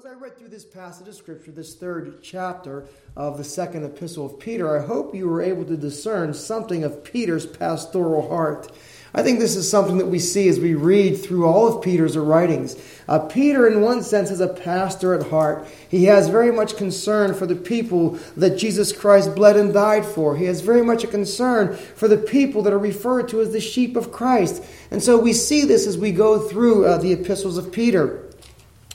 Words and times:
as 0.00 0.06
I 0.06 0.14
read 0.14 0.38
through 0.38 0.48
this 0.48 0.64
passage 0.64 1.08
of 1.08 1.14
Scripture, 1.14 1.50
this 1.50 1.74
third 1.74 2.22
chapter 2.22 2.86
of 3.18 3.36
the 3.36 3.44
second 3.44 3.84
epistle 3.84 4.24
of 4.24 4.38
Peter, 4.38 4.74
I 4.74 4.86
hope 4.86 5.14
you 5.14 5.28
were 5.28 5.42
able 5.42 5.66
to 5.66 5.76
discern 5.76 6.32
something 6.32 6.84
of 6.84 7.04
Peter's 7.04 7.44
pastoral 7.44 8.26
heart. 8.26 8.72
I 9.12 9.22
think 9.22 9.40
this 9.40 9.56
is 9.56 9.70
something 9.70 9.98
that 9.98 10.06
we 10.06 10.18
see 10.18 10.48
as 10.48 10.58
we 10.58 10.72
read 10.72 11.22
through 11.22 11.46
all 11.46 11.66
of 11.66 11.84
Peter's 11.84 12.16
writings. 12.16 12.76
Uh, 13.08 13.18
Peter, 13.18 13.68
in 13.68 13.82
one 13.82 14.02
sense, 14.02 14.30
is 14.30 14.40
a 14.40 14.48
pastor 14.48 15.12
at 15.12 15.28
heart. 15.28 15.68
He 15.90 16.04
has 16.04 16.30
very 16.30 16.50
much 16.50 16.78
concern 16.78 17.34
for 17.34 17.44
the 17.44 17.56
people 17.56 18.18
that 18.38 18.56
Jesus 18.56 18.92
Christ 18.92 19.34
bled 19.34 19.58
and 19.58 19.70
died 19.70 20.06
for. 20.06 20.34
He 20.34 20.46
has 20.46 20.62
very 20.62 20.82
much 20.82 21.04
a 21.04 21.08
concern 21.08 21.76
for 21.76 22.08
the 22.08 22.16
people 22.16 22.62
that 22.62 22.72
are 22.72 22.78
referred 22.78 23.28
to 23.30 23.42
as 23.42 23.52
the 23.52 23.60
sheep 23.60 23.96
of 23.96 24.12
Christ. 24.12 24.64
And 24.90 25.02
so 25.02 25.18
we 25.18 25.34
see 25.34 25.66
this 25.66 25.86
as 25.86 25.98
we 25.98 26.10
go 26.10 26.38
through 26.38 26.86
uh, 26.86 26.96
the 26.96 27.12
epistles 27.12 27.58
of 27.58 27.70
Peter. 27.70 28.29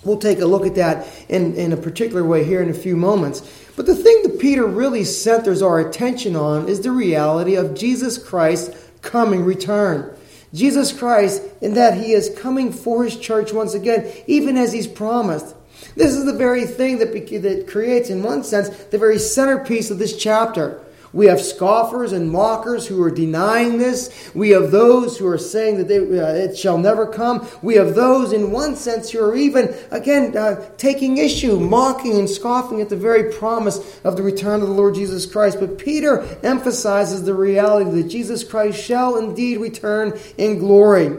We'll 0.06 0.18
take 0.18 0.40
a 0.40 0.46
look 0.46 0.66
at 0.66 0.76
that 0.76 1.08
in, 1.28 1.56
in 1.56 1.74
a 1.74 1.78
particular 1.78 2.24
way 2.24 2.44
here 2.44 2.62
in 2.62 2.70
a 2.70 2.74
few 2.74 2.96
moments. 2.96 3.42
But 3.76 3.88
the 3.88 3.96
thing 3.96 4.24
that 4.24 4.40
Peter 4.40 4.66
really 4.66 5.04
centers 5.04 5.62
our 5.62 5.80
attention 5.80 6.36
on 6.36 6.70
is 6.70 6.82
the 6.82 6.92
reality 6.92 7.56
of 7.56 7.74
Jesus 7.74 8.18
Christ's 8.18 8.78
coming 9.02 9.44
return. 9.44 10.16
Jesus 10.54 10.94
Christ, 10.94 11.42
in 11.60 11.74
that 11.74 11.98
he 11.98 12.14
is 12.14 12.34
coming 12.40 12.72
for 12.72 13.04
his 13.04 13.18
church 13.18 13.52
once 13.52 13.74
again, 13.74 14.10
even 14.28 14.56
as 14.56 14.72
he's 14.72 14.88
promised. 14.88 15.54
This 15.96 16.14
is 16.14 16.26
the 16.26 16.34
very 16.34 16.66
thing 16.66 17.00
that, 17.00 17.12
that 17.12 17.68
creates, 17.68 18.10
in 18.10 18.24
one 18.24 18.44
sense, 18.44 18.70
the 18.70 18.98
very 18.98 19.20
centerpiece 19.20 19.92
of 19.92 20.00
this 20.00 20.16
chapter. 20.18 20.82
We 21.16 21.28
have 21.28 21.40
scoffers 21.40 22.12
and 22.12 22.30
mockers 22.30 22.86
who 22.86 23.02
are 23.02 23.10
denying 23.10 23.78
this. 23.78 24.30
We 24.36 24.50
have 24.50 24.70
those 24.70 25.18
who 25.18 25.26
are 25.28 25.38
saying 25.38 25.78
that 25.78 25.88
they, 25.88 26.00
uh, 26.00 26.34
it 26.34 26.58
shall 26.58 26.78
never 26.78 27.08
come. 27.08 27.48
We 27.62 27.76
have 27.76 27.96
those, 27.96 28.34
in 28.34 28.52
one 28.52 28.76
sense, 28.76 29.12
who 29.12 29.24
are 29.24 29.34
even, 29.34 29.74
again, 29.92 30.36
uh, 30.36 30.70
taking 30.76 31.18
issue, 31.18 31.58
mocking 31.58 32.20
and 32.20 32.30
scoffing 32.30 32.82
at 32.82 32.90
the 32.90 32.98
very 32.98 33.32
promise 33.32 33.98
of 34.04 34.18
the 34.18 34.24
return 34.24 34.62
of 34.62 34.68
the 34.68 34.74
Lord 34.74 34.96
Jesus 34.96 35.26
Christ. 35.26 35.62
But 35.62 35.78
Peter 35.78 36.22
emphasizes 36.44 37.24
the 37.24 37.34
reality 37.34 37.90
that 37.92 38.10
Jesus 38.10 38.44
Christ 38.44 38.84
shall 38.84 39.16
indeed 39.16 39.60
return 39.60 40.20
in 40.38 40.60
glory. 40.60 41.18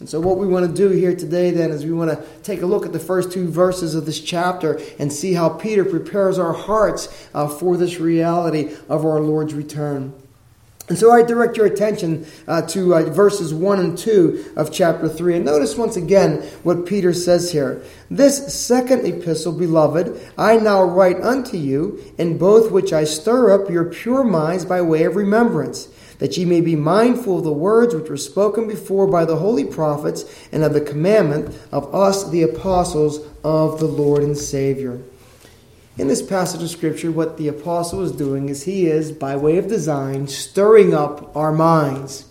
And 0.00 0.08
so, 0.08 0.20
what 0.20 0.38
we 0.38 0.46
want 0.46 0.68
to 0.68 0.74
do 0.74 0.88
here 0.90 1.14
today 1.14 1.50
then 1.50 1.70
is 1.70 1.84
we 1.84 1.92
want 1.92 2.10
to 2.10 2.24
take 2.42 2.62
a 2.62 2.66
look 2.66 2.84
at 2.84 2.92
the 2.92 2.98
first 2.98 3.30
two 3.30 3.48
verses 3.48 3.94
of 3.94 4.06
this 4.06 4.20
chapter 4.20 4.80
and 4.98 5.12
see 5.12 5.34
how 5.34 5.48
Peter 5.48 5.84
prepares 5.84 6.38
our 6.38 6.52
hearts 6.52 7.28
uh, 7.32 7.46
for 7.46 7.76
this 7.76 8.00
reality 8.00 8.74
of 8.88 9.04
our 9.04 9.20
Lord's 9.20 9.54
return. 9.54 10.12
And 10.86 10.98
so 10.98 11.10
I 11.10 11.22
direct 11.22 11.56
your 11.56 11.64
attention 11.64 12.26
uh, 12.46 12.60
to 12.62 12.94
uh, 12.94 13.02
verses 13.04 13.54
1 13.54 13.80
and 13.80 13.96
2 13.96 14.52
of 14.56 14.70
chapter 14.70 15.08
3. 15.08 15.36
And 15.36 15.44
notice 15.44 15.78
once 15.78 15.96
again 15.96 16.42
what 16.62 16.84
Peter 16.84 17.14
says 17.14 17.52
here. 17.52 17.82
This 18.10 18.54
second 18.54 19.06
epistle, 19.06 19.52
beloved, 19.52 20.20
I 20.36 20.56
now 20.58 20.84
write 20.84 21.22
unto 21.22 21.56
you, 21.56 22.02
in 22.18 22.36
both 22.36 22.70
which 22.70 22.92
I 22.92 23.04
stir 23.04 23.54
up 23.54 23.70
your 23.70 23.86
pure 23.86 24.24
minds 24.24 24.66
by 24.66 24.82
way 24.82 25.04
of 25.04 25.16
remembrance 25.16 25.88
that 26.24 26.38
ye 26.38 26.46
may 26.46 26.62
be 26.62 26.74
mindful 26.74 27.36
of 27.36 27.44
the 27.44 27.52
words 27.52 27.94
which 27.94 28.08
were 28.08 28.16
spoken 28.16 28.66
before 28.66 29.06
by 29.06 29.26
the 29.26 29.36
holy 29.36 29.62
prophets, 29.62 30.24
and 30.50 30.64
of 30.64 30.72
the 30.72 30.80
commandment 30.80 31.54
of 31.70 31.94
us, 31.94 32.30
the 32.30 32.40
apostles 32.40 33.20
of 33.44 33.78
the 33.78 33.86
Lord 33.86 34.22
and 34.22 34.34
Savior. 34.34 35.02
In 35.98 36.08
this 36.08 36.22
passage 36.22 36.62
of 36.62 36.70
Scripture, 36.70 37.12
what 37.12 37.36
the 37.36 37.48
apostle 37.48 38.00
is 38.00 38.10
doing 38.10 38.48
is 38.48 38.62
he 38.62 38.86
is, 38.86 39.12
by 39.12 39.36
way 39.36 39.58
of 39.58 39.68
design, 39.68 40.26
stirring 40.26 40.94
up 40.94 41.36
our 41.36 41.52
minds, 41.52 42.24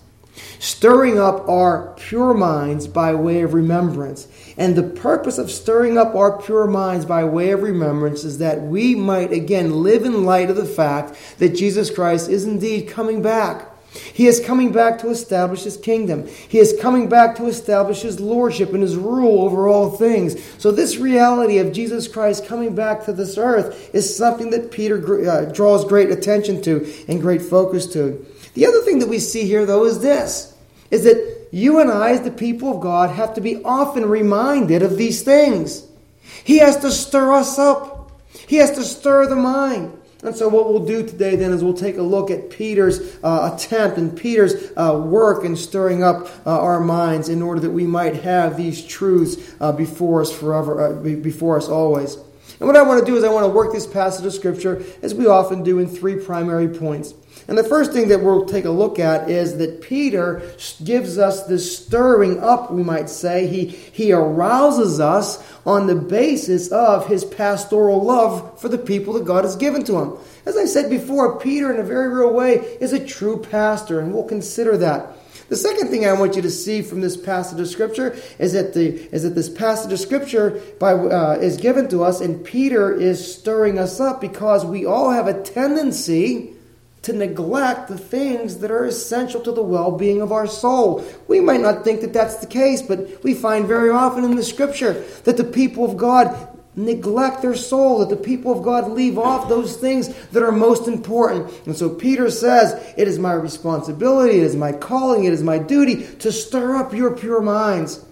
stirring 0.57 1.19
up 1.19 1.47
our 1.47 1.93
pure 1.95 2.33
minds 2.33 2.87
by 2.87 3.13
way 3.13 3.41
of 3.43 3.53
remembrance. 3.53 4.27
And 4.57 4.75
the 4.75 4.81
purpose 4.81 5.37
of 5.37 5.51
stirring 5.51 5.99
up 5.99 6.15
our 6.15 6.41
pure 6.41 6.65
minds 6.65 7.05
by 7.05 7.25
way 7.25 7.51
of 7.51 7.61
remembrance 7.61 8.23
is 8.23 8.39
that 8.39 8.63
we 8.63 8.95
might 8.95 9.31
again 9.31 9.83
live 9.83 10.03
in 10.03 10.25
light 10.25 10.49
of 10.49 10.55
the 10.55 10.65
fact 10.65 11.15
that 11.37 11.55
Jesus 11.55 11.91
Christ 11.91 12.27
is 12.27 12.45
indeed 12.45 12.87
coming 12.87 13.21
back. 13.21 13.69
He 13.93 14.27
is 14.27 14.39
coming 14.39 14.71
back 14.71 14.99
to 14.99 15.09
establish 15.09 15.63
his 15.63 15.77
kingdom. 15.77 16.27
He 16.27 16.59
is 16.59 16.77
coming 16.81 17.09
back 17.09 17.35
to 17.37 17.45
establish 17.45 18.01
his 18.01 18.19
lordship 18.19 18.73
and 18.73 18.81
his 18.81 18.95
rule 18.95 19.43
over 19.43 19.67
all 19.67 19.91
things. 19.91 20.35
So, 20.57 20.71
this 20.71 20.97
reality 20.97 21.59
of 21.59 21.73
Jesus 21.73 22.07
Christ 22.07 22.47
coming 22.47 22.73
back 22.73 23.05
to 23.05 23.13
this 23.13 23.37
earth 23.37 23.93
is 23.93 24.15
something 24.15 24.49
that 24.49 24.71
Peter 24.71 25.29
uh, 25.29 25.45
draws 25.45 25.85
great 25.85 26.09
attention 26.09 26.61
to 26.63 26.91
and 27.07 27.21
great 27.21 27.41
focus 27.41 27.85
to. 27.93 28.25
The 28.55 28.65
other 28.65 28.81
thing 28.81 28.99
that 28.99 29.09
we 29.09 29.19
see 29.19 29.45
here, 29.45 29.65
though, 29.65 29.85
is 29.85 29.99
this 29.99 30.55
is 30.91 31.03
that 31.05 31.47
you 31.51 31.79
and 31.79 31.89
I, 31.89 32.11
as 32.11 32.21
the 32.21 32.31
people 32.31 32.75
of 32.75 32.81
God, 32.81 33.09
have 33.11 33.35
to 33.35 33.41
be 33.41 33.63
often 33.63 34.05
reminded 34.05 34.83
of 34.83 34.97
these 34.97 35.23
things. 35.23 35.87
He 36.43 36.59
has 36.59 36.77
to 36.77 36.91
stir 36.91 37.33
us 37.33 37.59
up, 37.59 38.11
He 38.47 38.57
has 38.57 38.71
to 38.71 38.83
stir 38.83 39.27
the 39.27 39.35
mind. 39.35 39.99
And 40.23 40.33
so, 40.33 40.47
what 40.47 40.69
we'll 40.69 40.85
do 40.85 41.05
today 41.05 41.35
then 41.35 41.51
is 41.51 41.63
we'll 41.63 41.73
take 41.73 41.97
a 41.97 42.01
look 42.01 42.31
at 42.31 42.49
Peter's 42.49 43.17
uh, 43.23 43.51
attempt 43.53 43.97
and 43.97 44.17
Peter's 44.17 44.71
uh, 44.77 45.01
work 45.05 45.43
in 45.43 45.57
stirring 45.57 46.01
up 46.01 46.29
uh, 46.45 46.61
our 46.61 46.79
minds 46.79 47.27
in 47.27 47.41
order 47.41 47.59
that 47.59 47.71
we 47.71 47.85
might 47.85 48.15
have 48.23 48.55
these 48.55 48.85
truths 48.85 49.53
uh, 49.59 49.73
before 49.73 50.21
us 50.21 50.31
forever, 50.31 50.81
uh, 50.81 50.93
before 50.93 51.57
us 51.57 51.67
always. 51.67 52.17
And 52.63 52.69
what 52.69 52.77
I 52.77 52.81
want 52.83 53.05
to 53.05 53.05
do 53.05 53.17
is 53.17 53.25
I 53.25 53.29
want 53.29 53.43
to 53.43 53.49
work 53.49 53.73
this 53.73 53.85
passage 53.85 54.25
of 54.25 54.31
Scripture, 54.31 54.81
as 55.01 55.13
we 55.13 55.27
often 55.27 55.63
do, 55.63 55.79
in 55.79 55.87
three 55.89 56.15
primary 56.15 56.69
points. 56.69 57.13
And 57.49 57.57
the 57.57 57.63
first 57.65 57.91
thing 57.91 58.07
that 58.07 58.23
we'll 58.23 58.45
take 58.45 58.63
a 58.63 58.69
look 58.69 58.99
at 58.99 59.29
is 59.29 59.57
that 59.57 59.81
Peter 59.81 60.41
gives 60.81 61.17
us 61.17 61.45
this 61.45 61.77
stirring 61.77 62.39
up, 62.39 62.71
we 62.71 62.81
might 62.81 63.09
say. 63.09 63.47
He, 63.47 63.65
he 63.65 64.13
arouses 64.13 65.01
us 65.01 65.45
on 65.65 65.87
the 65.87 65.95
basis 65.95 66.71
of 66.71 67.05
his 67.05 67.25
pastoral 67.25 68.01
love 68.01 68.61
for 68.61 68.69
the 68.69 68.77
people 68.77 69.15
that 69.15 69.25
God 69.25 69.43
has 69.43 69.57
given 69.57 69.83
to 69.83 69.99
him. 69.99 70.13
As 70.45 70.55
I 70.55 70.63
said 70.63 70.89
before, 70.89 71.41
Peter, 71.41 71.69
in 71.69 71.81
a 71.81 71.83
very 71.83 72.07
real 72.07 72.31
way, 72.31 72.59
is 72.79 72.93
a 72.93 73.05
true 73.05 73.41
pastor, 73.41 73.99
and 73.99 74.13
we'll 74.13 74.23
consider 74.23 74.77
that. 74.77 75.17
The 75.49 75.55
second 75.55 75.89
thing 75.89 76.05
I 76.05 76.13
want 76.13 76.35
you 76.35 76.41
to 76.41 76.49
see 76.49 76.81
from 76.81 77.01
this 77.01 77.17
passage 77.17 77.59
of 77.59 77.67
Scripture 77.67 78.17
is 78.39 78.53
that, 78.53 78.73
the, 78.73 78.95
is 79.13 79.23
that 79.23 79.35
this 79.35 79.49
passage 79.49 79.91
of 79.91 79.99
Scripture 79.99 80.61
by, 80.79 80.93
uh, 80.93 81.37
is 81.41 81.57
given 81.57 81.89
to 81.89 82.03
us, 82.03 82.21
and 82.21 82.43
Peter 82.43 82.93
is 82.93 83.35
stirring 83.35 83.77
us 83.77 83.99
up 83.99 84.21
because 84.21 84.65
we 84.65 84.85
all 84.85 85.11
have 85.11 85.27
a 85.27 85.41
tendency 85.43 86.53
to 87.03 87.11
neglect 87.11 87.89
the 87.89 87.97
things 87.97 88.59
that 88.59 88.71
are 88.71 88.85
essential 88.85 89.41
to 89.41 89.51
the 89.51 89.61
well 89.61 89.91
being 89.91 90.21
of 90.21 90.31
our 90.31 90.47
soul. 90.47 91.05
We 91.27 91.41
might 91.41 91.59
not 91.59 91.83
think 91.83 92.01
that 92.01 92.13
that's 92.13 92.37
the 92.37 92.47
case, 92.47 92.81
but 92.81 93.23
we 93.23 93.33
find 93.33 93.67
very 93.67 93.89
often 93.89 94.23
in 94.23 94.35
the 94.35 94.43
scripture 94.43 95.03
that 95.25 95.35
the 95.35 95.43
people 95.43 95.83
of 95.83 95.97
God 95.97 96.52
neglect 96.75 97.41
their 97.41 97.55
soul, 97.55 97.99
that 97.99 98.09
the 98.09 98.15
people 98.15 98.51
of 98.51 98.63
God 98.63 98.91
leave 98.91 99.17
off 99.17 99.47
those 99.49 99.77
things 99.77 100.13
that 100.29 100.43
are 100.43 100.51
most 100.51 100.87
important. 100.87 101.51
And 101.65 101.75
so 101.75 101.89
Peter 101.89 102.29
says, 102.29 102.93
It 102.97 103.07
is 103.07 103.19
my 103.19 103.33
responsibility, 103.33 104.37
it 104.37 104.43
is 104.43 104.55
my 104.55 104.71
calling, 104.71 105.25
it 105.25 105.33
is 105.33 105.43
my 105.43 105.59
duty 105.59 106.03
to 106.17 106.31
stir 106.31 106.75
up 106.75 106.93
your 106.93 107.15
pure 107.15 107.41
minds. 107.41 108.03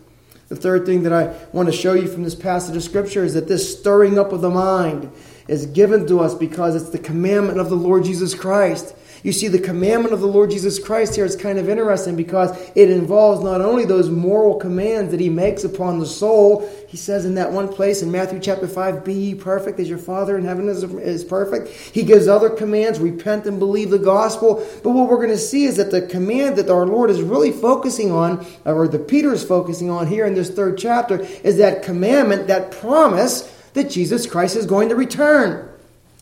The 0.49 0.57
third 0.57 0.85
thing 0.85 1.03
that 1.03 1.13
I 1.13 1.33
want 1.53 1.69
to 1.69 1.73
show 1.73 1.93
you 1.93 2.07
from 2.07 2.23
this 2.23 2.35
passage 2.35 2.75
of 2.75 2.83
Scripture 2.83 3.23
is 3.23 3.35
that 3.35 3.47
this 3.47 3.79
stirring 3.79 4.19
up 4.19 4.33
of 4.33 4.41
the 4.41 4.49
mind 4.49 5.09
is 5.47 5.65
given 5.67 6.05
to 6.07 6.19
us 6.19 6.33
because 6.33 6.75
it's 6.75 6.89
the 6.89 6.99
commandment 6.99 7.59
of 7.59 7.69
the 7.69 7.75
Lord 7.75 8.03
Jesus 8.03 8.35
Christ. 8.35 8.93
You 9.23 9.31
see, 9.31 9.47
the 9.47 9.59
commandment 9.59 10.13
of 10.13 10.19
the 10.19 10.27
Lord 10.27 10.49
Jesus 10.49 10.79
Christ 10.79 11.15
here 11.15 11.25
is 11.25 11.35
kind 11.35 11.59
of 11.59 11.69
interesting 11.69 12.15
because 12.15 12.57
it 12.73 12.89
involves 12.89 13.43
not 13.43 13.61
only 13.61 13.85
those 13.85 14.09
moral 14.09 14.55
commands 14.55 15.11
that 15.11 15.19
he 15.19 15.29
makes 15.29 15.63
upon 15.63 15.99
the 15.99 16.07
soul. 16.07 16.67
He 16.87 16.97
says 16.97 17.23
in 17.23 17.35
that 17.35 17.51
one 17.51 17.69
place 17.69 18.01
in 18.01 18.11
Matthew 18.11 18.39
chapter 18.39 18.67
5, 18.67 19.05
Be 19.05 19.13
ye 19.13 19.35
perfect 19.35 19.79
as 19.79 19.87
your 19.87 19.99
Father 19.99 20.37
in 20.37 20.43
heaven 20.43 20.67
is, 20.67 20.83
is 20.83 21.23
perfect. 21.23 21.67
He 21.67 22.01
gives 22.01 22.27
other 22.27 22.49
commands, 22.49 22.99
repent 22.99 23.45
and 23.45 23.59
believe 23.59 23.91
the 23.91 23.99
gospel. 23.99 24.55
But 24.83 24.91
what 24.91 25.07
we're 25.07 25.17
going 25.17 25.29
to 25.29 25.37
see 25.37 25.65
is 25.65 25.77
that 25.77 25.91
the 25.91 26.01
command 26.01 26.55
that 26.55 26.71
our 26.71 26.87
Lord 26.87 27.11
is 27.11 27.21
really 27.21 27.51
focusing 27.51 28.11
on, 28.11 28.43
or 28.65 28.87
the 28.87 28.97
Peter 28.97 29.31
is 29.31 29.43
focusing 29.43 29.91
on 29.91 30.07
here 30.07 30.25
in 30.25 30.33
this 30.33 30.49
third 30.49 30.79
chapter, 30.79 31.19
is 31.43 31.57
that 31.57 31.83
commandment, 31.83 32.47
that 32.47 32.71
promise 32.71 33.55
that 33.73 33.89
Jesus 33.89 34.25
Christ 34.25 34.55
is 34.55 34.65
going 34.65 34.89
to 34.89 34.95
return. 34.95 35.70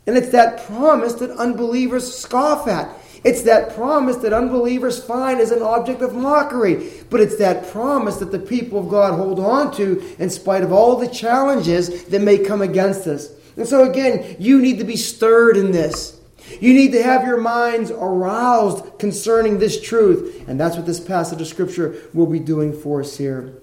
And 0.09 0.17
it's 0.17 0.31
that 0.31 0.65
promise 0.65 1.13
that 1.13 1.29
unbelievers 1.37 2.17
scoff 2.17 2.67
at. 2.67 2.89
It's 3.23 3.43
that 3.43 3.75
promise 3.75 4.15
that 4.17 4.33
unbelievers 4.33 5.03
find 5.03 5.39
as 5.39 5.51
an 5.51 5.61
object 5.61 6.01
of 6.01 6.15
mockery. 6.15 6.89
But 7.11 7.19
it's 7.19 7.37
that 7.37 7.67
promise 7.71 8.17
that 8.17 8.31
the 8.31 8.39
people 8.39 8.79
of 8.79 8.89
God 8.89 9.13
hold 9.13 9.39
on 9.39 9.71
to 9.75 10.03
in 10.17 10.31
spite 10.31 10.63
of 10.63 10.71
all 10.71 10.95
the 10.95 11.07
challenges 11.07 12.05
that 12.05 12.23
may 12.23 12.39
come 12.39 12.63
against 12.63 13.05
us. 13.05 13.29
And 13.55 13.67
so, 13.67 13.87
again, 13.87 14.35
you 14.39 14.59
need 14.59 14.79
to 14.79 14.83
be 14.83 14.95
stirred 14.95 15.57
in 15.57 15.71
this. 15.71 16.19
You 16.59 16.73
need 16.73 16.91
to 16.93 17.03
have 17.03 17.23
your 17.23 17.39
minds 17.39 17.91
aroused 17.91 18.97
concerning 18.97 19.59
this 19.59 19.79
truth. 19.79 20.43
And 20.47 20.59
that's 20.59 20.75
what 20.75 20.87
this 20.87 20.99
passage 20.99 21.39
of 21.39 21.47
Scripture 21.47 22.01
will 22.15 22.25
be 22.25 22.39
doing 22.39 22.73
for 22.73 23.01
us 23.01 23.15
here. 23.15 23.58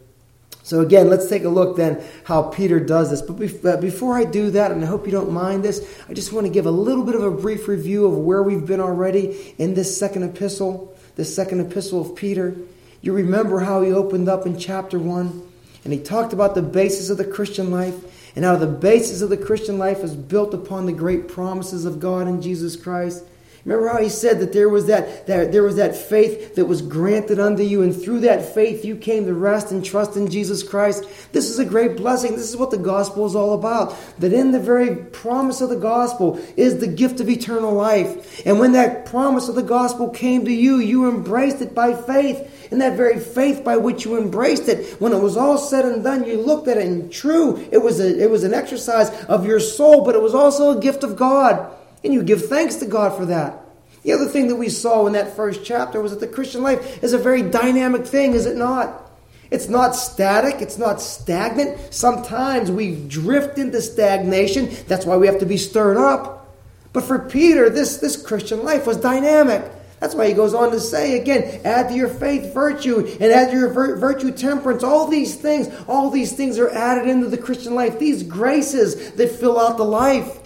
So, 0.66 0.80
again, 0.80 1.08
let's 1.08 1.28
take 1.28 1.44
a 1.44 1.48
look 1.48 1.76
then 1.76 2.02
how 2.24 2.42
Peter 2.42 2.80
does 2.80 3.10
this. 3.10 3.22
But 3.22 3.80
before 3.80 4.18
I 4.18 4.24
do 4.24 4.50
that, 4.50 4.72
and 4.72 4.82
I 4.82 4.88
hope 4.88 5.06
you 5.06 5.12
don't 5.12 5.30
mind 5.30 5.62
this, 5.62 5.88
I 6.08 6.12
just 6.12 6.32
want 6.32 6.44
to 6.44 6.52
give 6.52 6.66
a 6.66 6.72
little 6.72 7.04
bit 7.04 7.14
of 7.14 7.22
a 7.22 7.30
brief 7.30 7.68
review 7.68 8.04
of 8.04 8.18
where 8.18 8.42
we've 8.42 8.66
been 8.66 8.80
already 8.80 9.54
in 9.58 9.74
this 9.74 9.96
second 9.96 10.24
epistle, 10.24 10.92
this 11.14 11.32
second 11.32 11.60
epistle 11.60 12.00
of 12.00 12.16
Peter. 12.16 12.56
You 13.00 13.12
remember 13.12 13.60
how 13.60 13.80
he 13.82 13.92
opened 13.92 14.28
up 14.28 14.44
in 14.44 14.58
chapter 14.58 14.98
1 14.98 15.48
and 15.84 15.92
he 15.92 16.00
talked 16.00 16.32
about 16.32 16.56
the 16.56 16.62
basis 16.62 17.10
of 17.10 17.18
the 17.18 17.24
Christian 17.24 17.70
life. 17.70 17.94
and 18.36 18.44
how 18.44 18.54
the 18.54 18.66
basis 18.66 19.22
of 19.22 19.30
the 19.30 19.36
Christian 19.36 19.78
life 19.78 20.04
is 20.04 20.14
built 20.14 20.52
upon 20.52 20.84
the 20.84 20.92
great 20.92 21.26
promises 21.26 21.86
of 21.86 21.98
God 21.98 22.28
in 22.28 22.42
Jesus 22.42 22.76
Christ. 22.76 23.24
Remember 23.66 23.88
how 23.88 24.00
he 24.00 24.08
said 24.08 24.38
that 24.38 24.52
there 24.52 24.68
was 24.68 24.86
that, 24.86 25.26
that 25.26 25.50
there 25.50 25.64
was 25.64 25.74
that 25.74 25.96
faith 25.96 26.54
that 26.54 26.66
was 26.66 26.80
granted 26.80 27.40
unto 27.40 27.64
you, 27.64 27.82
and 27.82 28.00
through 28.00 28.20
that 28.20 28.54
faith 28.54 28.84
you 28.84 28.94
came 28.94 29.26
to 29.26 29.34
rest 29.34 29.72
and 29.72 29.84
trust 29.84 30.16
in 30.16 30.30
Jesus 30.30 30.62
Christ. 30.62 31.04
This 31.32 31.50
is 31.50 31.58
a 31.58 31.64
great 31.64 31.96
blessing. 31.96 32.36
This 32.36 32.48
is 32.48 32.56
what 32.56 32.70
the 32.70 32.78
gospel 32.78 33.26
is 33.26 33.34
all 33.34 33.54
about. 33.54 33.96
That 34.20 34.32
in 34.32 34.52
the 34.52 34.60
very 34.60 34.94
promise 34.94 35.60
of 35.60 35.68
the 35.68 35.76
gospel 35.76 36.40
is 36.56 36.78
the 36.78 36.86
gift 36.86 37.18
of 37.18 37.28
eternal 37.28 37.72
life. 37.72 38.46
And 38.46 38.60
when 38.60 38.70
that 38.72 39.04
promise 39.04 39.48
of 39.48 39.56
the 39.56 39.64
gospel 39.64 40.10
came 40.10 40.44
to 40.44 40.52
you, 40.52 40.76
you 40.76 41.08
embraced 41.08 41.60
it 41.60 41.74
by 41.74 41.92
faith. 41.94 42.70
And 42.70 42.80
that 42.80 42.96
very 42.96 43.18
faith 43.18 43.64
by 43.64 43.78
which 43.78 44.04
you 44.04 44.16
embraced 44.16 44.68
it, 44.68 45.00
when 45.00 45.12
it 45.12 45.20
was 45.20 45.36
all 45.36 45.58
said 45.58 45.84
and 45.84 46.04
done, 46.04 46.24
you 46.24 46.40
looked 46.40 46.68
at 46.68 46.76
it 46.76 46.86
and 46.86 47.12
true, 47.12 47.68
it 47.72 47.78
was 47.78 47.98
a, 47.98 48.22
it 48.22 48.30
was 48.30 48.44
an 48.44 48.54
exercise 48.54 49.10
of 49.24 49.44
your 49.44 49.58
soul, 49.58 50.04
but 50.04 50.14
it 50.14 50.22
was 50.22 50.36
also 50.36 50.78
a 50.78 50.80
gift 50.80 51.02
of 51.02 51.16
God. 51.16 51.72
And 52.04 52.12
you 52.12 52.22
give 52.22 52.46
thanks 52.46 52.76
to 52.76 52.86
God 52.86 53.16
for 53.16 53.26
that. 53.26 53.58
The 54.02 54.12
other 54.12 54.26
thing 54.26 54.48
that 54.48 54.56
we 54.56 54.68
saw 54.68 55.06
in 55.06 55.14
that 55.14 55.34
first 55.34 55.64
chapter 55.64 56.00
was 56.00 56.12
that 56.12 56.20
the 56.20 56.28
Christian 56.28 56.62
life 56.62 57.02
is 57.02 57.12
a 57.12 57.18
very 57.18 57.42
dynamic 57.42 58.06
thing, 58.06 58.34
is 58.34 58.46
it 58.46 58.56
not? 58.56 59.10
It's 59.50 59.68
not 59.68 59.94
static, 59.94 60.60
it's 60.60 60.78
not 60.78 61.00
stagnant. 61.00 61.92
Sometimes 61.94 62.70
we 62.70 62.94
drift 62.94 63.58
into 63.58 63.80
stagnation. 63.80 64.70
That's 64.86 65.06
why 65.06 65.16
we 65.16 65.26
have 65.26 65.40
to 65.40 65.46
be 65.46 65.56
stirred 65.56 65.96
up. 65.96 66.54
But 66.92 67.04
for 67.04 67.18
Peter, 67.18 67.68
this, 67.68 67.98
this 67.98 68.20
Christian 68.20 68.64
life 68.64 68.86
was 68.86 68.96
dynamic. 68.96 69.64
That's 70.00 70.14
why 70.14 70.28
he 70.28 70.34
goes 70.34 70.52
on 70.52 70.70
to 70.72 70.80
say 70.80 71.18
again, 71.18 71.60
add 71.64 71.88
to 71.88 71.94
your 71.94 72.08
faith 72.08 72.52
virtue, 72.52 73.06
and 73.20 73.32
add 73.32 73.50
to 73.50 73.56
your 73.56 73.96
virtue 73.96 74.30
temperance. 74.30 74.82
All 74.82 75.06
these 75.06 75.36
things, 75.36 75.68
all 75.88 76.10
these 76.10 76.32
things 76.32 76.58
are 76.58 76.70
added 76.70 77.08
into 77.08 77.28
the 77.28 77.38
Christian 77.38 77.74
life. 77.74 77.98
These 77.98 78.22
graces 78.22 79.12
that 79.12 79.30
fill 79.30 79.58
out 79.58 79.78
the 79.78 79.84
life. 79.84 80.38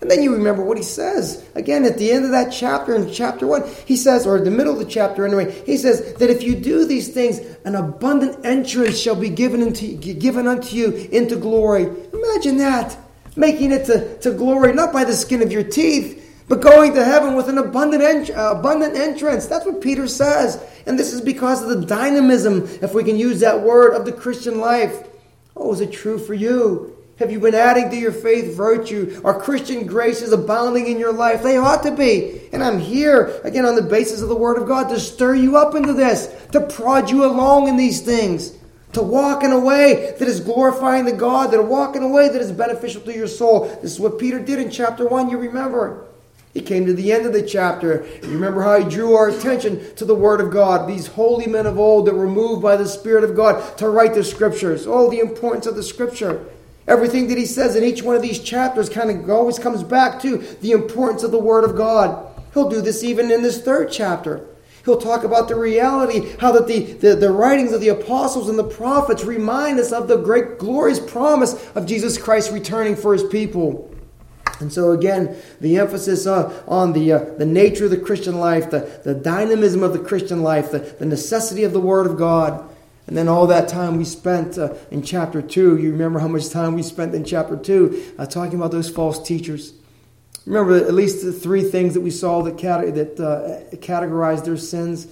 And 0.00 0.10
then 0.10 0.22
you 0.22 0.34
remember 0.34 0.62
what 0.62 0.76
he 0.76 0.82
says. 0.82 1.44
Again, 1.54 1.84
at 1.84 1.96
the 1.96 2.12
end 2.12 2.26
of 2.26 2.30
that 2.32 2.50
chapter, 2.50 2.94
in 2.94 3.10
chapter 3.10 3.46
1, 3.46 3.64
he 3.86 3.96
says, 3.96 4.26
or 4.26 4.38
the 4.38 4.50
middle 4.50 4.74
of 4.74 4.78
the 4.78 4.84
chapter 4.84 5.26
anyway, 5.26 5.62
he 5.64 5.78
says 5.78 6.14
that 6.14 6.28
if 6.28 6.42
you 6.42 6.54
do 6.54 6.84
these 6.84 7.08
things, 7.08 7.40
an 7.64 7.74
abundant 7.74 8.44
entrance 8.44 8.98
shall 8.98 9.16
be 9.16 9.30
given, 9.30 9.62
into, 9.62 9.96
given 9.96 10.46
unto 10.46 10.76
you 10.76 11.08
into 11.12 11.36
glory. 11.36 11.84
Imagine 12.12 12.58
that. 12.58 12.96
Making 13.36 13.72
it 13.72 13.86
to, 13.86 14.18
to 14.18 14.32
glory, 14.32 14.72
not 14.74 14.92
by 14.92 15.04
the 15.04 15.12
skin 15.14 15.42
of 15.42 15.52
your 15.52 15.62
teeth, 15.62 16.44
but 16.48 16.60
going 16.60 16.94
to 16.94 17.04
heaven 17.04 17.34
with 17.34 17.48
an 17.48 17.58
abundant, 17.58 18.30
uh, 18.30 18.54
abundant 18.56 18.96
entrance. 18.96 19.46
That's 19.46 19.66
what 19.66 19.80
Peter 19.80 20.06
says. 20.06 20.62
And 20.86 20.98
this 20.98 21.12
is 21.12 21.20
because 21.20 21.62
of 21.62 21.68
the 21.68 21.86
dynamism, 21.86 22.68
if 22.82 22.94
we 22.94 23.02
can 23.02 23.16
use 23.16 23.40
that 23.40 23.62
word, 23.62 23.94
of 23.94 24.04
the 24.04 24.12
Christian 24.12 24.60
life. 24.60 25.06
Oh, 25.56 25.72
is 25.72 25.80
it 25.80 25.92
true 25.92 26.18
for 26.18 26.34
you? 26.34 26.95
Have 27.18 27.32
you 27.32 27.40
been 27.40 27.54
adding 27.54 27.88
to 27.88 27.96
your 27.96 28.12
faith 28.12 28.54
virtue? 28.54 29.22
Are 29.24 29.40
Christian 29.40 29.86
graces 29.86 30.32
abounding 30.32 30.86
in 30.86 30.98
your 30.98 31.14
life? 31.14 31.42
They 31.42 31.56
ought 31.56 31.82
to 31.84 31.90
be. 31.90 32.42
And 32.52 32.62
I'm 32.62 32.78
here, 32.78 33.40
again, 33.42 33.64
on 33.64 33.74
the 33.74 33.82
basis 33.82 34.20
of 34.20 34.28
the 34.28 34.36
Word 34.36 34.58
of 34.60 34.68
God, 34.68 34.90
to 34.90 35.00
stir 35.00 35.34
you 35.34 35.56
up 35.56 35.74
into 35.74 35.94
this, 35.94 36.28
to 36.52 36.60
prod 36.60 37.10
you 37.10 37.24
along 37.24 37.68
in 37.68 37.78
these 37.78 38.02
things, 38.02 38.52
to 38.92 39.02
walk 39.02 39.42
in 39.42 39.52
a 39.52 39.58
way 39.58 40.14
that 40.18 40.28
is 40.28 40.40
glorifying 40.40 41.06
to 41.06 41.12
God, 41.12 41.52
that 41.52 41.62
walk 41.62 41.96
in 41.96 42.02
a 42.02 42.08
way 42.08 42.28
that 42.28 42.40
is 42.40 42.52
beneficial 42.52 43.00
to 43.02 43.14
your 43.14 43.28
soul. 43.28 43.64
This 43.80 43.92
is 43.92 44.00
what 44.00 44.18
Peter 44.18 44.38
did 44.38 44.58
in 44.58 44.70
chapter 44.70 45.08
1, 45.08 45.30
you 45.30 45.38
remember. 45.38 46.06
He 46.52 46.60
came 46.60 46.84
to 46.84 46.94
the 46.94 47.12
end 47.12 47.24
of 47.24 47.32
the 47.32 47.42
chapter. 47.42 48.06
You 48.22 48.30
remember 48.30 48.62
how 48.62 48.78
he 48.78 48.88
drew 48.88 49.14
our 49.14 49.28
attention 49.28 49.94
to 49.96 50.04
the 50.04 50.14
Word 50.14 50.42
of 50.42 50.50
God. 50.50 50.86
These 50.86 51.06
holy 51.06 51.46
men 51.46 51.66
of 51.66 51.78
old 51.78 52.06
that 52.06 52.14
were 52.14 52.28
moved 52.28 52.62
by 52.62 52.76
the 52.76 52.88
Spirit 52.88 53.24
of 53.24 53.36
God 53.36 53.78
to 53.78 53.88
write 53.88 54.14
the 54.14 54.24
Scriptures. 54.24 54.86
Oh, 54.86 55.10
the 55.10 55.20
importance 55.20 55.66
of 55.66 55.76
the 55.76 55.82
Scripture. 55.82 56.46
Everything 56.88 57.26
that 57.28 57.38
he 57.38 57.46
says 57.46 57.74
in 57.74 57.82
each 57.82 58.02
one 58.02 58.14
of 58.14 58.22
these 58.22 58.38
chapters 58.38 58.88
kind 58.88 59.10
of 59.10 59.28
always 59.28 59.58
comes 59.58 59.82
back 59.82 60.20
to 60.22 60.38
the 60.60 60.72
importance 60.72 61.22
of 61.22 61.32
the 61.32 61.38
Word 61.38 61.64
of 61.64 61.76
God. 61.76 62.26
He'll 62.54 62.70
do 62.70 62.80
this 62.80 63.02
even 63.02 63.30
in 63.30 63.42
this 63.42 63.60
third 63.60 63.90
chapter. 63.90 64.46
He'll 64.84 65.00
talk 65.00 65.24
about 65.24 65.48
the 65.48 65.56
reality, 65.56 66.36
how 66.38 66.52
that 66.52 66.68
the, 66.68 66.78
the, 66.78 67.16
the, 67.16 67.32
writings 67.32 67.72
of 67.72 67.80
the 67.80 67.88
apostles 67.88 68.48
and 68.48 68.56
the 68.56 68.64
prophets 68.64 69.24
remind 69.24 69.80
us 69.80 69.90
of 69.90 70.06
the 70.06 70.16
great 70.16 70.60
glorious 70.60 71.00
promise 71.00 71.54
of 71.74 71.86
Jesus 71.86 72.16
Christ 72.16 72.52
returning 72.52 72.94
for 72.94 73.12
his 73.12 73.24
people. 73.24 73.92
And 74.60 74.72
so 74.72 74.92
again, 74.92 75.36
the 75.60 75.78
emphasis 75.78 76.24
uh, 76.24 76.62
on 76.68 76.92
the, 76.92 77.12
uh, 77.12 77.18
the 77.36 77.44
nature 77.44 77.86
of 77.86 77.90
the 77.90 77.96
Christian 77.98 78.38
life, 78.38 78.70
the, 78.70 79.00
the 79.02 79.12
dynamism 79.12 79.82
of 79.82 79.92
the 79.92 79.98
Christian 79.98 80.44
life, 80.44 80.70
the, 80.70 80.78
the 80.78 81.04
necessity 81.04 81.64
of 81.64 81.72
the 81.72 81.80
Word 81.80 82.06
of 82.06 82.16
God. 82.16 82.68
And 83.06 83.16
then 83.16 83.28
all 83.28 83.46
that 83.46 83.68
time 83.68 83.96
we 83.96 84.04
spent 84.04 84.58
uh, 84.58 84.74
in 84.90 85.02
chapter 85.02 85.40
2, 85.40 85.78
you 85.78 85.92
remember 85.92 86.18
how 86.18 86.28
much 86.28 86.50
time 86.50 86.74
we 86.74 86.82
spent 86.82 87.14
in 87.14 87.24
chapter 87.24 87.56
2 87.56 88.14
uh, 88.18 88.26
talking 88.26 88.58
about 88.58 88.72
those 88.72 88.90
false 88.90 89.24
teachers. 89.24 89.74
Remember 90.44 90.76
at 90.76 90.94
least 90.94 91.24
the 91.24 91.32
three 91.32 91.62
things 91.62 91.94
that 91.94 92.00
we 92.00 92.10
saw 92.10 92.42
that, 92.42 92.58
cat- 92.58 92.94
that 92.94 93.20
uh, 93.20 93.76
categorized 93.76 94.44
their 94.44 94.56
sins. 94.56 95.06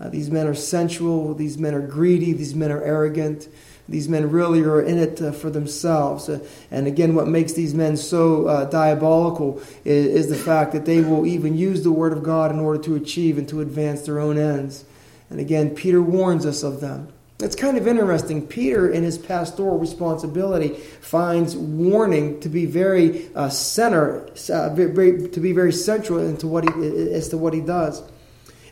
Uh, 0.00 0.08
these 0.08 0.30
men 0.30 0.46
are 0.46 0.54
sensual, 0.54 1.34
these 1.34 1.58
men 1.58 1.74
are 1.74 1.86
greedy, 1.86 2.32
these 2.32 2.54
men 2.54 2.70
are 2.70 2.82
arrogant. 2.82 3.48
These 3.88 4.08
men 4.08 4.30
really 4.30 4.62
are 4.62 4.80
in 4.80 4.98
it 4.98 5.20
uh, 5.20 5.32
for 5.32 5.50
themselves. 5.50 6.28
Uh, 6.28 6.38
and 6.70 6.86
again, 6.86 7.16
what 7.16 7.26
makes 7.26 7.54
these 7.54 7.74
men 7.74 7.96
so 7.96 8.68
diabolical 8.70 9.60
is, 9.84 10.06
is 10.06 10.28
the 10.28 10.36
fact 10.36 10.72
that 10.74 10.84
they 10.84 11.00
will 11.00 11.26
even 11.26 11.56
use 11.56 11.82
the 11.82 11.90
Word 11.90 12.12
of 12.12 12.22
God 12.22 12.52
in 12.52 12.60
order 12.60 12.80
to 12.84 12.94
achieve 12.94 13.36
and 13.36 13.48
to 13.48 13.60
advance 13.60 14.02
their 14.02 14.20
own 14.20 14.38
ends. 14.38 14.84
And 15.28 15.40
again, 15.40 15.74
Peter 15.74 16.00
warns 16.00 16.46
us 16.46 16.62
of 16.62 16.80
them. 16.80 17.12
It's 17.42 17.56
kind 17.56 17.78
of 17.78 17.86
interesting. 17.86 18.46
Peter, 18.46 18.90
in 18.90 19.02
his 19.02 19.18
pastoral 19.18 19.78
responsibility, 19.78 20.74
finds 21.00 21.56
warning 21.56 22.40
to 22.40 22.48
be 22.48 22.66
very 22.66 23.34
uh, 23.34 23.48
center, 23.48 24.28
uh, 24.52 24.74
very, 24.74 25.28
to 25.28 25.40
be 25.40 25.52
very 25.52 25.72
central 25.72 26.18
into 26.18 26.46
what 26.46 26.64
he, 26.64 27.12
as 27.12 27.28
to 27.30 27.38
what 27.38 27.54
he 27.54 27.60
does. 27.60 28.02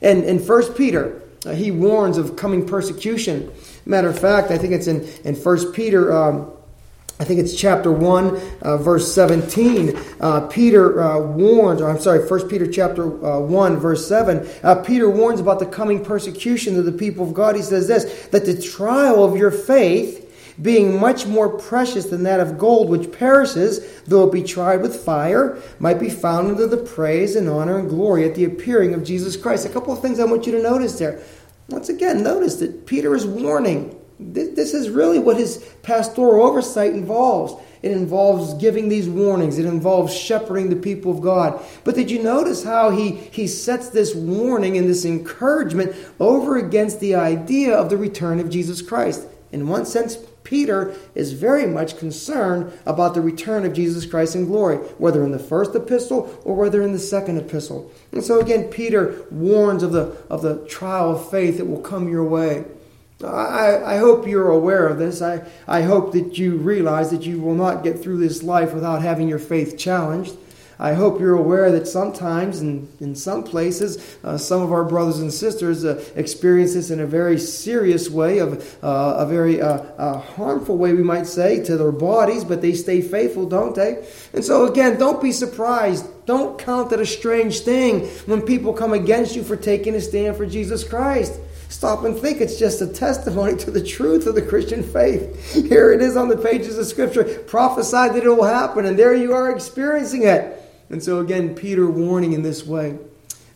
And 0.03 0.25
in 0.25 0.38
First 0.38 0.76
Peter, 0.76 1.23
uh, 1.47 1.53
he 1.53 1.70
warns 1.70 2.19
of 2.19 2.37
coming 2.37 2.67
persecution. 2.67 3.50
Matter 3.87 4.09
of 4.09 4.19
fact, 4.19 4.50
I 4.50 4.59
think 4.59 4.73
it's 4.73 4.87
in 4.87 5.09
in 5.25 5.35
First 5.35 5.73
Peter. 5.73 6.12
Um, 6.17 6.53
I 7.20 7.25
think 7.25 7.41
it's 7.41 7.55
chapter 7.55 7.91
1, 7.91 8.41
uh, 8.62 8.76
verse 8.76 9.12
17. 9.12 9.99
Uh, 10.20 10.47
Peter 10.47 11.03
uh, 11.03 11.19
warns, 11.19 11.81
or 11.81 11.91
I'm 11.91 11.99
sorry, 11.99 12.25
1 12.25 12.49
Peter 12.49 12.67
chapter 12.70 13.06
uh, 13.26 13.41
1, 13.41 13.76
verse 13.76 14.06
7. 14.06 14.49
Uh, 14.62 14.76
Peter 14.82 15.11
warns 15.11 15.41
about 15.41 15.59
the 15.59 15.67
coming 15.67 16.05
persecution 16.05 16.79
of 16.79 16.85
the 16.85 16.93
people 16.93 17.26
of 17.26 17.35
God. 17.35 17.56
He 17.56 17.62
says 17.62 17.88
this 17.88 18.29
that 18.29 18.47
the 18.47 18.61
trial 18.61 19.25
of 19.25 19.37
your 19.37 19.50
faith, 19.50 20.26
being 20.62 21.00
much 21.00 21.26
more 21.26 21.49
precious 21.49 22.06
than 22.06 22.23
that 22.23 22.38
of 22.38 22.56
gold, 22.56 22.88
which 22.88 23.11
perishes, 23.11 24.00
though 24.03 24.29
it 24.29 24.32
be 24.32 24.44
tried 24.44 24.81
with 24.81 25.05
fire, 25.05 25.60
might 25.81 25.98
be 25.98 26.10
found 26.10 26.53
unto 26.53 26.69
the 26.69 26.77
praise 26.77 27.34
and 27.34 27.48
honor 27.48 27.81
and 27.81 27.89
glory 27.89 28.25
at 28.25 28.37
the 28.37 28.44
appearing 28.44 28.94
of 28.94 29.03
Jesus 29.03 29.37
Christ. 29.37 29.67
A 29.67 29.70
couple 29.70 29.93
of 29.93 30.01
things 30.01 30.20
I 30.20 30.25
want 30.25 30.46
you 30.46 30.53
to 30.53 30.63
notice 30.63 31.01
there. 31.01 31.20
Once 31.69 31.89
again, 31.89 32.22
notice 32.22 32.56
that 32.56 32.87
Peter 32.87 33.15
is 33.17 33.27
warning 33.27 33.97
this 34.19 34.75
is 34.75 34.91
really 34.91 35.19
what 35.19 35.37
his 35.37 35.58
pastoral 35.82 36.46
oversight 36.46 36.93
involves. 36.93 37.55
It 37.82 37.93
involves 37.93 38.55
giving 38.55 38.89
these 38.89 39.08
warnings. 39.08 39.58
It 39.58 39.67
involves 39.67 40.15
shepherding 40.15 40.70
the 40.70 40.77
people 40.77 41.13
of 41.13 41.20
God. 41.20 41.65
But 41.84 41.94
did 41.94 42.10
you 42.10 42.22
notice 42.22 42.65
how 42.65 42.91
he, 42.91 43.13
he 43.13 43.46
sets 43.46 43.91
this 43.91 44.15
warning 44.15 44.77
and 44.77 44.89
this 44.89 45.05
encouragement 45.05 45.94
over 46.19 46.56
against 46.56 46.98
the 46.98 47.15
idea 47.15 47.77
of 47.77 47.91
the 47.91 47.96
return 47.96 48.41
of 48.41 48.51
Jesus 48.51 48.82
Christ? 48.82 49.29
In 49.53 49.69
one 49.69 49.87
sense, 49.87 50.19
Peter 50.43 50.94
is 51.15 51.32
very 51.32 51.67
much 51.67 51.98
concerned 51.98 52.72
about 52.87 53.15
the 53.15 53.20
return 53.20 53.65
of 53.65 53.75
Jesus 53.75 54.06
Christ 54.06 54.34
in 54.34 54.46
glory, 54.46 54.79
whether 54.98 55.22
in 55.22 55.31
the 55.31 55.39
first 55.39 55.75
epistle 55.75 56.37
or 56.43 56.56
whether 56.56 56.82
in 56.82 56.93
the 56.93 56.98
second 56.98 57.39
epistle. 57.39 57.93
And 58.13 58.25
so 58.25 58.41
again, 58.41 58.65
Peter 58.65 59.27
warns 59.31 59.82
of 59.82 59.93
the, 59.93 60.17
of 60.29 60.43
the 60.43 60.67
trial 60.67 61.15
of 61.15 61.31
faith 61.31 61.58
that 61.58 61.67
will 61.67 61.81
come 61.81 62.08
your 62.08 62.25
way. 62.25 62.65
I, 63.25 63.94
I 63.94 63.96
hope 63.96 64.29
you're 64.29 64.51
aware 64.51 64.87
of 64.87 64.98
this. 64.98 65.22
I, 65.22 65.43
I 65.67 65.82
hope 65.82 66.13
that 66.13 66.39
you 66.39 66.56
realize 66.56 67.10
that 67.10 67.22
you 67.22 67.41
will 67.41 67.55
not 67.55 67.82
get 67.82 68.01
through 68.01 68.19
this 68.19 68.43
life 68.43 68.72
without 68.72 69.03
having 69.03 69.29
your 69.29 69.41
faith 69.41 69.77
challenged. 69.77 70.37
I 70.81 70.93
hope 70.93 71.19
you're 71.19 71.34
aware 71.34 71.72
that 71.72 71.89
sometimes, 71.89 72.60
in, 72.60 72.89
in 73.01 73.17
some 73.17 73.43
places, 73.43 74.17
uh, 74.22 74.39
some 74.39 74.63
of 74.63 74.70
our 74.70 74.84
brothers 74.84 75.19
and 75.19 75.32
sisters 75.32 75.84
uh, 75.84 76.05
experience 76.15 76.75
this 76.75 76.91
in 76.91 77.01
a 77.01 77.06
very 77.06 77.37
serious 77.37 78.08
way, 78.08 78.39
of 78.39 78.79
uh, 78.84 79.17
a 79.19 79.27
very 79.27 79.60
uh, 79.60 79.79
uh, 79.79 80.20
harmful 80.20 80.79
way, 80.79 80.93
we 80.93 81.03
might 81.03 81.27
say, 81.27 81.65
to 81.65 81.77
their 81.77 81.91
bodies, 81.91 82.44
but 82.44 82.63
they 82.63 82.75
stay 82.75 83.01
faithful, 83.01 83.48
don't 83.48 83.75
they? 83.75 84.06
And 84.32 84.44
so, 84.44 84.70
again, 84.70 84.96
don't 85.01 85.20
be 85.20 85.32
surprised. 85.32 86.06
Don't 86.27 86.56
count 86.60 86.93
it 86.93 87.01
a 87.01 87.06
strange 87.06 87.60
thing 87.60 88.06
when 88.27 88.43
people 88.43 88.72
come 88.72 88.93
against 88.93 89.34
you 89.34 89.43
for 89.43 89.56
taking 89.56 89.96
a 89.96 90.01
stand 90.01 90.37
for 90.37 90.46
Jesus 90.46 90.84
Christ. 90.84 91.41
Stop 91.69 92.05
and 92.05 92.19
think 92.19 92.41
it's 92.41 92.58
just 92.58 92.81
a 92.81 92.87
testimony 92.87 93.56
to 93.56 93.70
the 93.70 93.82
truth 93.82 94.27
of 94.27 94.34
the 94.34 94.43
Christian 94.43 94.82
faith. 94.82 95.53
Here 95.69 95.93
it 95.93 96.01
is 96.01 96.17
on 96.17 96.29
the 96.29 96.37
pages 96.37 96.79
of 96.79 96.87
Scripture. 96.87 97.25
Prophesied 97.46 98.15
that 98.15 98.25
it 98.25 98.29
will 98.29 98.44
happen, 98.44 98.87
and 98.87 98.98
there 98.98 99.15
you 99.15 99.34
are 99.34 99.51
experiencing 99.51 100.22
it. 100.22 100.63
And 100.91 101.03
so, 101.03 101.20
again, 101.20 101.55
Peter 101.55 101.89
warning 101.89 102.32
in 102.32 102.43
this 102.43 102.67
way. 102.67 102.98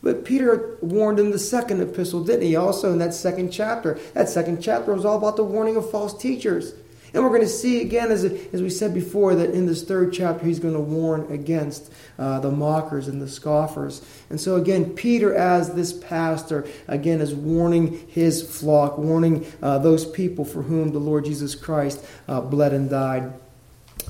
But 0.03 0.25
Peter 0.25 0.77
warned 0.83 1.21
in 1.21 1.31
the 1.31 1.39
second 1.39 1.81
epistle, 1.81 2.25
didn't 2.25 2.43
he? 2.43 2.57
Also 2.57 2.93
in 2.93 2.99
that 2.99 3.15
second 3.15 3.51
chapter. 3.51 3.99
That 4.15 4.29
second 4.29 4.61
chapter 4.61 4.93
was 4.93 5.05
all 5.05 5.17
about 5.17 5.37
the 5.37 5.45
warning 5.45 5.77
of 5.77 5.91
false 5.91 6.17
teachers. 6.21 6.75
And 7.15 7.23
we're 7.23 7.31
going 7.31 7.43
to 7.43 7.49
see 7.49 7.81
again, 7.83 8.11
as, 8.11 8.25
as 8.25 8.63
we 8.63 8.71
said 8.71 8.95
before, 8.95 9.35
that 9.35 9.51
in 9.51 9.67
this 9.67 9.83
third 9.83 10.13
chapter, 10.13 10.47
he's 10.47 10.59
going 10.59 10.75
to 10.75 10.81
warn 10.81 11.31
against 11.31 11.93
uh, 12.19 12.41
the 12.41 12.51
mockers 12.51 13.09
and 13.09 13.21
the 13.21 13.29
scoffers. 13.29 14.05
And 14.31 14.41
so, 14.41 14.57
again, 14.57 14.95
Peter, 14.95 15.35
as 15.35 15.75
this 15.75 15.93
pastor, 15.93 16.67
again, 16.89 17.21
is 17.21 17.35
warning 17.35 18.07
his 18.09 18.43
flock, 18.43 18.97
warning 18.97 19.47
uh, 19.61 19.79
those 19.79 20.07
people 20.07 20.45
for 20.45 20.63
whom 20.63 20.93
the 20.93 20.99
Lord 20.99 21.25
Jesus 21.25 21.55
Christ 21.55 22.05
uh, 22.29 22.41
bled 22.41 22.73
and 22.73 22.89
died. 22.89 23.33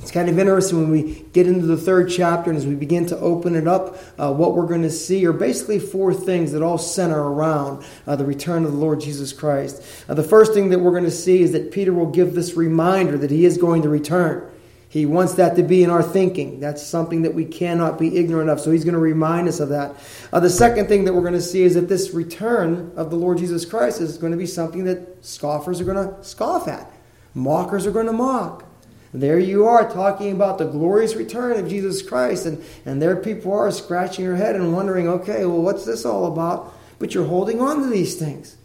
It's 0.00 0.11
kind 0.11 0.28
of 0.28 0.38
interesting 0.38 0.80
when 0.80 0.90
we 0.90 1.25
get 1.32 1.46
into 1.46 1.66
the 1.66 1.76
third 1.76 2.11
chapter 2.11 2.50
and 2.50 2.56
as 2.56 2.66
we 2.66 2.75
begin 2.75 3.06
to 3.06 3.18
open 3.18 3.54
it 3.54 3.68
up, 3.68 3.96
uh, 4.18 4.32
what 4.32 4.54
we're 4.54 4.66
going 4.66 4.82
to 4.82 4.90
see 4.90 5.25
are 5.26 5.32
basically 5.32 5.78
four 5.78 6.12
things 6.14 6.52
that 6.52 6.62
all 6.62 6.78
center 6.78 7.20
around 7.20 7.84
uh, 8.06 8.16
the 8.16 8.25
return 8.25 8.64
of 8.64 8.72
the 8.72 8.78
Lord 8.78 9.00
Jesus 9.00 9.32
Christ. 9.32 9.82
Uh, 10.08 10.14
the 10.14 10.22
first 10.22 10.54
thing 10.54 10.70
that 10.70 10.80
we're 10.80 10.90
going 10.90 11.04
to 11.04 11.11
see 11.11 11.42
is 11.42 11.52
that 11.52 11.70
Peter 11.70 11.92
will 11.92 12.11
give 12.11 12.34
this 12.34 12.54
reminder 12.54 13.16
that 13.18 13.30
he 13.30 13.44
is 13.44 13.58
going 13.58 13.82
to 13.82 13.88
return. 13.88 14.50
He 14.88 15.06
wants 15.06 15.34
that 15.34 15.56
to 15.56 15.62
be 15.62 15.82
in 15.82 15.88
our 15.88 16.02
thinking. 16.02 16.61
That's 16.61 16.87
something 16.87 17.22
that 17.22 17.32
we 17.32 17.46
cannot 17.46 17.99
be 17.99 18.18
ignorant 18.18 18.50
of. 18.50 18.61
So 18.61 18.70
he's 18.70 18.84
going 18.84 18.92
to 18.92 19.00
remind 19.00 19.49
us 19.49 19.58
of 19.58 19.70
that. 19.70 19.96
Uh, 20.30 20.40
the 20.40 20.50
second 20.50 20.88
thing 20.88 21.04
that 21.04 21.14
we're 21.14 21.22
going 21.22 21.32
to 21.32 21.40
see 21.40 21.62
is 21.62 21.75
that 21.76 21.88
this 21.88 22.12
return 22.12 22.92
of 22.96 23.08
the 23.08 23.16
Lord 23.16 23.38
Jesus 23.38 23.64
Christ 23.64 24.02
is 24.02 24.18
going 24.18 24.32
to 24.32 24.38
be 24.38 24.44
something 24.44 24.84
that 24.84 25.25
scoffers 25.25 25.80
are 25.80 25.84
going 25.84 26.08
to 26.08 26.22
scoff 26.22 26.68
at, 26.68 26.90
mockers 27.34 27.87
are 27.87 27.90
going 27.90 28.04
to 28.04 28.12
mock. 28.12 28.66
There 29.14 29.38
you 29.38 29.66
are 29.66 29.90
talking 29.90 30.33
about 30.33 30.57
the 30.57 30.64
glorious 30.64 31.14
return 31.14 31.59
of 31.59 31.69
Jesus 31.69 32.00
Christ, 32.00 32.47
and, 32.47 32.64
and 32.87 33.00
there 33.00 33.16
people 33.16 33.52
are 33.52 33.71
scratching 33.71 34.25
their 34.25 34.37
head 34.37 34.57
and 34.57 34.73
wondering, 34.73 35.07
okay, 35.07 35.45
well, 35.45 35.61
what's 35.61 35.85
this 35.85 36.07
all 36.07 36.26
about? 36.26 36.75
But 36.99 37.14
you're 37.14 37.26
holding 37.26 37.61
on 37.61 37.83
to 37.83 37.88
these 37.88 38.16
things. 38.16 38.57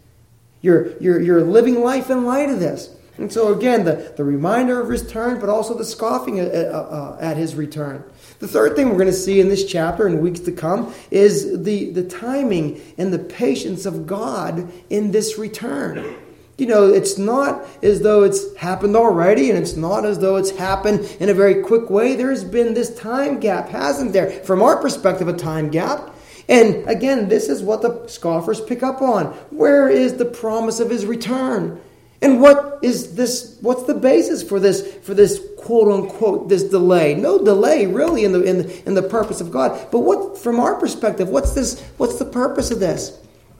You're, 0.62 0.96
you're, 0.98 1.20
you're 1.20 1.42
living 1.42 1.82
life 1.82 2.08
in 2.08 2.24
light 2.24 2.48
of 2.48 2.60
this. 2.60 2.94
And 3.18 3.32
so, 3.32 3.52
again, 3.52 3.84
the, 3.84 4.14
the 4.16 4.24
reminder 4.24 4.80
of 4.80 4.88
his 4.88 5.02
return, 5.02 5.40
but 5.40 5.48
also 5.48 5.74
the 5.74 5.84
scoffing 5.84 6.38
at, 6.38 6.54
uh, 6.54 7.18
at 7.20 7.36
his 7.36 7.54
return. 7.54 8.04
The 8.38 8.48
third 8.48 8.76
thing 8.76 8.88
we're 8.88 8.94
going 8.94 9.08
to 9.08 9.12
see 9.12 9.40
in 9.40 9.48
this 9.48 9.66
chapter 9.66 10.06
in 10.06 10.20
weeks 10.20 10.40
to 10.40 10.52
come 10.52 10.94
is 11.10 11.64
the, 11.64 11.90
the 11.90 12.04
timing 12.04 12.80
and 12.96 13.12
the 13.12 13.18
patience 13.18 13.86
of 13.86 14.06
God 14.06 14.70
in 14.88 15.10
this 15.10 15.36
return. 15.36 16.16
You 16.58 16.66
know, 16.66 16.92
it's 16.92 17.16
not 17.16 17.64
as 17.84 18.00
though 18.00 18.24
it's 18.24 18.56
happened 18.56 18.96
already, 18.96 19.48
and 19.48 19.58
it's 19.58 19.76
not 19.76 20.04
as 20.04 20.18
though 20.18 20.34
it's 20.34 20.50
happened 20.50 21.08
in 21.20 21.28
a 21.28 21.34
very 21.34 21.62
quick 21.62 21.88
way. 21.88 22.16
There's 22.16 22.42
been 22.42 22.74
this 22.74 22.92
time 22.98 23.38
gap, 23.38 23.68
hasn't 23.68 24.12
there? 24.12 24.28
From 24.42 24.60
our 24.60 24.76
perspective, 24.76 25.28
a 25.28 25.32
time 25.32 25.70
gap. 25.70 26.12
And 26.48 26.88
again, 26.88 27.28
this 27.28 27.48
is 27.48 27.62
what 27.62 27.82
the 27.82 28.08
scoffers 28.08 28.60
pick 28.60 28.82
up 28.82 29.00
on. 29.00 29.26
Where 29.50 29.88
is 29.88 30.16
the 30.16 30.24
promise 30.24 30.80
of 30.80 30.90
his 30.90 31.06
return? 31.06 31.80
And 32.20 32.40
what 32.40 32.80
is 32.82 33.14
this 33.14 33.56
what's 33.60 33.84
the 33.84 33.94
basis 33.94 34.42
for 34.42 34.58
this 34.58 34.96
for 35.02 35.14
this 35.14 35.40
quote 35.58 35.92
unquote 35.92 36.48
this 36.48 36.64
delay? 36.64 37.14
No 37.14 37.38
delay 37.44 37.86
really 37.86 38.24
in 38.24 38.32
the 38.32 38.42
in 38.42 38.58
the, 38.58 38.86
in 38.88 38.94
the 38.94 39.02
purpose 39.02 39.40
of 39.40 39.52
God. 39.52 39.88
But 39.92 40.00
what 40.00 40.36
from 40.36 40.58
our 40.58 40.74
perspective, 40.74 41.28
what's 41.28 41.54
this 41.54 41.80
what's 41.98 42.18
the 42.18 42.24
purpose 42.24 42.72
of 42.72 42.80
this? 42.80 43.16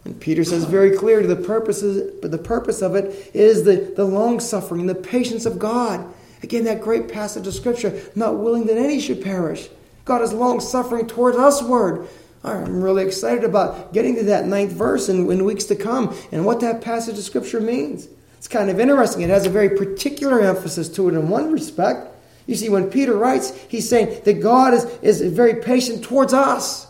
And 0.08 0.18
Peter 0.18 0.42
says 0.42 0.64
very 0.64 0.96
clearly 0.96 1.26
the 1.26 1.36
purpose, 1.36 1.82
but 2.22 2.30
the 2.30 2.38
purpose 2.38 2.80
of 2.80 2.94
it 2.94 3.30
is 3.34 3.64
the, 3.64 3.92
the 3.94 4.06
long 4.06 4.40
suffering 4.40 4.86
the 4.86 4.94
patience 4.94 5.44
of 5.44 5.58
God. 5.58 6.02
Again, 6.42 6.64
that 6.64 6.80
great 6.80 7.12
passage 7.12 7.46
of 7.46 7.52
Scripture, 7.52 8.00
not 8.14 8.38
willing 8.38 8.64
that 8.68 8.78
any 8.78 9.00
should 9.00 9.22
perish. 9.22 9.68
God 10.06 10.22
is 10.22 10.32
long 10.32 10.60
suffering 10.60 11.06
towards 11.06 11.36
us, 11.36 11.62
word. 11.62 12.08
I'm 12.42 12.82
really 12.82 13.04
excited 13.04 13.44
about 13.44 13.92
getting 13.92 14.14
to 14.14 14.22
that 14.24 14.46
ninth 14.46 14.72
verse 14.72 15.10
in, 15.10 15.30
in 15.30 15.44
weeks 15.44 15.64
to 15.64 15.76
come 15.76 16.16
and 16.32 16.46
what 16.46 16.60
that 16.60 16.80
passage 16.80 17.18
of 17.18 17.24
Scripture 17.24 17.60
means. 17.60 18.08
It's 18.38 18.48
kind 18.48 18.70
of 18.70 18.80
interesting. 18.80 19.20
It 19.20 19.28
has 19.28 19.44
a 19.44 19.50
very 19.50 19.76
particular 19.76 20.40
emphasis 20.40 20.88
to 20.90 21.10
it 21.10 21.14
in 21.14 21.28
one 21.28 21.52
respect. 21.52 22.08
You 22.46 22.54
see, 22.54 22.70
when 22.70 22.88
Peter 22.88 23.14
writes, 23.14 23.54
he's 23.68 23.86
saying 23.86 24.22
that 24.24 24.40
God 24.40 24.72
is, 24.72 24.84
is 25.02 25.20
very 25.34 25.56
patient 25.56 26.02
towards 26.02 26.32
us, 26.32 26.86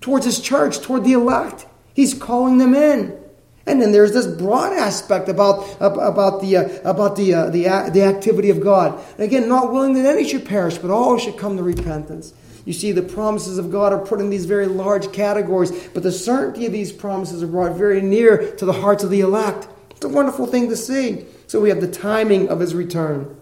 towards 0.00 0.26
his 0.26 0.38
church, 0.38 0.78
toward 0.78 1.02
the 1.02 1.14
elect. 1.14 1.66
He's 1.94 2.14
calling 2.14 2.58
them 2.58 2.74
in. 2.74 3.18
And 3.64 3.80
then 3.80 3.92
there's 3.92 4.12
this 4.12 4.26
broad 4.26 4.72
aspect 4.72 5.28
about, 5.28 5.76
about, 5.80 6.40
the, 6.40 6.56
uh, 6.56 6.90
about 6.90 7.16
the, 7.16 7.34
uh, 7.34 7.50
the, 7.50 7.90
the 7.92 8.02
activity 8.02 8.50
of 8.50 8.60
God. 8.60 8.98
And 9.12 9.20
again, 9.20 9.48
not 9.48 9.72
willing 9.72 9.94
that 9.94 10.06
any 10.06 10.26
should 10.26 10.44
perish, 10.44 10.78
but 10.78 10.90
all 10.90 11.16
should 11.16 11.38
come 11.38 11.56
to 11.56 11.62
repentance. 11.62 12.34
You 12.64 12.72
see, 12.72 12.92
the 12.92 13.02
promises 13.02 13.58
of 13.58 13.70
God 13.70 13.92
are 13.92 14.04
put 14.04 14.20
in 14.20 14.30
these 14.30 14.46
very 14.46 14.66
large 14.66 15.12
categories, 15.12 15.72
but 15.94 16.02
the 16.02 16.12
certainty 16.12 16.66
of 16.66 16.72
these 16.72 16.92
promises 16.92 17.42
are 17.42 17.48
brought 17.48 17.76
very 17.76 18.00
near 18.00 18.54
to 18.56 18.64
the 18.64 18.72
hearts 18.72 19.04
of 19.04 19.10
the 19.10 19.20
elect. 19.20 19.68
It's 19.90 20.04
a 20.04 20.08
wonderful 20.08 20.46
thing 20.46 20.68
to 20.68 20.76
see. 20.76 21.24
So 21.46 21.60
we 21.60 21.68
have 21.68 21.80
the 21.80 21.90
timing 21.90 22.48
of 22.48 22.60
his 22.60 22.74
return. 22.74 23.36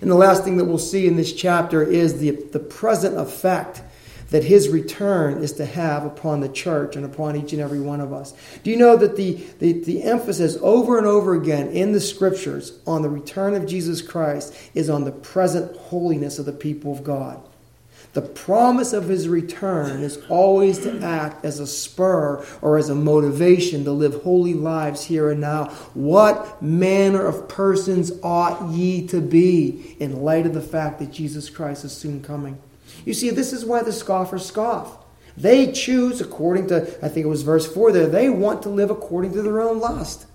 And 0.00 0.10
the 0.10 0.14
last 0.14 0.44
thing 0.44 0.56
that 0.58 0.64
we'll 0.64 0.78
see 0.78 1.06
in 1.06 1.16
this 1.16 1.32
chapter 1.32 1.82
is 1.82 2.20
the, 2.20 2.30
the 2.30 2.60
present 2.60 3.18
effect 3.18 3.82
that 4.30 4.44
his 4.44 4.68
return 4.68 5.42
is 5.42 5.52
to 5.54 5.64
have 5.64 6.04
upon 6.04 6.40
the 6.40 6.48
church 6.48 6.96
and 6.96 7.04
upon 7.04 7.36
each 7.36 7.52
and 7.52 7.62
every 7.62 7.80
one 7.80 8.00
of 8.00 8.12
us. 8.12 8.34
Do 8.62 8.70
you 8.70 8.76
know 8.76 8.96
that 8.96 9.16
the, 9.16 9.34
the, 9.58 9.72
the, 9.72 10.02
emphasis 10.02 10.58
over 10.60 10.98
and 10.98 11.06
over 11.06 11.34
again 11.34 11.68
in 11.68 11.92
the 11.92 12.00
scriptures 12.00 12.78
on 12.86 13.02
the 13.02 13.08
return 13.08 13.54
of 13.54 13.66
Jesus 13.66 14.02
Christ 14.02 14.54
is 14.74 14.90
on 14.90 15.04
the 15.04 15.12
present 15.12 15.76
holiness 15.76 16.38
of 16.38 16.46
the 16.46 16.52
people 16.52 16.92
of 16.92 17.04
God? 17.04 17.42
The 18.14 18.22
promise 18.22 18.94
of 18.94 19.04
his 19.04 19.28
return 19.28 20.02
is 20.02 20.18
always 20.28 20.78
to 20.80 21.00
act 21.02 21.44
as 21.44 21.60
a 21.60 21.66
spur 21.66 22.44
or 22.62 22.78
as 22.78 22.88
a 22.88 22.94
motivation 22.94 23.84
to 23.84 23.92
live 23.92 24.22
holy 24.22 24.54
lives 24.54 25.04
here 25.04 25.30
and 25.30 25.40
now. 25.40 25.66
What 25.92 26.62
manner 26.62 27.24
of 27.24 27.48
persons 27.48 28.10
ought 28.22 28.70
ye 28.70 29.06
to 29.08 29.20
be 29.20 29.96
in 30.00 30.22
light 30.22 30.46
of 30.46 30.54
the 30.54 30.62
fact 30.62 30.98
that 31.00 31.12
Jesus 31.12 31.50
Christ 31.50 31.84
is 31.84 31.92
soon 31.92 32.22
coming? 32.22 32.58
You 33.04 33.14
see, 33.14 33.30
this 33.30 33.52
is 33.52 33.64
why 33.64 33.82
the 33.82 33.92
scoffers 33.92 34.46
scoff. 34.46 35.04
They 35.36 35.70
choose 35.70 36.20
according 36.20 36.66
to, 36.68 36.82
I 37.04 37.08
think 37.08 37.24
it 37.24 37.28
was 37.28 37.42
verse 37.42 37.72
4 37.72 37.92
there, 37.92 38.06
they 38.06 38.28
want 38.28 38.62
to 38.62 38.68
live 38.68 38.90
according 38.90 39.32
to 39.34 39.42
their 39.42 39.60
own 39.60 39.78
lust. 39.78 40.26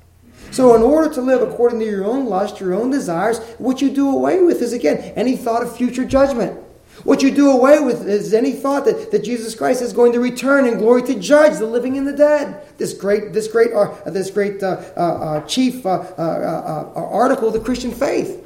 So, 0.52 0.76
in 0.76 0.82
order 0.82 1.14
to 1.16 1.22
live 1.22 1.42
according 1.42 1.80
to 1.80 1.86
your 1.86 2.06
own 2.06 2.28
lust, 2.28 2.60
your 2.60 2.74
own 2.74 2.92
desires, 2.92 3.40
what 3.58 3.82
you 3.82 3.90
do 3.90 4.10
away 4.10 4.42
with 4.42 4.62
is, 4.62 4.72
again, 4.72 4.98
any 5.16 5.36
thought 5.36 5.64
of 5.64 5.76
future 5.76 6.06
judgment. 6.06 6.60
What 7.04 7.22
you 7.22 7.32
do 7.32 7.52
away 7.52 7.80
with 7.80 8.08
is 8.08 8.34
any 8.34 8.52
thought 8.52 8.86
that, 8.86 9.12
that 9.12 9.24
Jesus 9.24 9.56
Christ 9.56 9.82
is 9.82 9.94
going 9.94 10.14
to 10.14 10.20
return 10.20 10.66
in 10.66 10.78
glory 10.78 11.02
to 11.04 11.20
judge 11.20 11.58
the 11.58 11.66
living 11.66 11.98
and 11.98 12.08
the 12.08 12.14
dead. 12.14 12.62
This 12.78 12.94
great, 12.94 13.34
this 13.34 13.48
great, 13.48 13.74
uh, 13.74 13.96
this 14.06 14.30
great 14.30 14.62
uh, 14.62 14.82
uh, 14.96 15.00
uh 15.00 15.42
chief 15.48 15.86
uh, 15.86 15.90
uh, 16.18 16.92
article 16.96 17.48
of 17.48 17.54
the 17.54 17.60
Christian 17.60 17.92
faith. 17.92 18.43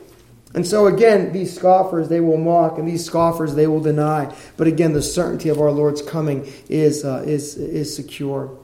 And 0.57 0.65
so 0.65 0.87
again, 0.87 1.33
these 1.33 1.55
scoffers, 1.55 2.09
they 2.09 2.19
will 2.19 2.39
mock, 2.39 2.79
and 2.79 2.87
these 2.87 3.05
scoffers, 3.05 3.53
they 3.53 3.67
will 3.67 3.79
deny. 3.79 4.35
But 4.57 4.65
again, 4.65 4.93
the 4.93 5.03
certainty 5.03 5.49
of 5.49 5.61
our 5.61 5.69
Lord's 5.69 6.01
coming 6.01 6.51
is, 6.67 7.05
uh, 7.05 7.23
is, 7.27 7.57
is 7.57 7.95
secure. 7.95 8.57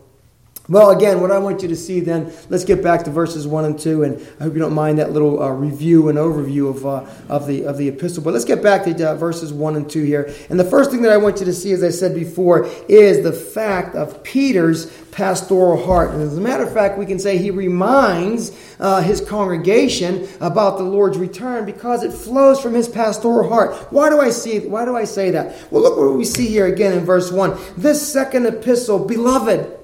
Well, 0.69 0.91
again, 0.91 1.19
what 1.19 1.29
I 1.29 1.39
want 1.39 1.61
you 1.61 1.67
to 1.67 1.75
see 1.75 1.99
then, 1.99 2.31
let's 2.47 2.63
get 2.63 2.81
back 2.81 3.03
to 3.03 3.11
verses 3.11 3.45
1 3.45 3.65
and 3.65 3.77
2, 3.77 4.03
and 4.03 4.25
I 4.39 4.43
hope 4.43 4.53
you 4.53 4.59
don't 4.59 4.73
mind 4.73 4.97
that 4.97 5.11
little 5.11 5.43
uh, 5.43 5.49
review 5.49 6.07
and 6.07 6.17
overview 6.17 6.69
of, 6.69 6.85
uh, 6.85 7.05
of, 7.27 7.47
the, 7.47 7.65
of 7.65 7.77
the 7.77 7.89
epistle. 7.89 8.23
But 8.23 8.31
let's 8.31 8.45
get 8.45 8.63
back 8.63 8.85
to 8.85 9.09
uh, 9.09 9.15
verses 9.15 9.51
1 9.51 9.75
and 9.75 9.89
2 9.89 10.03
here. 10.03 10.33
And 10.49 10.57
the 10.57 10.63
first 10.63 10.89
thing 10.89 11.01
that 11.01 11.11
I 11.11 11.17
want 11.17 11.39
you 11.39 11.45
to 11.47 11.53
see, 11.53 11.73
as 11.73 11.83
I 11.83 11.89
said 11.89 12.15
before, 12.15 12.65
is 12.87 13.23
the 13.23 13.33
fact 13.33 13.93
of 13.93 14.23
Peter's 14.23 14.89
pastoral 15.11 15.85
heart. 15.85 16.11
And 16.11 16.21
as 16.21 16.37
a 16.37 16.41
matter 16.41 16.63
of 16.63 16.73
fact, 16.73 16.97
we 16.97 17.05
can 17.05 17.19
say 17.19 17.37
he 17.37 17.51
reminds 17.51 18.57
uh, 18.79 19.01
his 19.01 19.19
congregation 19.19 20.29
about 20.39 20.77
the 20.77 20.85
Lord's 20.85 21.17
return 21.17 21.65
because 21.65 22.03
it 22.03 22.13
flows 22.13 22.61
from 22.61 22.73
his 22.73 22.87
pastoral 22.87 23.49
heart. 23.49 23.75
Why 23.91 24.09
do 24.09 24.21
I 24.21 24.29
see 24.29 24.59
why 24.59 24.85
do 24.85 24.95
I 24.95 25.03
say 25.03 25.31
that? 25.31 25.69
Well, 25.71 25.83
look 25.83 25.97
what 25.97 26.17
we 26.17 26.23
see 26.23 26.47
here 26.47 26.67
again 26.67 26.93
in 26.93 27.03
verse 27.03 27.33
1. 27.33 27.57
This 27.75 28.01
second 28.01 28.45
epistle, 28.45 28.97
beloved, 29.05 29.82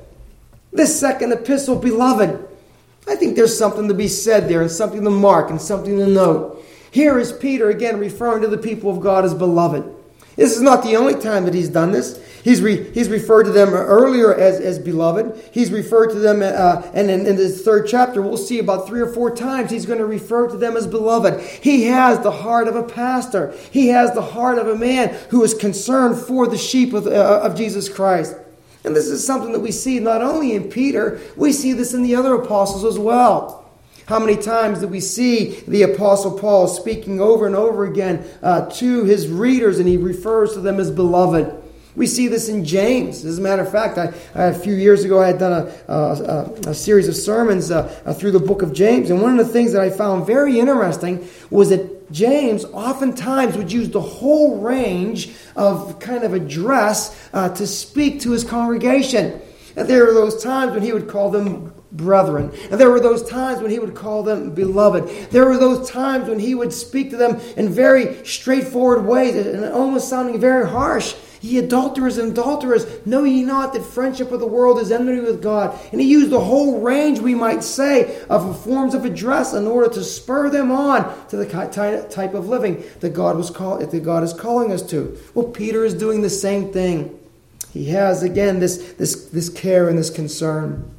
this 0.71 0.99
second 0.99 1.31
epistle, 1.31 1.75
beloved, 1.75 2.47
I 3.07 3.15
think 3.15 3.35
there's 3.35 3.57
something 3.57 3.87
to 3.87 3.93
be 3.93 4.07
said 4.07 4.47
there 4.47 4.61
and 4.61 4.69
something 4.69 5.03
to 5.03 5.09
mark 5.09 5.49
and 5.49 5.61
something 5.61 5.97
to 5.97 6.07
note. 6.07 6.63
Here 6.91 7.17
is 7.17 7.31
Peter 7.31 7.69
again 7.69 7.99
referring 7.99 8.41
to 8.41 8.47
the 8.47 8.57
people 8.57 8.91
of 8.91 8.99
God 8.99 9.25
as 9.25 9.33
beloved. 9.33 9.95
This 10.35 10.55
is 10.55 10.61
not 10.61 10.83
the 10.83 10.95
only 10.95 11.15
time 11.15 11.45
that 11.45 11.53
he's 11.53 11.69
done 11.69 11.91
this. 11.91 12.17
He's, 12.43 12.61
re, 12.61 12.89
he's 12.93 13.09
referred 13.09 13.43
to 13.43 13.51
them 13.51 13.73
earlier 13.73 14.33
as, 14.33 14.59
as 14.61 14.79
beloved. 14.79 15.49
He's 15.51 15.69
referred 15.69 16.11
to 16.11 16.19
them, 16.19 16.41
uh, 16.41 16.89
and 16.93 17.11
in, 17.11 17.25
in 17.25 17.35
this 17.35 17.61
third 17.63 17.87
chapter, 17.89 18.21
we'll 18.21 18.37
see 18.37 18.59
about 18.59 18.87
three 18.87 19.01
or 19.01 19.07
four 19.11 19.35
times 19.35 19.69
he's 19.69 19.85
going 19.85 19.99
to 19.99 20.05
refer 20.05 20.47
to 20.47 20.55
them 20.55 20.77
as 20.77 20.87
beloved. 20.87 21.41
He 21.41 21.85
has 21.85 22.19
the 22.21 22.31
heart 22.31 22.69
of 22.69 22.77
a 22.77 22.83
pastor, 22.83 23.53
he 23.71 23.89
has 23.89 24.13
the 24.13 24.21
heart 24.21 24.57
of 24.57 24.67
a 24.67 24.77
man 24.77 25.09
who 25.29 25.43
is 25.43 25.53
concerned 25.53 26.17
for 26.17 26.47
the 26.47 26.57
sheep 26.57 26.93
of, 26.93 27.05
uh, 27.05 27.41
of 27.43 27.57
Jesus 27.57 27.89
Christ. 27.89 28.35
And 28.83 28.95
this 28.95 29.07
is 29.07 29.25
something 29.25 29.51
that 29.51 29.59
we 29.59 29.71
see 29.71 29.99
not 29.99 30.21
only 30.21 30.53
in 30.53 30.69
Peter, 30.69 31.19
we 31.35 31.51
see 31.51 31.73
this 31.73 31.93
in 31.93 32.01
the 32.01 32.15
other 32.15 32.35
apostles 32.35 32.85
as 32.85 32.97
well. 32.97 33.69
How 34.07 34.17
many 34.17 34.37
times 34.37 34.79
do 34.79 34.87
we 34.87 35.01
see 35.01 35.59
the 35.67 35.83
Apostle 35.83 36.39
Paul 36.39 36.67
speaking 36.67 37.21
over 37.21 37.45
and 37.45 37.55
over 37.55 37.85
again 37.85 38.25
uh, 38.41 38.67
to 38.71 39.03
his 39.03 39.27
readers, 39.27 39.77
and 39.77 39.87
he 39.87 39.97
refers 39.97 40.53
to 40.53 40.61
them 40.61 40.79
as 40.79 40.89
beloved? 40.89 41.61
We 41.95 42.07
see 42.07 42.27
this 42.27 42.49
in 42.49 42.65
James. 42.65 43.25
As 43.25 43.37
a 43.37 43.41
matter 43.41 43.61
of 43.61 43.71
fact, 43.71 43.97
I, 43.97 44.13
I 44.33 44.45
a 44.45 44.53
few 44.53 44.73
years 44.73 45.03
ago 45.03 45.21
I 45.21 45.27
had 45.27 45.37
done 45.37 45.67
a, 45.87 45.93
a, 45.93 46.43
a 46.69 46.73
series 46.73 47.07
of 47.07 47.15
sermons 47.15 47.69
uh, 47.69 48.01
uh, 48.05 48.13
through 48.13 48.31
the 48.31 48.39
book 48.39 48.61
of 48.61 48.73
James, 48.73 49.11
and 49.11 49.21
one 49.21 49.37
of 49.37 49.45
the 49.45 49.53
things 49.53 49.73
that 49.73 49.81
I 49.81 49.89
found 49.89 50.25
very 50.25 50.59
interesting 50.59 51.27
was 51.51 51.69
that 51.69 51.98
James 52.11 52.65
oftentimes 52.65 53.55
would 53.57 53.71
use 53.71 53.89
the 53.89 54.01
whole 54.01 54.59
range 54.59 55.31
of 55.55 55.99
kind 55.99 56.23
of 56.23 56.33
address 56.33 57.29
uh, 57.33 57.49
to 57.49 57.67
speak 57.67 58.21
to 58.21 58.31
his 58.31 58.43
congregation. 58.43 59.41
And 59.75 59.87
there 59.87 60.05
were 60.05 60.13
those 60.13 60.43
times 60.43 60.73
when 60.73 60.83
he 60.83 60.91
would 60.91 61.07
call 61.07 61.29
them 61.29 61.73
brethren. 61.91 62.51
And 62.69 62.79
there 62.79 62.89
were 62.89 62.99
those 62.99 63.27
times 63.27 63.61
when 63.61 63.71
he 63.71 63.79
would 63.79 63.95
call 63.95 64.23
them 64.23 64.53
beloved. 64.53 65.31
There 65.31 65.45
were 65.45 65.57
those 65.57 65.89
times 65.89 66.27
when 66.27 66.39
he 66.39 66.55
would 66.55 66.73
speak 66.73 67.09
to 67.11 67.17
them 67.17 67.39
in 67.57 67.69
very 67.69 68.25
straightforward 68.25 69.05
ways 69.05 69.35
and 69.35 69.65
almost 69.65 70.09
sounding 70.09 70.39
very 70.39 70.67
harsh. 70.67 71.15
Ye 71.41 71.57
adulterers 71.57 72.17
and 72.17 72.33
adulterers, 72.33 72.85
know 73.05 73.23
ye 73.23 73.43
not 73.43 73.73
that 73.73 73.85
friendship 73.85 74.29
with 74.29 74.41
the 74.41 74.47
world 74.47 74.77
is 74.79 74.91
enmity 74.91 75.21
with 75.21 75.41
God? 75.41 75.79
And 75.91 76.01
he 76.01 76.07
used 76.07 76.31
the 76.31 76.39
whole 76.39 76.81
range, 76.81 77.19
we 77.19 77.33
might 77.33 77.63
say, 77.63 78.21
of 78.29 78.61
forms 78.63 78.93
of 78.93 79.05
address 79.05 79.53
in 79.53 79.65
order 79.65 79.89
to 79.93 80.03
spur 80.03 80.49
them 80.49 80.69
on 80.69 81.27
to 81.29 81.37
the 81.37 81.45
type 82.09 82.33
of 82.33 82.49
living 82.49 82.83
that 82.99 83.13
God 83.13 83.37
was 83.37 83.49
call, 83.49 83.77
that 83.77 84.03
God 84.03 84.23
is 84.23 84.33
calling 84.33 84.73
us 84.73 84.81
to. 84.89 85.17
Well, 85.33 85.47
Peter 85.47 85.85
is 85.85 85.93
doing 85.93 86.21
the 86.21 86.29
same 86.29 86.73
thing. 86.73 87.17
He 87.71 87.85
has 87.89 88.23
again 88.23 88.59
this 88.59 88.93
this 88.93 89.27
this 89.27 89.47
care 89.47 89.89
and 89.89 89.97
this 89.97 90.09
concern. 90.09 90.91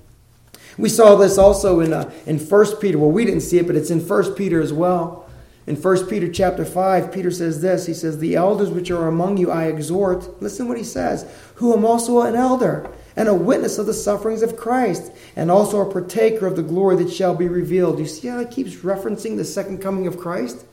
We 0.78 0.88
saw 0.88 1.16
this 1.16 1.36
also 1.36 1.80
in 1.80 1.92
uh, 1.92 2.10
in 2.26 2.38
First 2.38 2.80
Peter. 2.80 2.98
Well, 2.98 3.10
we 3.10 3.24
didn't 3.24 3.42
see 3.42 3.58
it, 3.58 3.66
but 3.66 3.76
it's 3.76 3.90
in 3.90 4.00
First 4.00 4.36
Peter 4.36 4.60
as 4.62 4.72
well. 4.72 5.19
In 5.66 5.76
1 5.76 6.06
Peter 6.08 6.30
chapter 6.30 6.64
5, 6.64 7.12
Peter 7.12 7.30
says 7.30 7.60
this. 7.60 7.86
He 7.86 7.94
says, 7.94 8.18
The 8.18 8.34
elders 8.34 8.70
which 8.70 8.90
are 8.90 9.06
among 9.06 9.36
you 9.36 9.50
I 9.50 9.66
exhort, 9.66 10.42
listen 10.42 10.68
what 10.68 10.78
he 10.78 10.84
says, 10.84 11.30
who 11.56 11.74
am 11.74 11.84
also 11.84 12.22
an 12.22 12.34
elder 12.34 12.90
and 13.16 13.28
a 13.28 13.34
witness 13.34 13.78
of 13.78 13.86
the 13.86 13.94
sufferings 13.94 14.42
of 14.42 14.56
Christ, 14.56 15.12
and 15.36 15.50
also 15.50 15.80
a 15.80 15.92
partaker 15.92 16.46
of 16.46 16.56
the 16.56 16.62
glory 16.62 16.96
that 16.96 17.12
shall 17.12 17.34
be 17.34 17.48
revealed. 17.48 17.98
You 17.98 18.06
see 18.06 18.28
how 18.28 18.38
he 18.38 18.46
keeps 18.46 18.76
referencing 18.76 19.36
the 19.36 19.44
second 19.44 19.78
coming 19.78 20.06
of 20.06 20.18
Christ? 20.18 20.64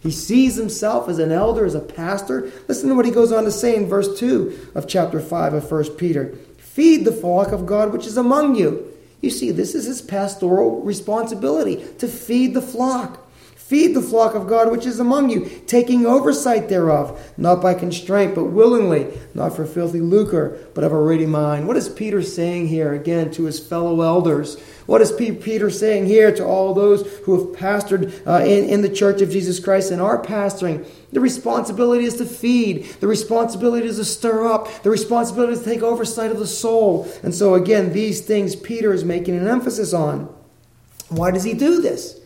He 0.00 0.10
sees 0.10 0.56
himself 0.56 1.08
as 1.08 1.18
an 1.18 1.32
elder, 1.32 1.64
as 1.64 1.74
a 1.74 1.80
pastor. 1.80 2.52
Listen 2.68 2.90
to 2.90 2.94
what 2.94 3.06
he 3.06 3.10
goes 3.10 3.32
on 3.32 3.44
to 3.44 3.50
say 3.50 3.74
in 3.74 3.88
verse 3.88 4.18
2 4.18 4.72
of 4.74 4.86
chapter 4.86 5.18
5 5.18 5.54
of 5.54 5.70
1 5.70 5.84
Peter. 5.96 6.34
Feed 6.58 7.06
the 7.06 7.12
flock 7.12 7.52
of 7.52 7.64
God 7.64 7.90
which 7.90 8.06
is 8.06 8.18
among 8.18 8.54
you. 8.54 8.92
You 9.22 9.30
see, 9.30 9.50
this 9.50 9.74
is 9.74 9.86
his 9.86 10.02
pastoral 10.02 10.82
responsibility 10.82 11.76
to 11.98 12.06
feed 12.06 12.52
the 12.52 12.60
flock. 12.60 13.23
Feed 13.66 13.94
the 13.94 14.02
flock 14.02 14.34
of 14.34 14.46
God 14.46 14.70
which 14.70 14.84
is 14.84 15.00
among 15.00 15.30
you, 15.30 15.48
taking 15.66 16.04
oversight 16.04 16.68
thereof, 16.68 17.18
not 17.38 17.62
by 17.62 17.72
constraint, 17.72 18.34
but 18.34 18.44
willingly, 18.44 19.06
not 19.32 19.56
for 19.56 19.64
filthy 19.64 20.02
lucre, 20.02 20.58
but 20.74 20.84
of 20.84 20.92
a 20.92 21.00
ready 21.00 21.24
mind. 21.24 21.66
What 21.66 21.78
is 21.78 21.88
Peter 21.88 22.20
saying 22.20 22.68
here 22.68 22.92
again 22.92 23.30
to 23.30 23.44
his 23.44 23.58
fellow 23.58 24.02
elders? 24.02 24.60
What 24.84 25.00
is 25.00 25.12
Peter 25.12 25.70
saying 25.70 26.04
here 26.04 26.30
to 26.36 26.44
all 26.44 26.74
those 26.74 27.10
who 27.24 27.38
have 27.38 27.58
pastored 27.58 28.12
uh, 28.26 28.44
in, 28.44 28.68
in 28.68 28.82
the 28.82 28.94
church 28.94 29.22
of 29.22 29.30
Jesus 29.30 29.58
Christ 29.58 29.90
and 29.90 30.02
are 30.02 30.22
pastoring? 30.22 30.86
The 31.12 31.20
responsibility 31.20 32.04
is 32.04 32.16
to 32.16 32.26
feed. 32.26 32.84
The 33.00 33.08
responsibility 33.08 33.86
is 33.86 33.96
to 33.96 34.04
stir 34.04 34.46
up. 34.46 34.82
The 34.82 34.90
responsibility 34.90 35.54
is 35.54 35.60
to 35.60 35.64
take 35.64 35.82
oversight 35.82 36.30
of 36.30 36.38
the 36.38 36.46
soul. 36.46 37.10
And 37.22 37.34
so, 37.34 37.54
again, 37.54 37.94
these 37.94 38.20
things 38.20 38.56
Peter 38.56 38.92
is 38.92 39.06
making 39.06 39.38
an 39.38 39.48
emphasis 39.48 39.94
on. 39.94 40.28
Why 41.08 41.30
does 41.30 41.44
he 41.44 41.54
do 41.54 41.80
this? 41.80 42.20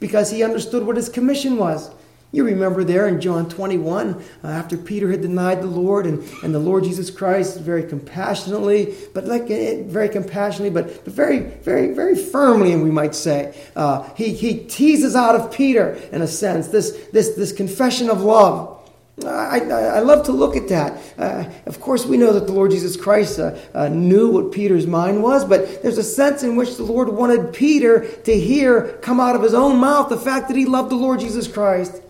Because 0.00 0.30
he 0.30 0.42
understood 0.42 0.84
what 0.84 0.96
his 0.96 1.08
commission 1.08 1.56
was. 1.56 1.90
You 2.32 2.44
remember 2.44 2.84
there 2.84 3.08
in 3.08 3.20
John 3.20 3.48
21, 3.48 4.14
uh, 4.14 4.46
after 4.46 4.76
Peter 4.76 5.10
had 5.10 5.20
denied 5.20 5.62
the 5.62 5.66
Lord, 5.66 6.06
and, 6.06 6.22
and 6.44 6.54
the 6.54 6.60
Lord 6.60 6.84
Jesus 6.84 7.10
Christ 7.10 7.58
very 7.58 7.82
compassionately, 7.82 8.94
but 9.12 9.24
like 9.24 9.42
uh, 9.42 9.82
very 9.88 10.08
compassionately, 10.08 10.70
but, 10.70 11.04
but 11.04 11.12
very, 11.12 11.40
very, 11.40 11.92
very 11.92 12.14
firmly, 12.14 12.76
we 12.76 12.90
might 12.90 13.16
say, 13.16 13.52
uh, 13.74 14.08
he, 14.14 14.32
he 14.32 14.60
teases 14.64 15.16
out 15.16 15.34
of 15.34 15.50
Peter, 15.50 15.94
in 16.12 16.22
a 16.22 16.28
sense, 16.28 16.68
this, 16.68 16.92
this, 17.12 17.30
this 17.30 17.52
confession 17.52 18.08
of 18.08 18.22
love. 18.22 18.79
I, 19.24 19.60
I, 19.60 20.00
love 20.00 20.26
to 20.26 20.32
look 20.32 20.56
at 20.56 20.68
that. 20.68 21.00
Uh, 21.18 21.50
of 21.66 21.80
course, 21.80 22.06
we 22.06 22.16
know 22.16 22.32
that 22.32 22.46
the 22.46 22.52
Lord 22.52 22.70
Jesus 22.70 22.96
Christ 22.96 23.38
uh, 23.38 23.58
uh, 23.74 23.88
knew 23.88 24.30
what 24.30 24.52
Peter's 24.52 24.86
mind 24.86 25.22
was, 25.22 25.44
but 25.44 25.82
there's 25.82 25.98
a 25.98 26.02
sense 26.02 26.42
in 26.42 26.56
which 26.56 26.76
the 26.76 26.82
Lord 26.82 27.08
wanted 27.08 27.52
Peter 27.52 28.06
to 28.06 28.38
hear 28.38 28.98
come 29.02 29.20
out 29.20 29.36
of 29.36 29.42
his 29.42 29.54
own 29.54 29.78
mouth 29.78 30.08
the 30.08 30.16
fact 30.16 30.48
that 30.48 30.56
he 30.56 30.64
loved 30.64 30.90
the 30.90 30.96
Lord 30.96 31.20
Jesus 31.20 31.46
Christ. 31.46 32.02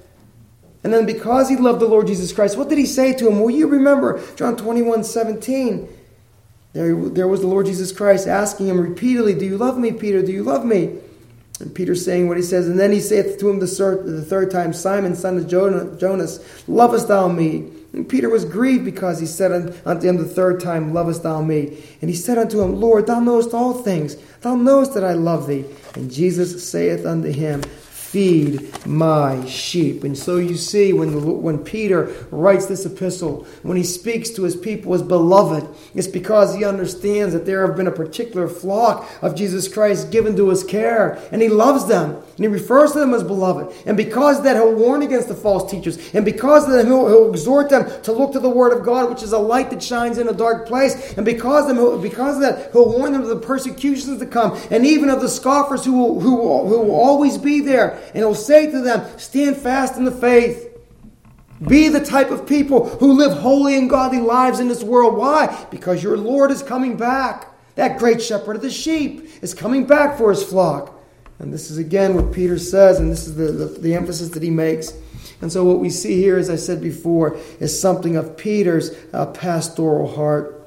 And 0.83 0.92
then 0.92 1.07
because 1.07 1.49
he 1.49 1.57
loved 1.57 1.81
the 1.81 1.88
Lord 1.88 2.07
Jesus 2.07 2.33
Christ, 2.33 2.57
what 2.57 2.68
did 2.68 2.79
he 2.79 2.87
say 2.87 3.12
to 3.14 3.29
him? 3.29 3.40
Well, 3.40 3.51
you 3.51 3.66
remember 3.66 4.23
John 4.37 4.57
21 4.57 5.05
17. 5.05 5.88
There, 6.73 6.94
there 6.94 7.29
was 7.29 7.40
the 7.40 7.49
Lord 7.49 7.66
Jesus 7.66 7.92
Christ 7.92 8.29
asking 8.29 8.68
him 8.68 8.81
repeatedly, 8.81 9.35
Do 9.35 9.44
you 9.44 9.59
love 9.59 9.77
me, 9.77 9.92
Peter? 9.92 10.23
Do 10.23 10.33
you 10.33 10.44
love 10.44 10.64
me? 10.64 10.99
And 11.61 11.75
Peter 11.75 11.94
saying 11.94 12.29
what 12.29 12.37
he 12.37 12.42
says, 12.42 12.68
and 12.68 12.79
then 12.81 12.92
he 12.92 13.01
saith 13.01 13.38
to 13.38 13.51
him 13.51 13.61
the 13.61 13.66
third, 13.66 14.07
the 14.07 14.23
third 14.23 14.51
time, 14.51 14.73
Simon, 14.73 15.14
son 15.14 15.37
of 15.37 15.46
Jonas, 15.49 16.68
lovest 16.68 17.09
thou 17.09 17.29
me? 17.29 17.70
And 17.92 18.09
Peter 18.09 18.29
was 18.29 18.44
grieved 18.44 18.85
because 18.85 19.18
he 19.18 19.27
said 19.27 19.75
unto 19.85 20.09
him 20.09 20.16
the 20.16 20.25
third 20.25 20.61
time, 20.61 20.94
Lovest 20.94 21.25
thou 21.25 21.42
me? 21.42 21.83
And 22.01 22.09
he 22.09 22.14
said 22.14 22.38
unto 22.38 22.62
him, 22.62 22.81
Lord, 22.81 23.07
thou 23.07 23.18
knowest 23.18 23.53
all 23.53 23.75
things. 23.75 24.16
Thou 24.42 24.55
knowest 24.55 24.94
that 24.94 25.05
I 25.05 25.14
love 25.14 25.49
thee. 25.49 25.64
And 25.96 26.11
Jesus 26.11 26.68
saith 26.68 27.05
unto 27.05 27.31
him, 27.33 27.62
feed 28.11 28.85
my 28.85 29.46
sheep. 29.46 30.03
And 30.03 30.18
so 30.18 30.38
you 30.38 30.57
see, 30.57 30.92
when, 30.92 31.42
when 31.42 31.59
Peter 31.59 32.12
writes 32.33 32.66
this 32.66 32.85
epistle, 32.85 33.46
when 33.62 33.77
he 33.77 33.85
speaks 33.85 34.31
to 34.31 34.42
his 34.42 34.57
people 34.57 34.94
as 34.94 35.03
beloved, 35.03 35.68
it's 35.94 36.09
because 36.09 36.57
he 36.57 36.64
understands 36.64 37.33
that 37.33 37.46
there 37.46 37.64
have 37.64 37.77
been 37.77 37.87
a 37.87 37.92
particular 37.92 38.49
flock 38.49 39.09
of 39.23 39.37
Jesus 39.37 39.68
Christ 39.68 40.11
given 40.11 40.35
to 40.37 40.49
his 40.49 40.64
care, 40.64 41.23
and 41.31 41.40
he 41.40 41.49
loves 41.49 41.87
them, 41.87 42.20
and 42.40 42.46
he 42.46 42.48
refers 42.48 42.92
to 42.92 42.98
them 42.98 43.12
as 43.12 43.22
beloved. 43.22 43.74
And 43.85 43.98
because 43.98 44.42
that, 44.44 44.57
he'll 44.57 44.74
warn 44.74 45.03
against 45.03 45.29
the 45.29 45.35
false 45.35 45.70
teachers, 45.70 46.14
and 46.14 46.24
because 46.24 46.64
of 46.64 46.70
that, 46.70 46.87
he'll, 46.87 47.07
he'll 47.07 47.31
exhort 47.31 47.68
them 47.68 48.03
to 48.05 48.12
look 48.12 48.33
to 48.33 48.40
the 48.40 48.48
Word 48.48 48.72
of 48.72 48.83
God, 48.83 49.11
which 49.11 49.22
is 49.22 49.33
a 49.33 49.38
light 49.38 49.68
that 49.70 49.83
shines 49.83 50.16
in 50.16 50.26
a 50.26 50.33
dark 50.33 50.66
place. 50.66 51.12
And 51.18 51.26
because 51.26 51.68
of, 51.68 51.76
them, 51.76 52.00
because 52.00 52.37
of 52.37 52.42
that, 52.42 52.72
he'll 52.72 52.90
warn 52.90 53.12
them 53.12 53.20
of 53.20 53.29
the 53.29 53.37
persecutions 53.37 54.18
to 54.18 54.26
come, 54.26 54.59
and 54.70 54.87
even 54.87 55.11
of 55.11 55.20
the 55.20 55.29
scoffers 55.29 55.85
who 55.85 55.92
will, 55.92 56.20
who 56.20 56.37
will, 56.37 56.66
who 56.66 56.81
will 56.81 56.94
always 56.94 57.37
be 57.37 57.61
there 57.61 57.90
and 58.09 58.16
he'll 58.16 58.35
say 58.35 58.70
to 58.70 58.81
them, 58.81 59.07
Stand 59.18 59.57
fast 59.57 59.96
in 59.96 60.05
the 60.05 60.11
faith. 60.11 60.66
Be 61.66 61.88
the 61.88 62.05
type 62.05 62.31
of 62.31 62.46
people 62.46 62.88
who 62.88 63.12
live 63.12 63.37
holy 63.38 63.76
and 63.76 63.90
godly 63.90 64.20
lives 64.20 64.61
in 64.61 64.68
this 64.68 64.83
world. 64.83 65.16
Why? 65.16 65.66
Because 65.70 66.03
your 66.03 66.16
Lord 66.16 66.50
is 66.50 66.62
coming 66.62 66.96
back. 66.96 67.48
That 67.74 67.98
great 67.98 68.22
shepherd 68.22 68.57
of 68.57 68.62
the 68.62 68.70
sheep 68.70 69.29
is 69.42 69.53
coming 69.53 69.85
back 69.85 70.16
for 70.16 70.31
his 70.31 70.42
flock. 70.42 71.00
And 71.40 71.53
this 71.53 71.70
is 71.70 71.79
again 71.79 72.14
what 72.14 72.33
Peter 72.33 72.59
says, 72.59 73.00
and 73.00 73.11
this 73.11 73.26
is 73.26 73.35
the, 73.35 73.50
the, 73.50 73.64
the 73.81 73.94
emphasis 73.94 74.29
that 74.31 74.42
he 74.42 74.50
makes. 74.50 74.92
And 75.40 75.50
so, 75.50 75.64
what 75.64 75.81
we 75.81 75.88
see 75.88 76.20
here, 76.20 76.37
as 76.37 76.50
I 76.50 76.57
said 76.57 76.83
before, 76.83 77.38
is 77.59 77.79
something 77.79 78.16
of 78.16 78.37
Peter's 78.37 78.94
uh, 79.12 79.26
pastoral 79.26 80.14
heart. 80.14 80.60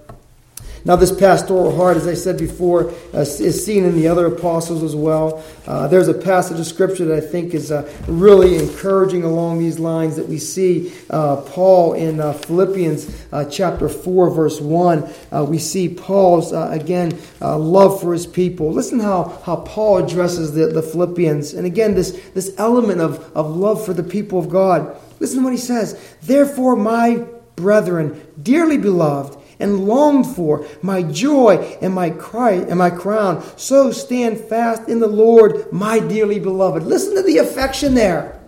Now, 0.85 0.97
this 0.97 1.17
pastoral 1.17 1.73
heart, 1.73 1.95
as 1.95 2.07
I 2.07 2.13
said 2.13 2.37
before, 2.37 2.89
uh, 3.13 3.19
is 3.19 3.65
seen 3.65 3.85
in 3.85 3.95
the 3.95 4.09
other 4.09 4.25
apostles 4.25 4.83
as 4.83 4.93
well. 4.93 5.41
Uh, 5.65 5.87
there's 5.87 6.09
a 6.09 6.13
passage 6.13 6.59
of 6.59 6.65
scripture 6.65 7.05
that 7.05 7.23
I 7.23 7.25
think 7.25 7.53
is 7.53 7.71
uh, 7.71 7.89
really 8.05 8.57
encouraging 8.57 9.23
along 9.23 9.59
these 9.59 9.79
lines 9.79 10.17
that 10.17 10.27
we 10.27 10.37
see 10.37 10.93
uh, 11.09 11.37
Paul 11.37 11.93
in 11.93 12.19
uh, 12.19 12.33
Philippians 12.33 13.27
uh, 13.31 13.45
chapter 13.45 13.87
4, 13.87 14.29
verse 14.31 14.59
1. 14.59 15.09
we 15.47 15.57
see 15.57 15.87
Paul's, 15.87 16.51
again, 16.51 17.17
love 17.39 18.01
for 18.01 18.11
his 18.11 18.27
people. 18.27 18.73
Listen 18.73 18.99
how, 18.99 19.39
how 19.45 19.57
Paul 19.57 19.99
addresses 20.03 20.51
the, 20.51 20.67
the 20.67 20.83
Philippians. 20.83 21.53
And 21.53 21.65
again, 21.65 21.95
this, 21.95 22.11
this 22.33 22.53
element 22.57 22.99
of, 22.99 23.31
of 23.37 23.55
love 23.55 23.85
for 23.85 23.93
the 23.93 24.03
people 24.03 24.37
of 24.37 24.49
God. 24.49 24.97
Listen 25.21 25.37
to 25.39 25.43
what 25.45 25.53
he 25.53 25.57
says. 25.57 26.17
Therefore, 26.23 26.75
my 26.75 27.25
brethren, 27.55 28.21
dearly 28.41 28.77
beloved, 28.77 29.37
and 29.63 29.87
longed 29.87 30.27
for, 30.27 30.67
my 30.83 31.01
joy 31.01 31.55
and 31.81 31.93
my 31.93 32.11
cry 32.11 32.51
and 32.51 32.77
my 32.77 32.89
crown. 32.89 33.43
So 33.57 33.91
stand 33.91 34.39
fast 34.39 34.89
in 34.89 34.99
the 34.99 35.07
Lord, 35.07 35.71
my 35.71 35.99
dearly 35.99 36.39
beloved. 36.39 36.83
Listen 36.83 37.15
to 37.15 37.23
the 37.23 37.39
affection 37.39 37.95
there. 37.95 38.39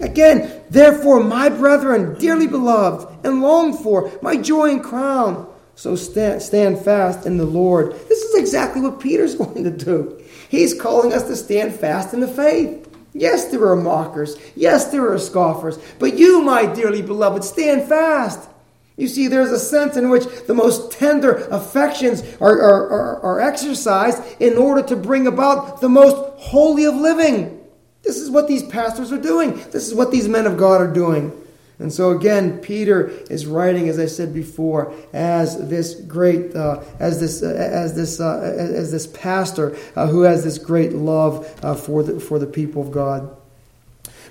Again, 0.00 0.62
therefore, 0.70 1.22
my 1.22 1.48
brethren, 1.48 2.18
dearly 2.18 2.48
beloved 2.48 3.24
and 3.24 3.42
longed 3.42 3.78
for, 3.78 4.10
my 4.22 4.36
joy 4.36 4.70
and 4.70 4.82
crown. 4.82 5.48
So 5.76 5.94
stand, 5.96 6.42
stand 6.42 6.78
fast 6.78 7.26
in 7.26 7.36
the 7.36 7.44
Lord. 7.44 7.92
This 8.08 8.22
is 8.22 8.34
exactly 8.34 8.80
what 8.80 9.00
Peter's 9.00 9.34
going 9.42 9.64
to 9.64 9.70
do. 9.70 10.20
He's 10.48 10.78
calling 10.78 11.12
us 11.12 11.24
to 11.24 11.36
stand 11.36 11.74
fast 11.74 12.14
in 12.14 12.20
the 12.20 12.28
faith. 12.28 12.88
Yes, 13.14 13.46
there 13.46 13.66
are 13.66 13.76
mockers. 13.76 14.36
Yes, 14.56 14.86
there 14.86 15.12
are 15.12 15.18
scoffers. 15.18 15.78
But 15.98 16.16
you, 16.16 16.42
my 16.42 16.64
dearly 16.66 17.02
beloved, 17.02 17.44
stand 17.44 17.88
fast. 17.88 18.48
You 18.96 19.08
see, 19.08 19.28
there's 19.28 19.50
a 19.50 19.58
sense 19.58 19.96
in 19.96 20.10
which 20.10 20.24
the 20.46 20.54
most 20.54 20.92
tender 20.92 21.46
affections 21.50 22.22
are, 22.40 22.60
are, 22.60 22.90
are, 22.90 23.20
are, 23.20 23.40
exercised 23.40 24.22
in 24.38 24.58
order 24.58 24.82
to 24.82 24.96
bring 24.96 25.26
about 25.26 25.80
the 25.80 25.88
most 25.88 26.16
holy 26.38 26.84
of 26.84 26.94
living. 26.94 27.58
This 28.02 28.16
is 28.16 28.30
what 28.30 28.48
these 28.48 28.62
pastors 28.62 29.10
are 29.10 29.20
doing. 29.20 29.54
This 29.70 29.88
is 29.88 29.94
what 29.94 30.10
these 30.10 30.28
men 30.28 30.46
of 30.46 30.58
God 30.58 30.80
are 30.80 30.92
doing. 30.92 31.32
And 31.78 31.92
so 31.92 32.10
again, 32.10 32.58
Peter 32.58 33.08
is 33.30 33.46
writing, 33.46 33.88
as 33.88 33.98
I 33.98 34.06
said 34.06 34.34
before, 34.34 34.94
as 35.12 35.68
this 35.68 35.94
great, 35.94 36.54
uh, 36.54 36.82
as 37.00 37.18
this, 37.18 37.42
uh, 37.42 37.46
as 37.46 37.96
this, 37.96 38.20
uh, 38.20 38.40
as 38.40 38.92
this 38.92 39.06
pastor 39.08 39.76
uh, 39.96 40.06
who 40.06 40.22
has 40.22 40.44
this 40.44 40.58
great 40.58 40.92
love 40.92 41.58
uh, 41.64 41.74
for 41.74 42.02
the 42.02 42.20
for 42.20 42.38
the 42.38 42.46
people 42.46 42.82
of 42.82 42.92
God. 42.92 43.36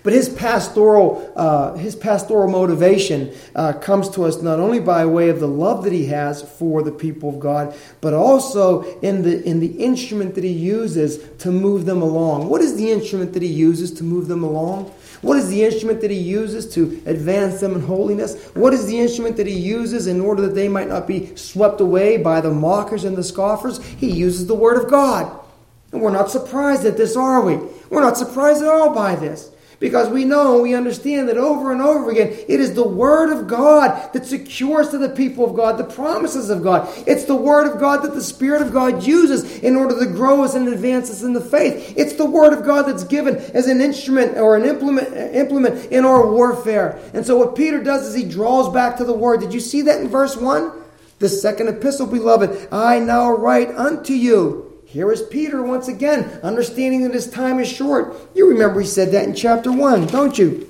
But 0.04 0.14
his 0.14 0.30
pastoral, 0.30 1.32
uh, 1.36 1.76
his 1.76 1.96
pastoral 1.96 2.50
motivation 2.50 3.34
uh, 3.56 3.74
comes 3.74 4.10
to 4.10 4.24
us 4.24 4.42
not 4.42 4.60
only 4.60 4.80
by 4.80 5.06
way 5.06 5.30
of 5.30 5.40
the 5.40 5.48
love 5.48 5.84
that 5.84 5.94
he 5.94 6.08
has 6.08 6.42
for 6.42 6.82
the 6.82 6.92
people 6.92 7.30
of 7.30 7.40
God, 7.40 7.76
but 8.02 8.14
also 8.14 8.82
in 9.02 9.22
the, 9.22 9.44
in 9.44 9.60
the 9.60 9.72
instrument 9.84 10.34
that 10.36 10.44
he 10.44 10.52
uses 10.52 11.20
to 11.40 11.52
move 11.52 11.86
them 11.86 12.02
along. 12.02 12.50
What 12.50 12.62
is 12.62 12.76
the 12.78 12.90
instrument 12.90 13.34
that 13.34 13.44
he 13.44 13.50
uses 13.50 13.92
to 13.94 14.04
move 14.04 14.28
them 14.28 14.44
along? 14.44 14.92
What 15.22 15.38
is 15.38 15.50
the 15.50 15.64
instrument 15.64 16.02
that 16.02 16.10
he 16.10 16.18
uses 16.18 16.74
to 16.74 17.00
advance 17.06 17.60
them 17.60 17.76
in 17.76 17.82
holiness? 17.82 18.44
What 18.56 18.74
is 18.74 18.88
the 18.88 19.00
instrument 19.00 19.38
that 19.38 19.46
he 19.46 19.58
uses 19.58 20.08
in 20.08 20.20
order 20.20 20.42
that 20.42 20.56
they 20.56 20.68
might 20.68 20.88
not 20.88 21.06
be 21.06 21.36
swept 21.36 21.80
away 21.80 22.18
by 22.18 22.42
the 22.42 22.50
mockers 22.50 23.04
and 23.04 23.16
the 23.16 23.24
scoffers? 23.24 23.84
He 23.84 24.10
uses 24.10 24.48
the 24.48 24.56
Word 24.56 24.84
of 24.84 24.90
God. 24.90 25.40
And 25.92 26.02
we're 26.02 26.10
not 26.10 26.32
surprised 26.32 26.86
at 26.86 26.98
this, 26.98 27.16
are 27.16 27.42
we? 27.42 27.58
We're 27.92 28.02
not 28.02 28.18
surprised 28.18 28.64
at 28.64 28.70
all 28.70 28.96
by 28.96 29.16
this. 29.16 29.52
Because 29.82 30.10
we 30.10 30.26
know 30.26 30.54
and 30.54 30.62
we 30.62 30.76
understand 30.76 31.28
that 31.28 31.40
over 31.40 31.72
and 31.72 31.82
over 31.82 32.12
again, 32.12 32.28
it 32.48 32.60
is 32.60 32.76
the 32.76 32.88
Word 32.88 33.36
of 33.36 33.48
God 33.48 34.14
that 34.14 34.28
secures 34.28 34.90
to 34.90 35.00
the 35.00 35.10
people 35.10 35.44
of 35.44 35.56
God 35.56 35.80
the 35.80 35.84
promises 35.84 36.52
of 36.52 36.62
God. 36.62 36.88
It's 37.08 37.26
the 37.26 37.36
Word 37.36 37.66
of 37.66 37.80
God 37.80 38.04
that 38.04 38.14
the 38.14 38.22
Spirit 38.22 38.62
of 38.62 38.72
God 38.72 39.02
uses 39.02 39.58
in 39.62 39.76
order 39.76 39.98
to 39.98 40.06
grow 40.06 40.44
us 40.44 40.54
and 40.54 40.68
advance 40.68 41.10
us 41.10 41.24
in 41.24 41.34
the 41.34 41.42
faith. 41.42 41.96
It's 41.98 42.14
the 42.14 42.28
Word 42.28 42.54
of 42.54 42.64
God 42.64 42.84
that's 42.84 43.04
given 43.04 43.38
as 43.38 43.66
an 43.66 43.82
instrument 43.82 44.38
or 44.38 44.56
an 44.56 44.66
implement, 44.66 45.16
implement 45.36 45.92
in 45.92 46.06
our 46.06 46.32
warfare. 46.32 47.00
And 47.16 47.26
so 47.26 47.36
what 47.36 47.56
Peter 47.56 47.82
does 47.82 48.06
is 48.06 48.14
he 48.14 48.30
draws 48.30 48.72
back 48.72 48.98
to 48.98 49.04
the 49.04 49.14
Word. 49.14 49.40
Did 49.40 49.52
you 49.52 49.60
see 49.60 49.82
that 49.82 50.00
in 50.00 50.10
verse 50.10 50.38
1? 50.38 50.74
The 51.18 51.28
second 51.28 51.70
epistle, 51.70 52.06
beloved, 52.06 52.68
I 52.72 53.00
now 53.00 53.32
write 53.32 53.70
unto 53.70 54.14
you 54.14 54.71
here 54.92 55.10
is 55.10 55.22
Peter 55.22 55.64
once 55.64 55.88
again, 55.88 56.26
understanding 56.44 57.04
that 57.04 57.14
his 57.14 57.30
time 57.30 57.60
is 57.60 57.72
short. 57.72 58.14
You 58.36 58.50
remember 58.50 58.82
he 58.82 58.86
said 58.86 59.14
that 59.14 59.24
in 59.24 59.34
chapter 59.34 59.72
1, 59.72 60.08
don't 60.08 60.38
you? 60.38 60.70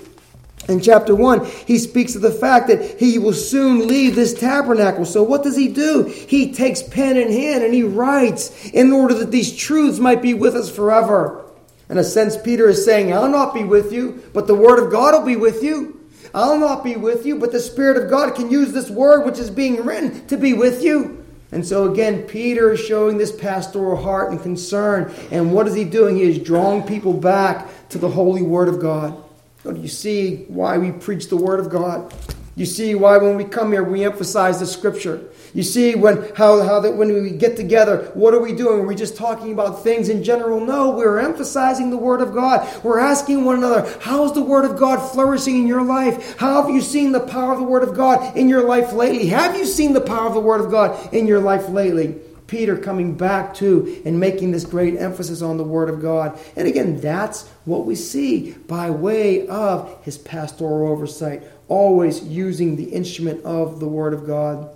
In 0.70 0.80
chapter 0.80 1.16
1, 1.16 1.44
he 1.66 1.80
speaks 1.80 2.14
of 2.14 2.22
the 2.22 2.30
fact 2.30 2.68
that 2.68 3.00
he 3.00 3.18
will 3.18 3.34
soon 3.34 3.88
leave 3.88 4.14
this 4.14 4.36
tabernacle. 4.36 5.06
So, 5.06 5.24
what 5.24 5.42
does 5.42 5.58
he 5.58 5.70
do? 5.70 6.04
He 6.04 6.54
takes 6.54 6.84
pen 6.84 7.18
in 7.18 7.32
hand 7.32 7.64
and 7.64 7.74
he 7.74 7.82
writes 7.82 8.70
in 8.70 8.92
order 8.92 9.16
that 9.16 9.32
these 9.32 9.58
truths 9.58 9.98
might 9.98 10.22
be 10.22 10.36
with 10.36 10.56
us 10.56 10.70
forever. 10.70 11.44
In 11.90 11.98
a 11.98 12.04
sense, 12.04 12.38
Peter 12.38 12.70
is 12.70 12.86
saying, 12.86 13.12
I'll 13.12 13.28
not 13.28 13.56
be 13.56 13.64
with 13.64 13.92
you, 13.92 14.24
but 14.34 14.46
the 14.46 14.54
Word 14.54 14.78
of 14.78 14.92
God 14.92 15.16
will 15.16 15.26
be 15.26 15.36
with 15.36 15.64
you. 15.64 16.00
I'll 16.32 16.60
not 16.60 16.84
be 16.84 16.96
with 16.96 17.26
you, 17.26 17.40
but 17.40 17.52
the 17.52 17.60
Spirit 17.60 17.98
of 17.98 18.12
God 18.12 18.36
can 18.36 18.52
use 18.52 18.72
this 18.72 18.92
Word 18.92 19.26
which 19.26 19.40
is 19.40 19.50
being 19.50 19.84
written 19.84 20.28
to 20.28 20.38
be 20.38 20.54
with 20.54 20.84
you. 20.84 21.21
And 21.52 21.66
so 21.66 21.92
again, 21.92 22.24
Peter 22.24 22.72
is 22.72 22.80
showing 22.80 23.18
this 23.18 23.32
pastoral 23.32 24.02
heart 24.02 24.32
and 24.32 24.42
concern. 24.42 25.14
And 25.32 25.54
what 25.54 25.68
is 25.68 25.74
he 25.74 25.84
doing? 25.84 26.16
He 26.16 26.24
is 26.24 26.40
drawing 26.40 26.84
people 26.84 27.14
back 27.14 27.68
to 27.90 27.98
the 27.98 28.10
holy 28.10 28.42
word 28.42 28.70
of 28.70 28.80
God. 28.80 29.22
So 29.64 29.74
do 29.74 29.82
you 29.82 29.88
see 29.88 30.46
why 30.48 30.78
we 30.78 30.92
preach 30.92 31.28
the 31.28 31.38
word 31.38 31.60
of 31.60 31.70
God? 31.70 32.14
You 32.56 32.66
see 32.66 32.96
why 32.96 33.18
when 33.18 33.38
we 33.38 33.44
come 33.44 33.72
here 33.72 33.84
we 33.84 34.04
emphasize 34.04 34.60
the 34.60 34.66
scripture. 34.66 35.31
You 35.54 35.64
see 35.64 35.96
when 35.96 36.34
how, 36.36 36.62
how 36.64 36.80
that 36.80 36.96
when 36.96 37.12
we 37.24 37.32
get 37.32 37.58
together, 37.58 38.10
what 38.14 38.34
are 38.34 38.40
we 38.40 38.54
doing? 38.54 38.80
Are 38.80 38.86
we 38.86 38.96
just 38.96 39.18
talking 39.18 39.52
about 39.52 39.84
things 39.84 40.08
in 40.10 40.24
general? 40.24 40.60
No, 40.60 40.92
we're 40.92 41.20
emphasizing 41.20 41.90
the 41.90 41.98
Word 41.98 42.22
of 42.22 42.34
God. 42.34 42.68
We're 42.84 43.00
asking 43.00 43.44
one 43.44 43.58
another, 43.58 43.92
how 44.00 44.24
is 44.26 44.32
the 44.32 44.44
Word 44.44 44.66
of 44.66 44.78
God 44.78 45.00
flourishing 45.12 45.58
in 45.58 45.68
your 45.68 45.84
life? 45.84 46.38
How 46.38 46.62
have 46.62 46.72
you 46.74 46.82
seen 46.82 47.12
the 47.12 47.20
power 47.20 47.54
of 47.54 47.60
the 47.60 47.66
Word 47.66 47.84
of 47.84 47.96
God 47.96 48.38
in 48.38 48.48
your 48.48 48.64
life 48.64 48.94
lately? 48.94 49.28
Have 49.28 49.58
you 49.58 49.66
seen 49.66 49.94
the 49.94 50.02
power 50.02 50.28
of 50.28 50.34
the 50.34 50.40
Word 50.40 50.62
of 50.62 50.72
God 50.72 51.14
in 51.14 51.28
your 51.28 51.40
life 51.40 51.68
lately? 51.70 52.16
Peter 52.52 52.78
coming 52.78 53.16
back 53.16 53.54
to 53.54 54.02
and 54.06 54.20
making 54.20 54.52
this 54.52 54.66
great 54.66 54.98
emphasis 54.98 55.42
on 55.42 55.56
the 55.56 55.64
Word 55.64 55.90
of 55.90 56.02
God. 56.02 56.38
And 56.58 56.68
again, 56.68 57.00
that's 57.00 57.48
what 57.64 57.86
we 57.86 57.96
see 57.96 58.52
by 58.52 58.90
way 58.90 59.48
of 59.48 60.04
his 60.04 60.18
pastoral 60.18 60.92
oversight, 60.92 61.44
always 61.70 62.22
using 62.26 62.76
the 62.76 62.92
instrument 62.92 63.44
of 63.46 63.80
the 63.80 63.88
Word 63.88 64.14
of 64.14 64.28
God. 64.28 64.70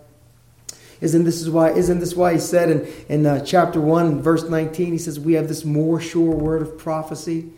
Isn't 1.05 1.23
this 1.23 1.39
is 1.39 1.49
why? 1.51 1.69
Isn't 1.69 1.99
this 1.99 2.15
why 2.15 2.33
he 2.33 2.39
said 2.39 2.69
in 2.71 2.87
in 3.07 3.25
uh, 3.27 3.45
chapter 3.45 3.79
one, 3.79 4.21
verse 4.21 4.49
nineteen, 4.49 4.91
he 4.91 4.97
says 4.97 5.19
we 5.19 5.33
have 5.33 5.47
this 5.47 5.63
more 5.63 6.01
sure 6.01 6.35
word 6.35 6.63
of 6.63 6.79
prophecy. 6.79 7.51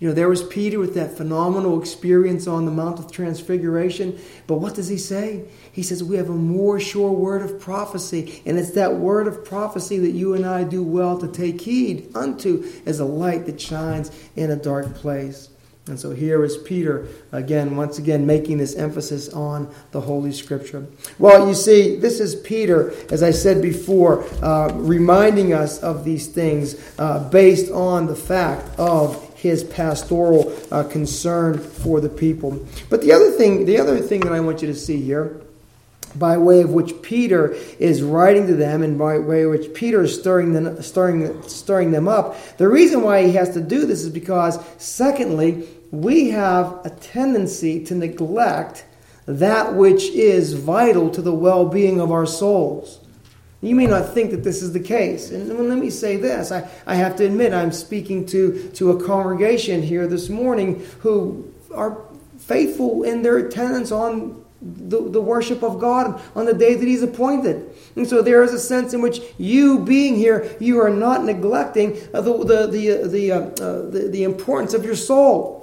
You 0.00 0.08
know, 0.08 0.14
there 0.14 0.28
was 0.28 0.44
Peter 0.44 0.78
with 0.78 0.94
that 0.94 1.16
phenomenal 1.16 1.80
experience 1.80 2.46
on 2.46 2.64
the 2.64 2.70
Mount 2.70 3.00
of 3.00 3.10
Transfiguration. 3.10 4.18
But 4.46 4.56
what 4.56 4.74
does 4.74 4.88
he 4.88 4.96
say? 4.96 5.44
He 5.72 5.82
says, 5.82 6.04
We 6.04 6.16
have 6.16 6.28
a 6.28 6.34
more 6.34 6.78
sure 6.78 7.10
word 7.10 7.42
of 7.42 7.60
prophecy. 7.60 8.40
And 8.46 8.58
it's 8.58 8.70
that 8.72 8.94
word 8.94 9.26
of 9.26 9.44
prophecy 9.44 9.98
that 9.98 10.12
you 10.12 10.34
and 10.34 10.46
I 10.46 10.62
do 10.62 10.84
well 10.84 11.18
to 11.18 11.26
take 11.26 11.60
heed 11.60 12.10
unto 12.14 12.64
as 12.86 13.00
a 13.00 13.04
light 13.04 13.46
that 13.46 13.60
shines 13.60 14.12
in 14.36 14.52
a 14.52 14.56
dark 14.56 14.94
place. 14.94 15.48
And 15.88 15.98
so 15.98 16.10
here 16.10 16.44
is 16.44 16.56
Peter, 16.56 17.08
again, 17.32 17.76
once 17.76 17.98
again, 17.98 18.26
making 18.26 18.58
this 18.58 18.74
emphasis 18.74 19.28
on 19.30 19.72
the 19.92 20.00
Holy 20.00 20.32
Scripture. 20.32 20.86
Well, 21.18 21.48
you 21.48 21.54
see, 21.54 21.96
this 21.96 22.20
is 22.20 22.34
Peter, 22.36 22.92
as 23.10 23.22
I 23.22 23.30
said 23.30 23.62
before, 23.62 24.24
uh, 24.42 24.72
reminding 24.74 25.52
us 25.52 25.78
of 25.82 26.04
these 26.04 26.26
things 26.26 26.76
uh, 26.98 27.28
based 27.30 27.70
on 27.70 28.06
the 28.06 28.16
fact 28.16 28.78
of 28.78 29.24
his 29.36 29.64
pastoral 29.64 30.56
uh, 30.70 30.82
concern 30.84 31.58
for 31.58 32.00
the 32.00 32.08
people. 32.08 32.66
But 32.90 33.02
the 33.02 33.12
other 33.12 33.30
thing, 33.30 33.64
the 33.66 33.78
other 33.78 33.98
thing 34.00 34.20
that 34.20 34.32
I 34.32 34.40
want 34.40 34.62
you 34.62 34.68
to 34.68 34.74
see 34.74 35.00
here 35.00 35.40
by 36.14 36.38
way 36.38 36.62
of 36.62 36.70
which 36.70 37.02
Peter 37.02 37.54
is 37.78 38.02
writing 38.02 38.46
to 38.46 38.54
them 38.54 38.82
and 38.82 38.98
by 38.98 39.18
way 39.18 39.42
of 39.42 39.50
which 39.50 39.74
Peter 39.74 40.02
is 40.02 40.18
stirring 40.18 40.52
them, 40.52 40.80
stirring, 40.82 41.42
stirring 41.48 41.90
them 41.90 42.08
up. 42.08 42.36
The 42.56 42.68
reason 42.68 43.02
why 43.02 43.26
he 43.26 43.32
has 43.32 43.50
to 43.54 43.60
do 43.60 43.86
this 43.86 44.02
is 44.02 44.10
because, 44.10 44.58
secondly, 44.78 45.68
we 45.90 46.30
have 46.30 46.80
a 46.84 46.90
tendency 46.90 47.84
to 47.84 47.94
neglect 47.94 48.84
that 49.26 49.74
which 49.74 50.04
is 50.10 50.54
vital 50.54 51.10
to 51.10 51.22
the 51.22 51.34
well 51.34 51.66
being 51.66 52.00
of 52.00 52.10
our 52.10 52.26
souls. 52.26 53.00
You 53.60 53.74
may 53.74 53.86
not 53.86 54.14
think 54.14 54.30
that 54.30 54.44
this 54.44 54.62
is 54.62 54.72
the 54.72 54.80
case. 54.80 55.30
And 55.30 55.68
let 55.68 55.78
me 55.78 55.90
say 55.90 56.16
this 56.16 56.52
I, 56.52 56.68
I 56.86 56.94
have 56.94 57.16
to 57.16 57.26
admit, 57.26 57.52
I'm 57.52 57.72
speaking 57.72 58.24
to, 58.26 58.70
to 58.74 58.92
a 58.92 59.04
congregation 59.04 59.82
here 59.82 60.06
this 60.06 60.28
morning 60.28 60.86
who 61.00 61.52
are 61.74 61.98
faithful 62.38 63.02
in 63.02 63.22
their 63.22 63.38
attendance 63.38 63.90
on 63.90 64.44
the, 64.60 65.08
the 65.10 65.20
worship 65.20 65.62
of 65.62 65.78
God 65.78 66.20
on 66.34 66.46
the 66.46 66.54
day 66.54 66.74
that 66.74 66.86
He's 66.86 67.02
appointed. 67.02 67.74
And 67.96 68.08
so 68.08 68.22
there 68.22 68.42
is 68.42 68.52
a 68.52 68.58
sense 68.58 68.94
in 68.94 69.00
which 69.00 69.20
you 69.38 69.80
being 69.80 70.16
here, 70.16 70.56
you 70.60 70.80
are 70.80 70.90
not 70.90 71.24
neglecting 71.24 71.94
the, 72.12 72.22
the, 72.22 72.66
the, 72.66 73.08
the, 73.08 73.32
uh, 73.32 73.38
uh, 73.38 73.90
the, 73.90 74.08
the 74.10 74.24
importance 74.24 74.74
of 74.74 74.84
your 74.84 74.96
soul. 74.96 75.57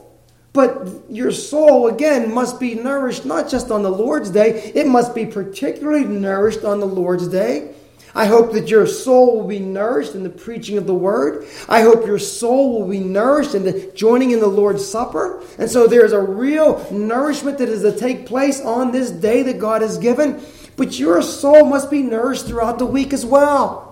But 0.56 0.88
your 1.10 1.34
soul, 1.34 1.88
again, 1.88 2.34
must 2.34 2.62
be 2.62 2.76
nourished 2.76 3.26
not 3.26 3.50
just 3.50 3.72
on 3.72 3.84
the 3.84 3.92
Lord's 3.92 4.30
day, 4.30 4.72
it 4.74 4.88
must 4.88 5.14
be 5.14 5.26
particularly 5.26 6.06
nourished 6.06 6.64
on 6.64 6.80
the 6.80 6.88
Lord's 6.88 7.28
day. 7.28 7.74
I 8.16 8.26
hope 8.26 8.54
that 8.54 8.70
your 8.70 8.88
soul 8.88 9.36
will 9.36 9.48
be 9.48 9.60
nourished 9.60 10.16
in 10.16 10.24
the 10.24 10.30
preaching 10.30 10.78
of 10.78 10.88
the 10.88 10.96
word. 10.96 11.46
I 11.68 11.82
hope 11.82 12.06
your 12.08 12.20
soul 12.20 12.80
will 12.80 12.88
be 12.88 13.02
nourished 13.02 13.54
in 13.54 13.64
the 13.64 13.92
joining 13.94 14.32
in 14.32 14.40
the 14.40 14.48
Lord's 14.48 14.88
Supper. 14.88 15.44
And 15.60 15.70
so 15.70 15.88
there's 15.88 16.14
a 16.14 16.22
real 16.22 16.88
nourishment 16.90 17.58
that 17.58 17.68
is 17.68 17.82
to 17.82 17.92
take 17.92 18.26
place 18.26 18.62
on 18.62 18.94
this 18.94 19.12
day 19.12 19.44
that 19.44 19.60
God 19.60 19.82
has 19.82 19.98
given. 19.98 20.42
But 20.78 20.98
your 20.98 21.22
soul 21.22 21.66
must 21.66 21.92
be 21.92 22.02
nourished 22.02 22.48
throughout 22.48 22.80
the 22.80 22.86
week 22.86 23.12
as 23.12 23.26
well. 23.26 23.85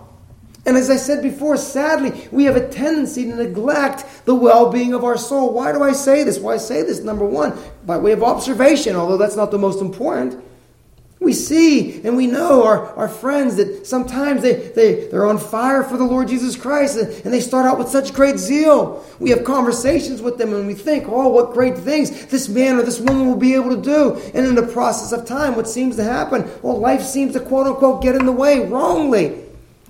And 0.65 0.78
as 0.78 0.89
I 0.89 0.95
said 0.95 1.21
before, 1.21 1.58
sadly, 1.58 2.28
we 2.32 2.45
have 2.45 2.56
a 2.56 2.67
tendency 2.69 3.26
to 3.26 3.36
neglect 3.36 4.06
the 4.26 4.36
well 4.36 4.71
being 4.71 4.93
of 4.93 5.04
our 5.04 5.17
soul. 5.17 5.54
Why 5.54 5.73
do 5.73 5.84
I 5.84 5.91
say 5.91 6.23
this? 6.23 6.39
Why 6.39 6.58
say 6.58 6.84
this, 6.84 7.02
number 7.02 7.26
one, 7.26 7.58
by 7.86 7.97
way 7.97 8.13
of 8.13 8.23
observation, 8.23 8.95
although 8.95 9.17
that's 9.17 9.36
not 9.36 9.52
the 9.52 9.58
most 9.58 9.82
important. 9.82 10.41
We 11.23 11.32
see 11.32 12.02
and 12.04 12.17
we 12.17 12.28
know 12.28 12.65
our, 12.65 12.88
our 12.95 13.08
friends 13.08 13.56
that 13.56 13.88
sometimes 13.88 14.41
they, 14.41 14.54
they, 14.69 15.08
they're 15.08 15.26
on 15.26 15.38
fire 15.38 15.82
for 15.82 15.95
the 15.95 16.04
Lord 16.04 16.28
Jesus 16.28 16.58
Christ 16.58 16.97
and, 16.97 17.08
and 17.23 17.34
they 17.34 17.39
start 17.39 17.65
out 17.65 17.78
with 17.78 17.88
such 17.88 18.13
great 18.13 18.38
zeal. 18.38 19.06
We 19.19 19.30
have 19.30 19.45
conversations 19.45 20.21
with 20.21 20.38
them 20.38 20.54
and 20.54 20.67
we 20.67 20.73
think, 20.73 21.06
oh, 21.08 21.30
what 21.30 21.54
great 21.54 21.78
things 21.78 22.26
this 22.26 22.49
man 22.49 22.78
or 22.78 22.84
this 22.84 22.99
woman 22.99 23.28
will 23.28 23.38
be 23.38 23.56
able 23.56 23.69
to 23.69 23.82
do. 23.82 24.15
And 24.34 24.45
in 24.45 24.56
the 24.56 24.67
process 24.67 25.17
of 25.17 25.26
time, 25.26 25.56
what 25.56 25.67
seems 25.67 25.95
to 25.95 26.04
happen? 26.04 26.49
Well, 26.62 26.78
life 26.78 27.02
seems 27.02 27.34
to 27.34 27.39
quote 27.39 27.67
unquote 27.67 28.04
get 28.04 28.15
in 28.15 28.26
the 28.26 28.32
way 28.34 28.67
wrongly. 28.67 29.43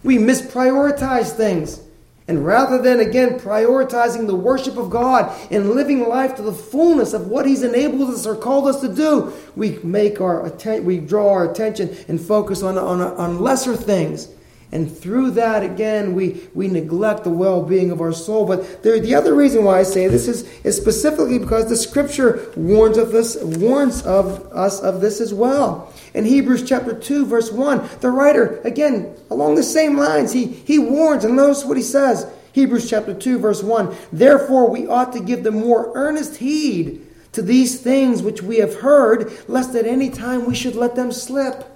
We 0.03 0.17
misprioritize 0.17 1.31
things. 1.31 1.81
And 2.27 2.45
rather 2.45 2.81
than, 2.81 3.01
again, 3.01 3.39
prioritizing 3.39 4.27
the 4.27 4.35
worship 4.35 4.77
of 4.77 4.89
God 4.89 5.29
and 5.51 5.71
living 5.71 6.07
life 6.07 6.35
to 6.35 6.41
the 6.41 6.53
fullness 6.53 7.13
of 7.13 7.27
what 7.27 7.45
He's 7.45 7.63
enabled 7.63 8.09
us 8.09 8.25
or 8.25 8.35
called 8.35 8.67
us 8.67 8.79
to 8.81 8.87
do, 8.87 9.33
we 9.55 9.79
make 9.83 10.21
our 10.21 10.45
atten- 10.45 10.85
we 10.85 10.99
draw 10.99 11.31
our 11.33 11.51
attention 11.51 11.95
and 12.07 12.21
focus 12.21 12.63
on, 12.63 12.77
on, 12.77 13.01
on 13.01 13.39
lesser 13.39 13.75
things 13.75 14.29
And 14.73 14.91
through 14.91 15.31
that, 15.31 15.61
again, 15.61 16.15
we, 16.15 16.41
we 16.55 16.67
neglect 16.67 17.25
the 17.25 17.29
well 17.29 17.61
being 17.61 17.91
of 17.91 18.01
our 18.01 18.11
soul. 18.11 18.47
But 18.47 18.81
there, 18.81 18.99
the 18.99 19.13
other 19.13 19.35
reason 19.35 19.63
why 19.63 19.79
I 19.79 19.83
say 19.83 20.07
this 20.07 20.27
is, 20.27 20.49
is 20.63 20.75
specifically 20.75 21.37
because 21.37 21.69
the 21.69 21.77
scripture 21.77 22.51
warns 22.55 22.97
of 22.97 23.11
this, 23.11 23.37
warns 23.39 24.01
of 24.01 24.51
us 24.51 24.79
of 24.79 24.99
this 24.99 25.21
as 25.21 25.31
well. 25.31 25.92
In 26.13 26.25
Hebrews 26.25 26.67
chapter 26.67 26.93
2, 26.93 27.25
verse 27.25 27.51
1, 27.51 27.89
the 28.01 28.11
writer, 28.11 28.61
again, 28.63 29.15
along 29.31 29.55
the 29.55 29.63
same 29.63 29.97
lines, 29.97 30.31
he, 30.31 30.45
he 30.45 30.77
warns, 30.77 31.25
and 31.25 31.35
notice 31.35 31.65
what 31.65 31.77
he 31.77 31.83
says. 31.83 32.31
Hebrews 32.51 32.87
chapter 32.87 33.15
2, 33.15 33.39
verse 33.39 33.63
1. 33.63 33.95
Therefore, 34.11 34.69
we 34.69 34.85
ought 34.85 35.11
to 35.13 35.19
give 35.19 35.43
the 35.43 35.51
more 35.51 35.91
earnest 35.95 36.37
heed 36.37 37.05
to 37.31 37.41
these 37.41 37.81
things 37.81 38.21
which 38.21 38.43
we 38.43 38.57
have 38.57 38.75
heard, 38.75 39.31
lest 39.47 39.73
at 39.75 39.87
any 39.87 40.11
time 40.11 40.45
we 40.45 40.53
should 40.53 40.75
let 40.75 40.95
them 40.95 41.11
slip. 41.11 41.69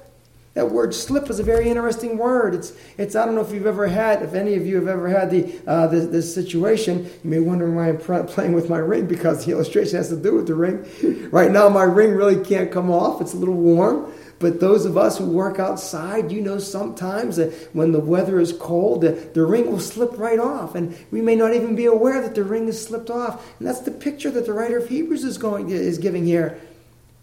That 0.54 0.72
word 0.72 0.96
slip 0.96 1.30
is 1.30 1.40
a 1.40 1.44
very 1.44 1.70
interesting 1.70 2.18
word. 2.18 2.56
It's, 2.56 2.74
it's 2.98 3.16
I 3.16 3.26
don't 3.26 3.36
know 3.36 3.42
if 3.42 3.52
you've 3.52 3.68
ever 3.68 3.88
had, 3.88 4.24
if 4.24 4.34
any 4.34 4.56
of 4.56 4.66
you 4.66 4.76
have 4.78 4.88
ever 4.88 5.08
had 5.08 5.30
the, 5.30 5.60
uh, 5.68 5.86
this, 5.86 6.08
this, 6.08 6.34
situation. 6.34 7.06
You 7.24 7.30
may 7.30 7.40
wonder 7.40 7.70
why 7.70 7.90
I'm 7.90 8.26
playing 8.26 8.54
with 8.54 8.68
my 8.68 8.80
ring 8.80 9.06
because 9.06 9.46
the 9.46 9.52
illustration 9.52 9.98
has 9.98 10.10
to 10.10 10.16
do 10.16 10.34
with 10.34 10.48
the 10.48 10.56
ring. 10.56 11.30
right 11.32 11.52
now, 11.52 11.70
my 11.70 11.84
ring 11.84 12.12
really 12.12 12.44
can't 12.44 12.72
come 12.72 12.90
off. 12.90 13.22
It's 13.22 13.36
a 13.36 13.38
little 13.38 13.54
warm. 13.54 14.12
But 14.40 14.60
those 14.60 14.86
of 14.86 14.98
us 14.98 15.18
who 15.18 15.26
work 15.26 15.60
outside, 15.60 16.32
you 16.32 16.42
know, 16.42 16.60
sometimes 16.60 17.40
when 17.74 17.92
the 17.92 18.00
weather 18.00 18.40
is 18.40 18.54
cold, 18.54 19.02
the, 19.02 19.46
ring 19.46 19.72
will 19.72 19.80
slip 19.80 20.18
right 20.18 20.40
off. 20.40 20.76
And 20.76 20.98
we 21.10 21.22
may 21.22 21.36
not 21.36 21.54
even 21.54 21.76
be 21.76 21.86
aware 21.86 22.22
that 22.22 22.36
the 22.36 22.44
ring 22.44 22.68
has 22.68 22.84
slipped 22.84 23.10
off. 23.10 23.58
And 23.60 23.68
that's 23.68 23.82
the 23.82 23.92
picture 23.92 24.30
that 24.32 24.46
the 24.46 24.54
writer 24.54 24.78
of 24.78 24.90
Hebrews 24.90 25.24
is, 25.24 25.38
going, 25.38 25.70
is 25.70 25.98
giving 25.98 26.26
here. 26.26 26.60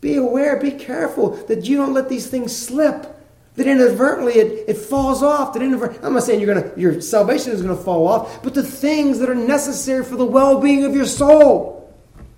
Be 0.00 0.16
aware, 0.16 0.61
be 0.61 0.72
careful 0.72 1.31
that 1.46 1.66
you 1.66 1.77
don't 1.77 1.94
let 1.94 2.09
these 2.09 2.27
things 2.27 2.55
slip 2.55 3.14
that 3.57 3.68
inadvertently 3.68 4.35
it, 4.35 4.68
it 4.68 4.77
falls 4.77 5.22
off. 5.22 5.53
That 5.53 5.62
inadvertently, 5.62 6.05
I'm 6.07 6.14
not 6.14 6.24
saying 6.24 6.40
you're 6.40 6.55
gonna, 6.55 6.72
your 6.77 7.00
salvation 7.00 7.53
is 7.53 7.62
going 7.62 7.77
to 7.77 7.83
fall 7.83 8.09
off, 8.09 8.42
but 8.42 8.55
the 8.55 8.64
things 8.64 9.20
that 9.20 9.31
are 9.31 9.35
necessary 9.35 10.05
for 10.05 10.16
the 10.16 10.24
well 10.24 10.61
being 10.61 10.85
of 10.85 10.94
your 10.94 11.07
soul. 11.07 11.84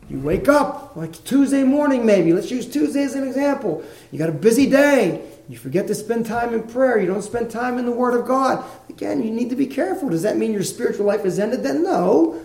You 0.09 0.21
wake 0.21 0.49
up, 0.49 0.95
like 0.95 1.25
Tuesday 1.25 1.65
morning 1.65 2.07
maybe. 2.07 2.33
Let's 2.33 2.51
use 2.51 2.67
Tuesday 2.67 3.03
as 3.03 3.15
an 3.15 3.27
example. 3.27 3.85
You 4.13 4.19
got 4.19 4.29
a 4.29 4.33
busy 4.33 4.71
day. 4.71 5.29
You 5.49 5.57
forget 5.57 5.87
to 5.89 5.95
spend 5.95 6.27
time 6.27 6.55
in 6.55 6.63
prayer. 6.65 6.99
You 6.99 7.07
don't 7.07 7.23
spend 7.23 7.51
time 7.51 7.79
in 7.79 7.87
the 7.87 7.93
Word 7.93 8.19
of 8.19 8.27
God. 8.27 8.65
Again, 8.89 9.23
you 9.23 9.31
need 9.31 9.51
to 9.51 9.57
be 9.57 9.67
careful. 9.67 10.09
Does 10.09 10.23
that 10.23 10.37
mean 10.37 10.53
your 10.53 10.63
spiritual 10.63 11.07
life 11.07 11.25
is 11.25 11.39
ended? 11.39 11.63
Then 11.63 11.83
no. 11.83 12.41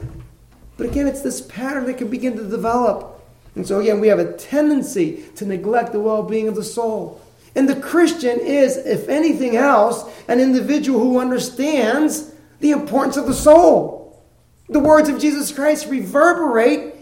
But 0.78 0.88
again, 0.88 1.08
it's 1.08 1.22
this 1.22 1.42
pattern 1.42 1.86
that 1.86 1.98
can 1.98 2.10
begin 2.10 2.36
to 2.38 2.44
develop. 2.44 3.24
And 3.56 3.68
so, 3.68 3.80
again, 3.80 4.00
we 4.00 4.08
have 4.08 4.20
a 4.20 4.34
tendency 4.34 5.26
to 5.36 5.46
neglect 5.46 5.92
the 5.92 6.00
well 6.00 6.24
being 6.24 6.48
of 6.48 6.56
the 6.56 6.64
soul. 6.64 7.22
And 7.56 7.68
the 7.68 7.76
Christian 7.76 8.40
is, 8.40 8.78
if 8.78 9.10
anything 9.10 9.56
else, 9.56 10.06
an 10.28 10.40
individual 10.40 11.00
who 11.00 11.20
understands 11.20 12.34
the 12.60 12.72
importance 12.72 13.18
of 13.18 13.28
the 13.28 13.34
soul. 13.34 14.24
The 14.70 14.80
words 14.80 15.10
of 15.10 15.20
Jesus 15.20 15.52
Christ 15.52 15.88
reverberate 15.88 17.01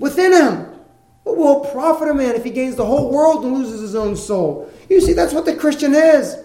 within 0.00 0.32
him. 0.32 0.66
What 1.22 1.36
will 1.36 1.64
it 1.64 1.72
profit 1.72 2.08
a 2.08 2.14
man 2.14 2.34
if 2.34 2.42
he 2.42 2.50
gains 2.50 2.74
the 2.74 2.84
whole 2.84 3.12
world 3.12 3.44
and 3.44 3.54
loses 3.54 3.80
his 3.80 3.94
own 3.94 4.16
soul? 4.16 4.68
You 4.88 5.00
see, 5.00 5.12
that's 5.12 5.32
what 5.32 5.44
the 5.44 5.54
Christian 5.54 5.94
is. 5.94 6.36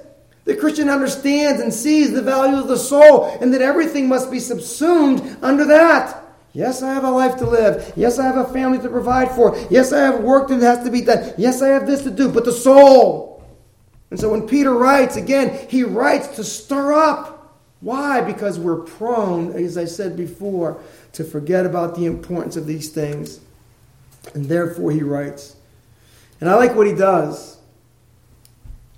The 0.43 0.55
Christian 0.55 0.89
understands 0.89 1.59
and 1.59 1.73
sees 1.73 2.11
the 2.11 2.21
value 2.21 2.57
of 2.57 2.67
the 2.67 2.77
soul 2.77 3.25
and 3.41 3.51
that 3.53 3.63
everything 3.63 4.07
must 4.07 4.29
be 4.29 4.39
subsumed 4.39 5.37
under 5.41 5.65
that. 5.65 6.21
Yes, 6.53 6.83
I 6.83 6.93
have 6.93 7.03
a 7.03 7.09
life 7.09 7.37
to 7.37 7.49
live. 7.49 7.91
Yes, 7.95 8.19
I 8.19 8.23
have 8.23 8.37
a 8.37 8.53
family 8.53 8.77
to 8.79 8.89
provide 8.89 9.31
for. 9.31 9.57
Yes, 9.69 9.91
I 9.91 10.01
have 10.01 10.21
work 10.21 10.49
that 10.49 10.61
has 10.61 10.83
to 10.85 10.91
be 10.91 11.01
done. 11.01 11.33
Yes, 11.37 11.61
I 11.61 11.69
have 11.69 11.87
this 11.87 12.03
to 12.03 12.11
do. 12.11 12.29
But 12.31 12.45
the 12.45 12.53
soul, 12.53 13.43
and 14.11 14.19
so 14.19 14.29
when 14.29 14.47
Peter 14.47 14.73
writes, 14.73 15.15
again, 15.15 15.67
he 15.67 15.83
writes 15.83 16.27
to 16.35 16.43
stir 16.43 16.93
up. 16.93 17.59
Why? 17.81 18.21
Because 18.21 18.57
we're 18.57 18.81
prone, 18.81 19.51
as 19.53 19.77
I 19.77 19.85
said 19.85 20.15
before, 20.15 20.81
to 21.13 21.23
forget 21.23 21.65
about 21.65 21.95
the 21.95 22.05
importance 22.05 22.55
of 22.55 22.67
these 22.67 22.89
things. 22.89 23.41
And 24.33 24.45
therefore 24.45 24.91
he 24.91 25.03
writes. 25.03 25.55
And 26.41 26.49
I 26.49 26.55
like 26.55 26.75
what 26.75 26.87
he 26.87 26.93
does. 26.93 27.57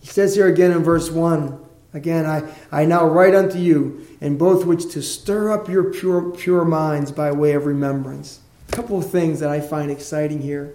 He 0.01 0.07
says 0.07 0.35
here 0.35 0.47
again 0.47 0.71
in 0.71 0.83
verse 0.83 1.11
1 1.11 1.65
Again, 1.93 2.25
I, 2.25 2.43
I 2.71 2.85
now 2.85 3.05
write 3.07 3.33
unto 3.33 3.57
you, 3.57 4.05
in 4.21 4.37
both 4.37 4.65
which 4.65 4.91
to 4.91 5.01
stir 5.01 5.51
up 5.51 5.67
your 5.67 5.85
pure, 5.85 6.31
pure 6.31 6.65
minds 6.65 7.11
by 7.11 7.31
way 7.31 7.53
of 7.53 7.65
remembrance. 7.65 8.39
A 8.69 8.75
couple 8.75 8.99
of 8.99 9.09
things 9.09 9.39
that 9.39 9.49
I 9.49 9.61
find 9.61 9.89
exciting 9.89 10.41
here. 10.41 10.73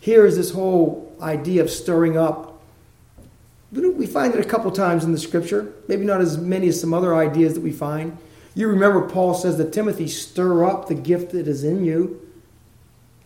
Here 0.00 0.24
is 0.26 0.36
this 0.36 0.52
whole 0.52 1.14
idea 1.20 1.62
of 1.62 1.70
stirring 1.70 2.16
up. 2.16 2.60
We 3.70 4.06
find 4.06 4.34
it 4.34 4.40
a 4.40 4.48
couple 4.48 4.70
times 4.70 5.04
in 5.04 5.12
the 5.12 5.18
scripture, 5.18 5.72
maybe 5.86 6.04
not 6.04 6.20
as 6.20 6.38
many 6.38 6.68
as 6.68 6.80
some 6.80 6.94
other 6.94 7.14
ideas 7.14 7.54
that 7.54 7.60
we 7.60 7.72
find. 7.72 8.16
You 8.54 8.68
remember 8.68 9.06
Paul 9.06 9.34
says 9.34 9.58
that 9.58 9.72
Timothy, 9.72 10.08
stir 10.08 10.64
up 10.64 10.88
the 10.88 10.94
gift 10.94 11.32
that 11.32 11.46
is 11.46 11.62
in 11.62 11.84
you. 11.84 12.27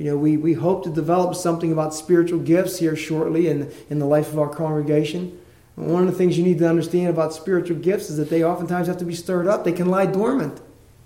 You 0.03 0.11
know, 0.11 0.17
we, 0.17 0.37
we 0.37 0.55
hope 0.55 0.83
to 0.83 0.91
develop 0.91 1.37
something 1.37 1.71
about 1.71 1.95
spiritual 1.95 2.41
gifts 2.41 2.81
here 2.81 2.97
shortly 2.97 3.47
in, 3.47 3.71
in 3.89 4.01
the 4.01 4.05
life 4.05 4.33
of 4.33 4.39
our 4.41 4.49
congregation. 4.49 5.39
One 5.77 6.03
of 6.03 6.11
the 6.11 6.19
things 6.19 6.37
you 6.37 6.43
need 6.43 6.59
to 6.59 6.69
understand 6.69 7.11
about 7.11 7.33
spiritual 7.33 7.77
gifts 7.77 8.11
is 8.11 8.17
that 8.17 8.29
they 8.29 8.43
oftentimes 8.43 8.89
have 8.89 8.99
to 8.99 9.05
be 9.05 9.15
stirred 9.15 9.47
up. 9.47 9.63
They 9.63 9.71
can 9.71 9.87
lie 9.87 10.07
dormant, 10.07 10.61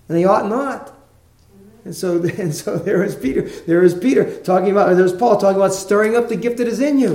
and 0.09 0.17
they 0.17 0.25
ought 0.25 0.49
not. 0.49 0.97
And 1.85 1.95
so, 1.95 2.23
and 2.39 2.55
so 2.55 2.79
there 2.79 3.05
is 3.05 3.15
Peter. 3.15 3.43
There 3.43 3.83
is 3.83 3.93
Peter 3.93 4.41
talking 4.41 4.71
about, 4.71 4.97
there's 4.97 5.13
Paul 5.13 5.37
talking 5.37 5.57
about 5.57 5.75
stirring 5.75 6.17
up 6.17 6.31
the 6.31 6.37
gift 6.37 6.57
that 6.57 6.67
is 6.67 6.81
in 6.81 6.99
you. 6.99 7.15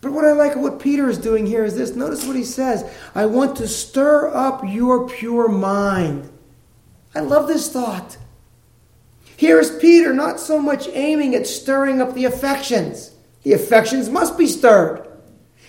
But 0.00 0.12
what 0.12 0.24
I 0.24 0.34
like 0.34 0.54
what 0.54 0.78
Peter 0.78 1.10
is 1.10 1.18
doing 1.18 1.46
here 1.46 1.64
is 1.64 1.74
this. 1.74 1.96
Notice 1.96 2.24
what 2.24 2.36
he 2.36 2.44
says 2.44 2.88
I 3.12 3.26
want 3.26 3.56
to 3.56 3.66
stir 3.66 4.32
up 4.32 4.62
your 4.64 5.08
pure 5.08 5.48
mind. 5.48 6.30
I 7.12 7.22
love 7.22 7.48
this 7.48 7.72
thought. 7.72 8.18
Here 9.36 9.60
is 9.60 9.76
Peter 9.80 10.12
not 10.12 10.40
so 10.40 10.58
much 10.58 10.88
aiming 10.88 11.34
at 11.34 11.46
stirring 11.46 12.00
up 12.00 12.14
the 12.14 12.24
affections. 12.24 13.12
The 13.42 13.52
affections 13.52 14.08
must 14.08 14.38
be 14.38 14.46
stirred. 14.46 15.06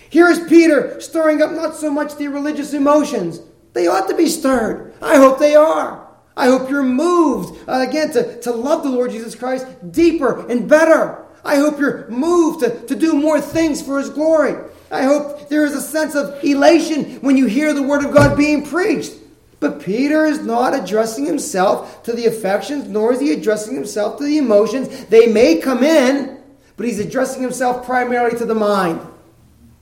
Here 0.09 0.29
is 0.29 0.47
Peter 0.47 0.99
stirring 1.01 1.41
up 1.41 1.51
not 1.51 1.75
so 1.75 1.91
much 1.91 2.15
the 2.15 2.29
religious 2.29 2.73
emotions. 2.73 3.41
They 3.73 3.87
ought 3.87 4.07
to 4.07 4.15
be 4.15 4.27
stirred. 4.27 4.95
I 5.01 5.17
hope 5.17 5.37
they 5.37 5.55
are. 5.55 6.07
I 6.37 6.45
hope 6.47 6.69
you're 6.69 6.83
moved, 6.83 7.67
uh, 7.67 7.85
again, 7.87 8.11
to, 8.11 8.39
to 8.41 8.51
love 8.51 8.83
the 8.83 8.89
Lord 8.89 9.11
Jesus 9.11 9.35
Christ 9.35 9.65
deeper 9.91 10.47
and 10.47 10.69
better. 10.69 11.25
I 11.43 11.55
hope 11.55 11.79
you're 11.79 12.07
moved 12.09 12.61
to, 12.61 12.85
to 12.87 12.95
do 12.95 13.13
more 13.13 13.41
things 13.41 13.81
for 13.81 13.99
His 13.99 14.09
glory. 14.09 14.55
I 14.91 15.03
hope 15.03 15.49
there 15.49 15.65
is 15.65 15.73
a 15.73 15.81
sense 15.81 16.15
of 16.15 16.43
elation 16.43 17.15
when 17.21 17.37
you 17.37 17.47
hear 17.47 17.73
the 17.73 17.83
Word 17.83 18.05
of 18.05 18.13
God 18.13 18.37
being 18.37 18.65
preached. 18.65 19.13
But 19.59 19.81
Peter 19.81 20.25
is 20.25 20.39
not 20.39 20.75
addressing 20.75 21.25
himself 21.25 22.03
to 22.03 22.13
the 22.13 22.27
affections, 22.27 22.87
nor 22.87 23.13
is 23.13 23.19
he 23.19 23.31
addressing 23.31 23.73
himself 23.73 24.17
to 24.17 24.23
the 24.23 24.37
emotions. 24.37 25.05
They 25.05 25.27
may 25.27 25.57
come 25.57 25.83
in, 25.83 26.39
but 26.75 26.85
he's 26.85 26.99
addressing 26.99 27.41
himself 27.41 27.85
primarily 27.85 28.37
to 28.37 28.45
the 28.45 28.55
mind. 28.55 29.01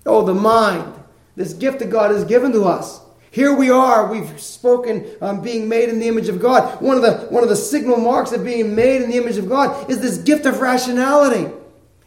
Oh, 0.06 0.26
the 0.26 0.34
mind. 0.34 0.94
This 1.36 1.54
gift 1.54 1.80
that 1.80 1.90
God 1.90 2.12
has 2.12 2.24
given 2.24 2.54
to 2.54 2.64
us. 2.64 3.02
Here 3.32 3.54
we 3.54 3.70
are. 3.70 4.10
We've 4.10 4.40
spoken 4.40 5.06
um, 5.20 5.42
being 5.42 5.68
made 5.68 5.90
in 5.90 6.00
the 6.00 6.08
image 6.08 6.30
of 6.30 6.40
God. 6.40 6.82
One 6.82 6.96
of 6.96 7.04
the 7.04 7.28
one 7.30 7.44
of 7.44 7.50
the 7.50 7.56
signal 7.58 7.98
marks 7.98 8.32
of 8.32 8.46
being 8.46 8.74
made 8.74 9.02
in 9.02 9.10
the 9.10 9.18
image 9.18 9.36
of 9.36 9.50
God 9.50 9.90
is 9.90 10.00
this 10.00 10.20
gift 10.20 10.46
of 10.46 10.62
rationality. 10.62 11.52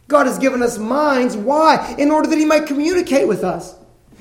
God 0.07 0.26
has 0.26 0.38
given 0.38 0.62
us 0.62 0.78
minds. 0.78 1.37
Why? 1.37 1.94
In 1.98 2.11
order 2.11 2.31
that 2.31 2.38
He 2.38 2.46
might 2.46 2.66
communicate 2.66 3.28
with 3.28 3.44
us. 3.44 3.74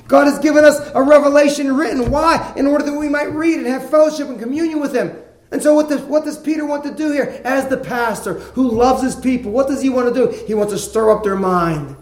God 0.08 0.26
has 0.26 0.40
given 0.40 0.64
us 0.64 0.80
a 0.94 1.04
revelation 1.04 1.76
written. 1.76 2.10
Why? 2.10 2.54
In 2.56 2.66
order 2.66 2.86
that 2.86 2.98
we 2.98 3.10
might 3.10 3.32
read 3.32 3.58
and 3.58 3.68
have 3.68 3.90
fellowship 3.90 4.28
and 4.28 4.40
communion 4.40 4.80
with 4.80 4.96
Him. 4.96 5.16
And 5.52 5.64
so, 5.64 5.74
what 5.74 5.90
does, 5.90 6.02
what 6.02 6.26
does 6.26 6.38
Peter 6.38 6.66
want 6.66 6.84
to 6.84 6.94
do 6.94 7.12
here? 7.12 7.42
As 7.44 7.68
the 7.68 7.78
pastor 7.78 8.34
who 8.34 8.70
loves 8.70 9.02
his 9.02 9.16
people, 9.16 9.52
what 9.52 9.68
does 9.68 9.82
he 9.82 9.90
want 9.90 10.14
to 10.14 10.26
do? 10.26 10.46
He 10.46 10.54
wants 10.54 10.74
to 10.74 10.80
stir 10.80 11.10
up 11.12 11.24
their 11.24 11.38
mind. 11.38 11.96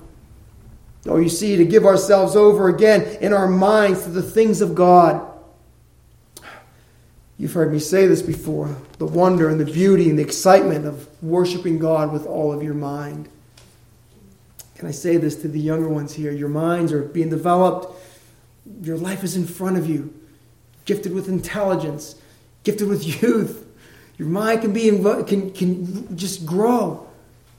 Oh, 1.07 1.17
you 1.17 1.29
see, 1.29 1.55
to 1.55 1.65
give 1.65 1.85
ourselves 1.85 2.35
over 2.35 2.67
again 2.67 3.03
in 3.21 3.33
our 3.33 3.47
minds 3.47 4.03
to 4.03 4.09
the 4.09 4.23
things 4.23 4.61
of 4.61 4.73
God. 4.73 5.31
You've 7.37 7.53
heard 7.53 7.71
me 7.71 7.79
say 7.79 8.07
this 8.07 8.21
before 8.21 8.75
the 8.97 9.05
wonder 9.05 9.49
and 9.49 9.59
the 9.59 9.65
beauty 9.65 10.09
and 10.09 10.17
the 10.17 10.23
excitement 10.23 10.85
of 10.85 11.07
worshiping 11.21 11.77
God 11.77 12.11
with 12.11 12.25
all 12.25 12.51
of 12.51 12.63
your 12.63 12.73
mind. 12.73 13.29
Can 14.75 14.88
I 14.88 14.91
say 14.91 15.17
this 15.17 15.35
to 15.38 15.47
the 15.47 15.59
younger 15.59 15.88
ones 15.88 16.13
here? 16.13 16.31
Your 16.31 16.49
minds 16.49 16.91
are 16.91 17.03
being 17.03 17.29
developed, 17.29 17.93
your 18.81 18.97
life 18.97 19.23
is 19.23 19.35
in 19.35 19.45
front 19.45 19.77
of 19.77 19.89
you, 19.89 20.13
gifted 20.85 21.13
with 21.13 21.29
intelligence, 21.29 22.15
gifted 22.63 22.88
with 22.88 23.21
youth. 23.21 23.65
Your 24.17 24.27
mind 24.27 24.61
can 24.61 24.73
be 24.73 24.89
can, 24.89 25.51
can 25.51 26.17
just 26.17 26.45
grow. 26.45 27.07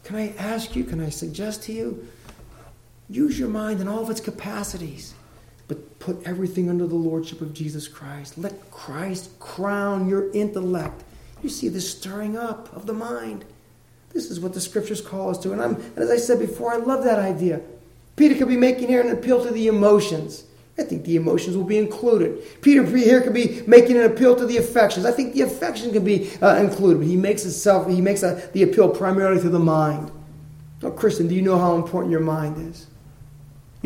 Can 0.04 0.16
I 0.16 0.34
ask 0.38 0.76
you, 0.76 0.84
can 0.84 1.00
I 1.00 1.10
suggest 1.10 1.64
to 1.64 1.72
you? 1.72 2.06
Use 3.08 3.38
your 3.38 3.48
mind 3.48 3.80
in 3.80 3.88
all 3.88 4.02
of 4.02 4.10
its 4.10 4.20
capacities, 4.20 5.14
but 5.68 5.98
put 5.98 6.22
everything 6.24 6.70
under 6.70 6.86
the 6.86 6.94
lordship 6.94 7.40
of 7.40 7.52
Jesus 7.52 7.88
Christ. 7.88 8.38
Let 8.38 8.70
Christ 8.70 9.38
crown 9.38 10.08
your 10.08 10.30
intellect. 10.32 11.04
You 11.42 11.48
see 11.48 11.68
the 11.68 11.80
stirring 11.80 12.36
up 12.36 12.74
of 12.74 12.86
the 12.86 12.92
mind. 12.92 13.44
This 14.16 14.30
is 14.30 14.40
what 14.40 14.54
the 14.54 14.62
scriptures 14.62 15.02
call 15.02 15.28
us 15.28 15.36
to. 15.40 15.52
And, 15.52 15.60
I'm, 15.60 15.74
and 15.74 15.98
as 15.98 16.10
I 16.10 16.16
said 16.16 16.38
before, 16.38 16.72
I 16.72 16.78
love 16.78 17.04
that 17.04 17.18
idea. 17.18 17.60
Peter 18.16 18.34
could 18.34 18.48
be 18.48 18.56
making 18.56 18.88
here 18.88 19.02
an 19.02 19.10
appeal 19.10 19.44
to 19.44 19.52
the 19.52 19.66
emotions. 19.66 20.44
I 20.78 20.84
think 20.84 21.04
the 21.04 21.16
emotions 21.16 21.54
will 21.54 21.64
be 21.64 21.76
included. 21.76 22.42
Peter 22.62 22.82
here 22.82 23.20
could 23.20 23.34
be 23.34 23.62
making 23.66 23.98
an 23.98 24.04
appeal 24.04 24.34
to 24.34 24.46
the 24.46 24.56
affections. 24.56 25.04
I 25.04 25.12
think 25.12 25.34
the 25.34 25.42
affection 25.42 25.92
can 25.92 26.02
be 26.02 26.30
uh, 26.40 26.56
included, 26.56 27.00
but 27.00 27.06
he 27.06 27.16
makes 27.16 27.44
itself 27.44 27.90
he 27.90 28.00
makes 28.00 28.22
a, 28.22 28.48
the 28.54 28.62
appeal 28.62 28.88
primarily 28.88 29.40
to 29.42 29.50
the 29.50 29.58
mind. 29.58 30.10
Now, 30.82 30.90
Christian, 30.90 31.28
do 31.28 31.34
you 31.34 31.42
know 31.42 31.58
how 31.58 31.76
important 31.76 32.10
your 32.10 32.20
mind 32.20 32.70
is? 32.70 32.86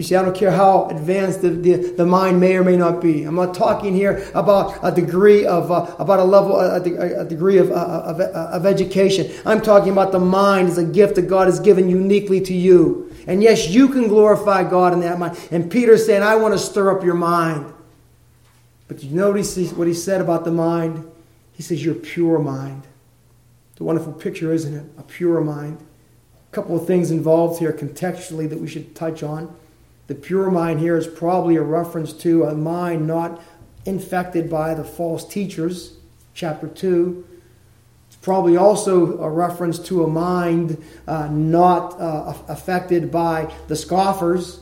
You 0.00 0.04
see, 0.04 0.16
I 0.16 0.22
don't 0.22 0.34
care 0.34 0.50
how 0.50 0.86
advanced 0.86 1.42
the, 1.42 1.50
the, 1.50 1.74
the 1.92 2.06
mind 2.06 2.40
may 2.40 2.56
or 2.56 2.64
may 2.64 2.74
not 2.74 3.02
be. 3.02 3.24
I'm 3.24 3.34
not 3.34 3.52
talking 3.52 3.94
here 3.94 4.26
about 4.34 4.78
a 4.82 4.90
degree 4.90 5.44
of, 5.44 5.70
uh, 5.70 5.94
about 5.98 6.20
a 6.20 6.24
level, 6.24 6.58
a, 6.58 6.76
a 7.20 7.24
degree 7.26 7.58
of, 7.58 7.70
uh, 7.70 7.74
of, 7.74 8.18
uh, 8.18 8.48
of 8.50 8.64
education. 8.64 9.30
I'm 9.44 9.60
talking 9.60 9.92
about 9.92 10.10
the 10.10 10.18
mind 10.18 10.68
as 10.68 10.78
a 10.78 10.84
gift 10.84 11.16
that 11.16 11.28
God 11.28 11.48
has 11.48 11.60
given 11.60 11.90
uniquely 11.90 12.40
to 12.40 12.54
you. 12.54 13.14
And 13.26 13.42
yes, 13.42 13.68
you 13.68 13.90
can 13.90 14.08
glorify 14.08 14.64
God 14.64 14.94
in 14.94 15.00
that 15.00 15.18
mind. 15.18 15.38
And 15.50 15.70
Peter's 15.70 16.06
saying, 16.06 16.22
I 16.22 16.34
want 16.36 16.54
to 16.54 16.58
stir 16.58 16.96
up 16.96 17.04
your 17.04 17.12
mind. 17.12 17.70
But 18.88 19.02
you 19.02 19.14
notice 19.14 19.54
what 19.72 19.86
he, 19.86 19.92
said 19.92 20.22
about 20.22 20.46
the 20.46 20.50
mind? 20.50 21.12
He 21.52 21.62
says, 21.62 21.84
Your 21.84 21.94
pure 21.94 22.38
mind. 22.38 22.84
It's 23.72 23.82
a 23.82 23.84
wonderful 23.84 24.14
picture, 24.14 24.50
isn't 24.50 24.74
it? 24.74 24.86
A 24.96 25.02
pure 25.02 25.42
mind. 25.42 25.76
A 26.50 26.54
couple 26.54 26.74
of 26.74 26.86
things 26.86 27.10
involved 27.10 27.58
here 27.58 27.74
contextually 27.74 28.48
that 28.48 28.58
we 28.58 28.66
should 28.66 28.96
touch 28.96 29.22
on. 29.22 29.54
The 30.10 30.16
pure 30.16 30.50
mind 30.50 30.80
here 30.80 30.96
is 30.96 31.06
probably 31.06 31.54
a 31.54 31.62
reference 31.62 32.12
to 32.14 32.42
a 32.42 32.52
mind 32.52 33.06
not 33.06 33.40
infected 33.86 34.50
by 34.50 34.74
the 34.74 34.82
false 34.82 35.24
teachers, 35.24 35.98
chapter 36.34 36.66
2 36.66 37.24
It's 38.08 38.16
probably 38.16 38.56
also 38.56 39.20
a 39.20 39.30
reference 39.30 39.78
to 39.86 40.02
a 40.02 40.08
mind 40.08 40.82
uh, 41.06 41.28
not 41.28 42.00
uh, 42.00 42.34
affected 42.48 43.12
by 43.12 43.54
the 43.68 43.76
scoffers. 43.76 44.58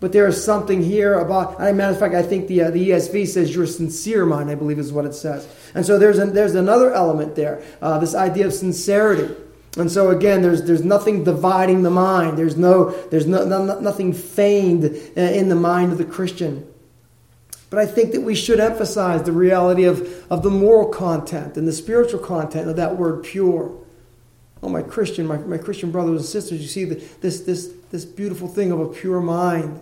But 0.00 0.12
there 0.12 0.26
is 0.26 0.42
something 0.42 0.82
here 0.82 1.18
about, 1.18 1.60
as 1.60 1.72
a 1.72 1.74
matter 1.74 1.92
of 1.92 1.98
fact, 1.98 2.14
I 2.14 2.22
think 2.22 2.48
the, 2.48 2.62
uh, 2.62 2.70
the 2.70 2.88
ESV 2.88 3.28
says 3.28 3.54
your 3.54 3.66
sincere 3.66 4.24
mind, 4.24 4.48
I 4.48 4.54
believe 4.54 4.78
is 4.78 4.94
what 4.94 5.04
it 5.04 5.12
says. 5.12 5.46
And 5.74 5.84
so 5.84 5.98
there's, 5.98 6.18
a, 6.18 6.24
there's 6.24 6.54
another 6.54 6.94
element 6.94 7.36
there, 7.36 7.62
uh, 7.82 7.98
this 7.98 8.14
idea 8.14 8.46
of 8.46 8.54
sincerity. 8.54 9.34
And 9.76 9.90
so 9.90 10.10
again, 10.10 10.42
there's, 10.42 10.64
there's 10.64 10.84
nothing 10.84 11.22
dividing 11.22 11.82
the 11.82 11.90
mind. 11.90 12.36
There's, 12.36 12.56
no, 12.56 12.90
there's 13.08 13.26
no, 13.26 13.44
no, 13.44 13.78
nothing 13.78 14.12
feigned 14.12 14.84
uh, 14.84 15.20
in 15.20 15.48
the 15.48 15.54
mind 15.54 15.92
of 15.92 15.98
the 15.98 16.04
Christian. 16.04 16.66
But 17.70 17.78
I 17.78 17.86
think 17.86 18.12
that 18.12 18.22
we 18.22 18.34
should 18.34 18.58
emphasize 18.58 19.22
the 19.22 19.32
reality 19.32 19.84
of, 19.84 20.26
of 20.30 20.42
the 20.42 20.50
moral 20.50 20.88
content 20.88 21.56
and 21.56 21.68
the 21.68 21.72
spiritual 21.72 22.18
content 22.18 22.68
of 22.68 22.76
that 22.76 22.96
word 22.96 23.22
pure. 23.22 23.72
Oh, 24.60 24.68
my 24.68 24.82
Christian, 24.82 25.26
my, 25.26 25.38
my 25.38 25.56
Christian 25.56 25.92
brothers 25.92 26.20
and 26.20 26.28
sisters, 26.28 26.60
you 26.60 26.66
see 26.66 26.84
the, 26.84 26.96
this, 27.20 27.42
this, 27.42 27.72
this 27.92 28.04
beautiful 28.04 28.48
thing 28.48 28.72
of 28.72 28.80
a 28.80 28.88
pure 28.88 29.20
mind. 29.20 29.80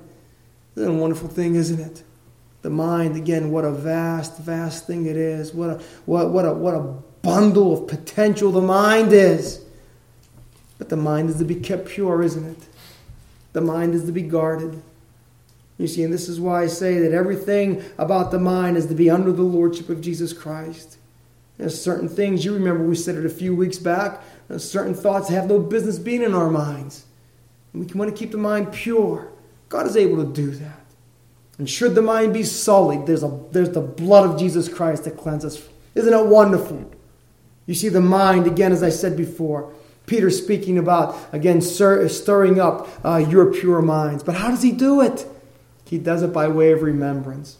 Isn't 0.76 0.90
a 0.90 0.94
wonderful 0.94 1.28
thing, 1.28 1.54
isn't 1.54 1.80
it? 1.80 2.02
The 2.60 2.70
mind, 2.70 3.16
again, 3.16 3.50
what 3.50 3.64
a 3.64 3.72
vast, 3.72 4.38
vast 4.38 4.86
thing 4.86 5.06
it 5.06 5.16
is. 5.16 5.54
What 5.54 5.70
a, 5.70 5.74
what, 6.04 6.30
what 6.30 6.44
a, 6.44 6.52
what 6.52 6.74
a 6.74 6.80
bundle 7.22 7.72
of 7.72 7.88
potential 7.88 8.52
the 8.52 8.60
mind 8.60 9.12
is. 9.14 9.64
But 10.78 10.88
the 10.88 10.96
mind 10.96 11.30
is 11.30 11.38
to 11.38 11.44
be 11.44 11.56
kept 11.56 11.88
pure, 11.88 12.22
isn't 12.22 12.46
it? 12.46 12.66
The 13.52 13.60
mind 13.60 13.94
is 13.94 14.04
to 14.04 14.12
be 14.12 14.22
guarded. 14.22 14.80
You 15.78 15.86
see, 15.86 16.02
and 16.02 16.12
this 16.12 16.28
is 16.28 16.40
why 16.40 16.62
I 16.62 16.66
say 16.66 16.98
that 16.98 17.12
everything 17.12 17.84
about 17.98 18.30
the 18.30 18.38
mind 18.38 18.76
is 18.76 18.86
to 18.86 18.94
be 18.94 19.10
under 19.10 19.32
the 19.32 19.42
lordship 19.42 19.88
of 19.88 20.00
Jesus 20.00 20.32
Christ. 20.32 20.98
There's 21.56 21.80
certain 21.80 22.08
things, 22.08 22.44
you 22.44 22.54
remember 22.54 22.84
we 22.84 22.96
said 22.96 23.16
it 23.16 23.26
a 23.26 23.30
few 23.30 23.54
weeks 23.54 23.78
back, 23.78 24.22
uh, 24.48 24.58
certain 24.58 24.94
thoughts 24.94 25.28
have 25.28 25.48
no 25.48 25.58
business 25.58 25.98
being 25.98 26.22
in 26.22 26.34
our 26.34 26.50
minds. 26.50 27.04
And 27.72 27.84
we 27.84 27.98
want 27.98 28.10
to 28.10 28.16
keep 28.16 28.30
the 28.32 28.38
mind 28.38 28.72
pure. 28.72 29.28
God 29.68 29.86
is 29.86 29.96
able 29.96 30.24
to 30.24 30.32
do 30.32 30.52
that. 30.52 30.80
And 31.58 31.68
should 31.68 31.94
the 31.94 32.02
mind 32.02 32.32
be 32.32 32.44
sullied, 32.44 33.06
there's, 33.06 33.24
a, 33.24 33.40
there's 33.50 33.70
the 33.70 33.80
blood 33.80 34.30
of 34.30 34.38
Jesus 34.38 34.68
Christ 34.68 35.04
that 35.04 35.16
cleanses. 35.16 35.68
Isn't 35.94 36.14
it 36.14 36.26
wonderful? 36.26 36.90
You 37.66 37.74
see, 37.74 37.88
the 37.88 38.00
mind, 38.00 38.46
again, 38.46 38.72
as 38.72 38.82
I 38.82 38.90
said 38.90 39.16
before, 39.16 39.72
Peter 40.08 40.30
speaking 40.30 40.78
about, 40.78 41.16
again, 41.32 41.60
stirring 41.60 42.58
up 42.58 42.88
uh, 43.04 43.16
your 43.18 43.52
pure 43.52 43.82
minds. 43.82 44.24
But 44.24 44.34
how 44.34 44.48
does 44.48 44.62
he 44.62 44.72
do 44.72 45.00
it? 45.00 45.26
He 45.84 45.98
does 45.98 46.22
it 46.22 46.32
by 46.32 46.48
way 46.48 46.72
of 46.72 46.82
remembrance. 46.82 47.58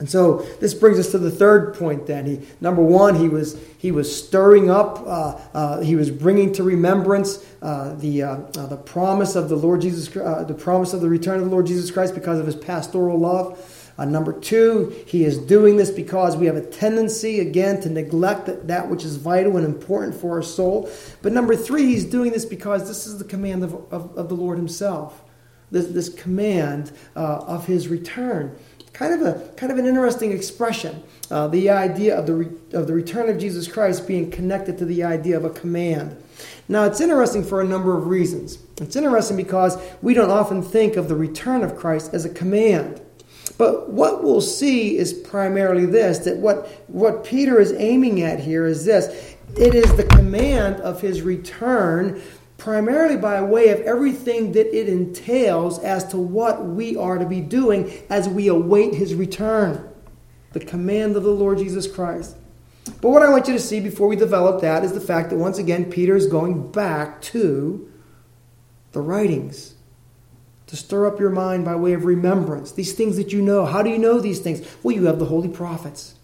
And 0.00 0.10
so 0.10 0.38
this 0.60 0.74
brings 0.74 0.98
us 0.98 1.12
to 1.12 1.18
the 1.18 1.30
third 1.30 1.74
point. 1.74 2.06
Then 2.06 2.26
he, 2.26 2.40
number 2.60 2.82
one, 2.82 3.14
he 3.14 3.28
was 3.28 3.56
he 3.78 3.92
was 3.92 4.14
stirring 4.14 4.68
up, 4.68 5.00
uh, 5.06 5.38
uh, 5.54 5.80
he 5.80 5.94
was 5.94 6.10
bringing 6.10 6.52
to 6.54 6.64
remembrance 6.64 7.44
uh, 7.62 7.94
the 7.94 8.22
uh, 8.24 8.36
uh, 8.56 8.66
the 8.66 8.76
promise 8.76 9.36
of 9.36 9.48
the 9.48 9.56
Lord 9.56 9.82
Jesus, 9.82 10.14
uh, 10.16 10.44
the 10.44 10.54
promise 10.54 10.94
of 10.94 11.00
the 11.00 11.08
return 11.08 11.38
of 11.38 11.44
the 11.44 11.50
Lord 11.50 11.66
Jesus 11.66 11.92
Christ 11.92 12.14
because 12.14 12.40
of 12.40 12.46
his 12.46 12.56
pastoral 12.56 13.18
love. 13.18 13.83
Number 13.98 14.32
two, 14.32 14.94
he 15.06 15.24
is 15.24 15.38
doing 15.38 15.76
this 15.76 15.90
because 15.90 16.36
we 16.36 16.46
have 16.46 16.56
a 16.56 16.66
tendency 16.66 17.40
again 17.40 17.80
to 17.82 17.88
neglect 17.88 18.46
that, 18.46 18.66
that 18.68 18.88
which 18.88 19.04
is 19.04 19.16
vital 19.16 19.56
and 19.56 19.64
important 19.64 20.14
for 20.14 20.36
our 20.36 20.42
soul. 20.42 20.90
But 21.22 21.32
number 21.32 21.54
three, 21.54 21.86
he's 21.86 22.04
doing 22.04 22.32
this 22.32 22.44
because 22.44 22.88
this 22.88 23.06
is 23.06 23.18
the 23.18 23.24
command 23.24 23.62
of, 23.62 23.74
of, 23.92 24.16
of 24.16 24.28
the 24.28 24.34
Lord 24.34 24.58
Himself 24.58 25.24
this, 25.74 25.86
this 25.86 26.08
command 26.08 26.92
uh, 27.16 27.44
of 27.46 27.66
his 27.66 27.88
return. 27.88 28.56
Kind 28.92 29.12
of 29.12 29.22
a 29.26 29.48
kind 29.56 29.72
of 29.72 29.78
an 29.78 29.86
interesting 29.86 30.30
expression. 30.30 31.02
Uh, 31.28 31.48
the 31.48 31.68
idea 31.68 32.16
of 32.16 32.26
the 32.26 32.34
re, 32.34 32.46
of 32.72 32.86
the 32.86 32.94
return 32.94 33.28
of 33.28 33.38
Jesus 33.38 33.66
Christ 33.66 34.06
being 34.06 34.30
connected 34.30 34.78
to 34.78 34.84
the 34.84 35.02
idea 35.02 35.36
of 35.36 35.44
a 35.44 35.50
command. 35.50 36.16
Now 36.68 36.84
it's 36.84 37.00
interesting 37.00 37.42
for 37.42 37.60
a 37.60 37.64
number 37.64 37.98
of 37.98 38.06
reasons. 38.06 38.58
It's 38.80 38.94
interesting 38.94 39.36
because 39.36 39.76
we 40.00 40.14
don't 40.14 40.30
often 40.30 40.62
think 40.62 40.94
of 40.94 41.08
the 41.08 41.16
return 41.16 41.64
of 41.64 41.76
Christ 41.76 42.14
as 42.14 42.24
a 42.24 42.28
command. 42.28 43.00
But 43.56 43.90
what 43.90 44.24
we'll 44.24 44.40
see 44.40 44.96
is 44.96 45.12
primarily 45.12 45.86
this 45.86 46.18
that 46.20 46.38
what, 46.38 46.66
what 46.88 47.24
Peter 47.24 47.60
is 47.60 47.72
aiming 47.72 48.22
at 48.22 48.40
here 48.40 48.66
is 48.66 48.84
this 48.84 49.36
it 49.56 49.74
is 49.74 49.94
the 49.96 50.04
command 50.04 50.76
of 50.80 51.00
his 51.00 51.22
return 51.22 52.20
primarily 52.58 53.16
by 53.16 53.40
way 53.42 53.68
of 53.68 53.80
everything 53.80 54.52
that 54.52 54.76
it 54.76 54.88
entails 54.88 55.78
as 55.80 56.08
to 56.08 56.16
what 56.16 56.64
we 56.64 56.96
are 56.96 57.18
to 57.18 57.26
be 57.26 57.40
doing 57.40 57.92
as 58.10 58.28
we 58.28 58.48
await 58.48 58.94
his 58.94 59.14
return. 59.14 59.88
The 60.52 60.60
command 60.60 61.16
of 61.16 61.22
the 61.22 61.30
Lord 61.30 61.58
Jesus 61.58 61.86
Christ. 61.86 62.36
But 63.00 63.10
what 63.10 63.22
I 63.22 63.28
want 63.28 63.48
you 63.48 63.54
to 63.54 63.60
see 63.60 63.80
before 63.80 64.08
we 64.08 64.16
develop 64.16 64.60
that 64.62 64.84
is 64.84 64.92
the 64.92 65.00
fact 65.00 65.30
that 65.30 65.36
once 65.36 65.58
again 65.58 65.90
Peter 65.90 66.16
is 66.16 66.26
going 66.26 66.70
back 66.70 67.20
to 67.22 67.90
the 68.92 69.00
writings 69.00 69.73
to 70.74 70.80
stir 70.80 71.06
up 71.06 71.20
your 71.20 71.30
mind 71.30 71.64
by 71.64 71.76
way 71.76 71.92
of 71.92 72.04
remembrance. 72.04 72.72
These 72.72 72.94
things 72.94 73.16
that 73.16 73.32
you 73.32 73.40
know. 73.40 73.64
How 73.64 73.82
do 73.82 73.90
you 73.90 73.98
know 73.98 74.18
these 74.18 74.40
things? 74.40 74.66
Well, 74.82 74.94
you 74.94 75.04
have 75.06 75.20
the 75.20 75.24
holy 75.26 75.48
prophets. 75.48 76.14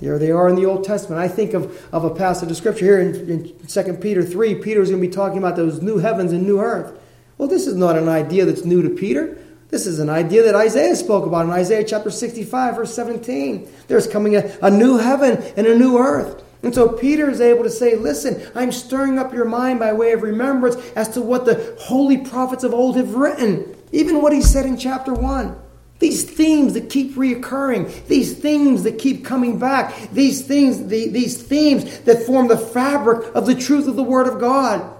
There 0.00 0.18
they 0.18 0.32
are 0.32 0.48
in 0.48 0.56
the 0.56 0.66
Old 0.66 0.82
Testament. 0.82 1.20
I 1.20 1.28
think 1.28 1.54
of, 1.54 1.88
of 1.92 2.04
a 2.04 2.10
passage 2.10 2.50
of 2.50 2.56
Scripture 2.56 2.84
here 2.84 3.00
in, 3.00 3.30
in 3.30 3.66
2 3.68 3.92
Peter 3.94 4.24
3. 4.24 4.56
Peter 4.56 4.82
is 4.82 4.90
going 4.90 5.00
to 5.00 5.06
be 5.06 5.12
talking 5.12 5.38
about 5.38 5.54
those 5.54 5.80
new 5.80 5.98
heavens 5.98 6.32
and 6.32 6.44
new 6.44 6.58
earth. 6.58 6.98
Well, 7.38 7.46
this 7.46 7.68
is 7.68 7.76
not 7.76 7.96
an 7.96 8.08
idea 8.08 8.44
that's 8.44 8.64
new 8.64 8.82
to 8.82 8.90
Peter. 8.90 9.38
This 9.68 9.86
is 9.86 10.00
an 10.00 10.10
idea 10.10 10.42
that 10.42 10.56
Isaiah 10.56 10.96
spoke 10.96 11.24
about 11.24 11.46
in 11.46 11.52
Isaiah 11.52 11.84
chapter 11.84 12.10
65, 12.10 12.76
verse 12.76 12.92
17. 12.92 13.70
There's 13.86 14.08
coming 14.08 14.34
a, 14.34 14.58
a 14.60 14.70
new 14.70 14.98
heaven 14.98 15.40
and 15.56 15.68
a 15.68 15.78
new 15.78 15.98
earth. 15.98 16.41
And 16.62 16.74
so 16.74 16.88
Peter 16.88 17.28
is 17.28 17.40
able 17.40 17.64
to 17.64 17.70
say, 17.70 17.96
Listen, 17.96 18.40
I'm 18.54 18.70
stirring 18.70 19.18
up 19.18 19.32
your 19.32 19.44
mind 19.44 19.80
by 19.80 19.92
way 19.92 20.12
of 20.12 20.22
remembrance 20.22 20.76
as 20.94 21.08
to 21.10 21.20
what 21.20 21.44
the 21.44 21.76
holy 21.80 22.18
prophets 22.18 22.64
of 22.64 22.72
old 22.72 22.96
have 22.96 23.14
written, 23.14 23.74
even 23.90 24.22
what 24.22 24.32
he 24.32 24.40
said 24.40 24.66
in 24.66 24.76
chapter 24.76 25.12
1. 25.12 25.56
These 25.98 26.24
themes 26.24 26.74
that 26.74 26.90
keep 26.90 27.14
reoccurring, 27.14 28.06
these 28.06 28.36
themes 28.36 28.82
that 28.82 28.98
keep 28.98 29.24
coming 29.24 29.58
back, 29.58 30.10
these 30.10 30.44
things, 30.44 30.88
the, 30.88 31.08
these 31.08 31.40
themes 31.40 32.00
that 32.00 32.24
form 32.24 32.48
the 32.48 32.58
fabric 32.58 33.32
of 33.36 33.46
the 33.46 33.54
truth 33.54 33.86
of 33.86 33.94
the 33.94 34.02
Word 34.02 34.26
of 34.26 34.40
God. 34.40 34.96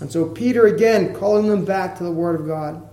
And 0.00 0.10
so 0.10 0.26
Peter 0.26 0.66
again 0.66 1.14
calling 1.14 1.48
them 1.48 1.64
back 1.64 1.98
to 1.98 2.04
the 2.04 2.10
Word 2.10 2.40
of 2.40 2.46
God. 2.46 2.88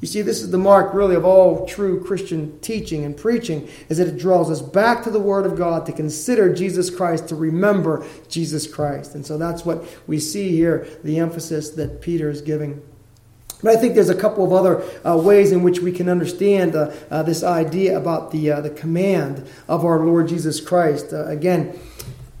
You 0.00 0.06
see, 0.06 0.22
this 0.22 0.42
is 0.42 0.50
the 0.52 0.58
mark 0.58 0.94
really 0.94 1.16
of 1.16 1.24
all 1.24 1.66
true 1.66 2.02
Christian 2.04 2.58
teaching 2.60 3.04
and 3.04 3.16
preaching, 3.16 3.68
is 3.88 3.98
that 3.98 4.06
it 4.06 4.16
draws 4.16 4.48
us 4.48 4.62
back 4.62 5.02
to 5.02 5.10
the 5.10 5.18
Word 5.18 5.44
of 5.44 5.56
God 5.56 5.86
to 5.86 5.92
consider 5.92 6.54
Jesus 6.54 6.88
Christ, 6.88 7.28
to 7.28 7.34
remember 7.34 8.06
Jesus 8.28 8.72
Christ. 8.72 9.16
And 9.16 9.26
so 9.26 9.36
that's 9.36 9.64
what 9.64 9.84
we 10.06 10.20
see 10.20 10.50
here, 10.52 10.86
the 11.02 11.18
emphasis 11.18 11.70
that 11.70 12.00
Peter 12.00 12.30
is 12.30 12.42
giving. 12.42 12.80
But 13.60 13.76
I 13.76 13.80
think 13.80 13.96
there's 13.96 14.08
a 14.08 14.14
couple 14.14 14.44
of 14.44 14.52
other 14.52 14.84
uh, 15.04 15.16
ways 15.16 15.50
in 15.50 15.64
which 15.64 15.80
we 15.80 15.90
can 15.90 16.08
understand 16.08 16.76
uh, 16.76 16.92
uh, 17.10 17.24
this 17.24 17.42
idea 17.42 17.98
about 17.98 18.30
the, 18.30 18.52
uh, 18.52 18.60
the 18.60 18.70
command 18.70 19.48
of 19.66 19.84
our 19.84 19.98
Lord 19.98 20.28
Jesus 20.28 20.60
Christ. 20.60 21.12
Uh, 21.12 21.26
again, 21.26 21.76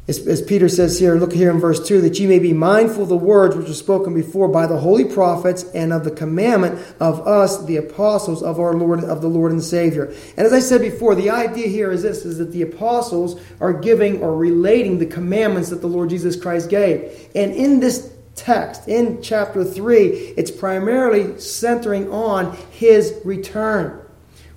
as, 0.08 0.26
as, 0.26 0.42
Peter 0.42 0.68
says 0.68 0.98
here, 0.98 1.16
look 1.16 1.32
here 1.32 1.50
in 1.50 1.60
verse 1.60 1.86
2 1.86 2.00
that 2.00 2.18
ye 2.18 2.26
may 2.26 2.38
be 2.38 2.52
mindful 2.52 3.02
of 3.02 3.10
the 3.10 3.16
words 3.16 3.54
which 3.54 3.68
were 3.68 3.74
spoken 3.74 4.14
before 4.14 4.48
by 4.48 4.66
the 4.66 4.78
holy 4.78 5.04
prophets 5.04 5.64
and 5.74 5.92
of 5.92 6.04
the 6.04 6.10
commandment 6.10 6.80
of 6.98 7.26
us, 7.26 7.64
the 7.66 7.76
apostles 7.76 8.42
of 8.42 8.58
our 8.58 8.72
Lord, 8.72 9.04
of 9.04 9.20
the 9.20 9.28
Lord 9.28 9.52
and 9.52 9.62
Savior. 9.62 10.06
And 10.36 10.46
as 10.46 10.52
I 10.52 10.60
said 10.60 10.80
before, 10.80 11.14
the 11.14 11.30
idea 11.30 11.68
here 11.68 11.92
is 11.92 12.02
this 12.02 12.24
is 12.24 12.38
that 12.38 12.52
the 12.52 12.62
apostles 12.62 13.40
are 13.60 13.72
giving 13.72 14.22
or 14.22 14.34
relating 14.34 14.98
the 14.98 15.06
commandments 15.06 15.70
that 15.70 15.82
the 15.82 15.86
Lord 15.86 16.10
Jesus 16.10 16.40
Christ 16.40 16.70
gave. 16.70 17.28
And 17.34 17.52
in 17.52 17.80
this 17.80 18.12
text. 18.38 18.88
In 18.88 19.20
chapter 19.20 19.64
3, 19.64 20.06
it's 20.36 20.50
primarily 20.50 21.38
centering 21.40 22.10
on 22.10 22.56
his 22.70 23.20
return. 23.24 24.00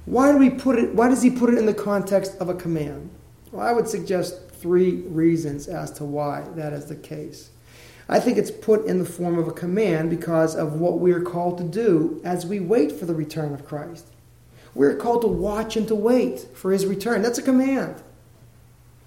Why 0.05 0.31
do 0.31 0.37
we 0.37 0.49
put 0.49 0.79
it 0.79 0.93
why 0.93 1.09
does 1.09 1.21
he 1.21 1.29
put 1.29 1.49
it 1.53 1.57
in 1.57 1.65
the 1.65 1.73
context 1.73 2.35
of 2.39 2.49
a 2.49 2.53
command? 2.53 3.09
Well, 3.51 3.65
I 3.65 3.71
would 3.71 3.87
suggest 3.87 4.50
three 4.61 5.01
reasons 5.07 5.67
as 5.67 5.91
to 5.91 6.05
why 6.05 6.45
that 6.55 6.73
is 6.73 6.85
the 6.85 6.95
case. 6.95 7.49
I 8.07 8.19
think 8.19 8.37
it's 8.37 8.51
put 8.51 8.85
in 8.85 8.99
the 8.99 9.05
form 9.05 9.39
of 9.39 9.47
a 9.47 9.53
command 9.53 10.09
because 10.09 10.55
of 10.55 10.73
what 10.73 10.99
we 10.99 11.13
are 11.13 11.21
called 11.21 11.57
to 11.59 11.63
do 11.63 12.21
as 12.23 12.45
we 12.45 12.59
wait 12.59 12.91
for 12.91 13.05
the 13.05 13.15
return 13.15 13.53
of 13.53 13.65
Christ. 13.65 14.07
We're 14.73 14.95
called 14.95 15.21
to 15.21 15.27
watch 15.27 15.75
and 15.75 15.87
to 15.87 15.95
wait 15.95 16.47
for 16.53 16.71
his 16.71 16.85
return. 16.85 17.21
That's 17.21 17.39
a 17.39 17.43
command. 17.43 18.01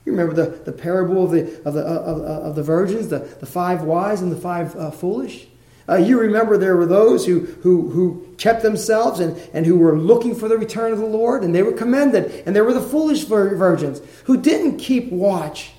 You 0.05 0.13
remember 0.13 0.35
the, 0.35 0.59
the 0.65 0.73
parable 0.73 1.25
of 1.25 1.31
the, 1.31 1.63
of 1.65 1.75
the, 1.75 1.83
of, 1.83 2.21
of 2.21 2.57
the 2.57 2.63
virgins, 2.63 3.09
the, 3.09 3.21
the 3.21 3.47
five 3.47 3.83
wise 3.83 4.21
and 4.21 4.31
the 4.31 4.41
five 4.41 4.77
uh, 4.77 4.91
foolish? 4.91 5.47
Uh, 5.89 5.97
you 5.97 6.19
remember 6.19 6.57
there 6.57 6.77
were 6.77 6.87
those 6.87 7.27
who, 7.27 7.41
who, 7.41 7.91
who 7.91 8.35
kept 8.39 8.63
themselves 8.63 9.21
and, 9.21 9.37
and 9.53 9.67
who 9.67 9.79
were 9.79 9.99
looking 9.99 10.35
for 10.35 10.49
the 10.49 10.57
return 10.57 10.93
of 10.93 10.99
the 10.99 11.07
Lord, 11.07 11.45
and 11.45 11.55
they 11.55 11.63
were 11.63 11.73
commended. 11.73 12.43
And 12.47 12.57
there 12.57 12.65
were 12.65 12.73
the 12.73 12.81
foolish 12.81 13.25
virgins 13.25 14.01
who 14.25 14.41
didn't 14.41 14.79
keep 14.79 15.13
watch. 15.13 15.73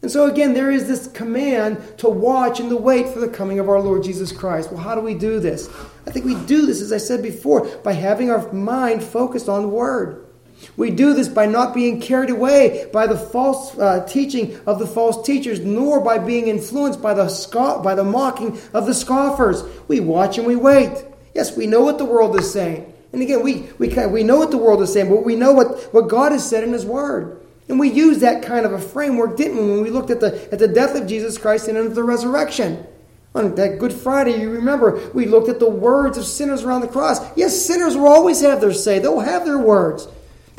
And 0.00 0.10
so, 0.10 0.26
again, 0.26 0.54
there 0.54 0.70
is 0.70 0.86
this 0.86 1.08
command 1.08 1.98
to 1.98 2.08
watch 2.08 2.60
and 2.60 2.68
to 2.70 2.76
wait 2.76 3.08
for 3.08 3.18
the 3.18 3.28
coming 3.28 3.58
of 3.58 3.68
our 3.68 3.80
Lord 3.80 4.04
Jesus 4.04 4.30
Christ. 4.30 4.70
Well, 4.70 4.80
how 4.80 4.94
do 4.94 5.00
we 5.00 5.14
do 5.14 5.40
this? 5.40 5.68
I 6.06 6.10
think 6.10 6.24
we 6.24 6.36
do 6.44 6.66
this, 6.66 6.80
as 6.80 6.92
I 6.92 6.98
said 6.98 7.22
before, 7.22 7.66
by 7.78 7.94
having 7.94 8.30
our 8.30 8.52
mind 8.52 9.02
focused 9.02 9.48
on 9.48 9.62
the 9.62 9.68
Word. 9.68 10.27
We 10.76 10.90
do 10.90 11.14
this 11.14 11.28
by 11.28 11.46
not 11.46 11.74
being 11.74 12.00
carried 12.00 12.30
away 12.30 12.88
by 12.92 13.06
the 13.06 13.16
false 13.16 13.76
uh, 13.78 14.06
teaching 14.06 14.58
of 14.66 14.78
the 14.78 14.86
false 14.86 15.24
teachers, 15.26 15.60
nor 15.60 16.00
by 16.00 16.18
being 16.18 16.48
influenced 16.48 17.02
by 17.02 17.14
the, 17.14 17.28
scoff, 17.28 17.82
by 17.82 17.94
the 17.94 18.04
mocking 18.04 18.58
of 18.72 18.86
the 18.86 18.94
scoffers. 18.94 19.62
We 19.88 20.00
watch 20.00 20.38
and 20.38 20.46
we 20.46 20.56
wait. 20.56 21.04
Yes, 21.34 21.56
we 21.56 21.66
know 21.66 21.82
what 21.82 21.98
the 21.98 22.04
world 22.04 22.38
is 22.38 22.52
saying. 22.52 22.92
And 23.12 23.22
again, 23.22 23.42
we, 23.42 23.68
we, 23.78 23.88
we 24.08 24.22
know 24.22 24.36
what 24.36 24.50
the 24.50 24.58
world 24.58 24.82
is 24.82 24.92
saying, 24.92 25.08
but 25.08 25.24
we 25.24 25.36
know 25.36 25.52
what, 25.52 25.92
what 25.94 26.08
God 26.08 26.32
has 26.32 26.48
said 26.48 26.64
in 26.64 26.72
His 26.72 26.84
Word. 26.84 27.40
And 27.68 27.78
we 27.78 27.90
use 27.90 28.20
that 28.20 28.42
kind 28.42 28.64
of 28.64 28.72
a 28.72 28.78
framework, 28.78 29.36
didn't 29.36 29.56
we, 29.56 29.70
when 29.70 29.82
we 29.82 29.90
looked 29.90 30.10
at 30.10 30.20
the, 30.20 30.52
at 30.52 30.58
the 30.58 30.68
death 30.68 30.94
of 30.94 31.06
Jesus 31.06 31.38
Christ 31.38 31.68
and 31.68 31.76
of 31.76 31.94
the 31.94 32.02
resurrection? 32.02 32.86
On 33.34 33.54
that 33.56 33.78
Good 33.78 33.92
Friday, 33.92 34.40
you 34.40 34.50
remember, 34.50 35.10
we 35.12 35.26
looked 35.26 35.48
at 35.48 35.60
the 35.60 35.68
words 35.68 36.16
of 36.16 36.24
sinners 36.24 36.64
around 36.64 36.80
the 36.80 36.88
cross. 36.88 37.20
Yes, 37.36 37.60
sinners 37.60 37.96
will 37.96 38.08
always 38.08 38.40
have 38.40 38.60
their 38.60 38.72
say, 38.72 38.98
they'll 38.98 39.20
have 39.20 39.44
their 39.44 39.58
words. 39.58 40.08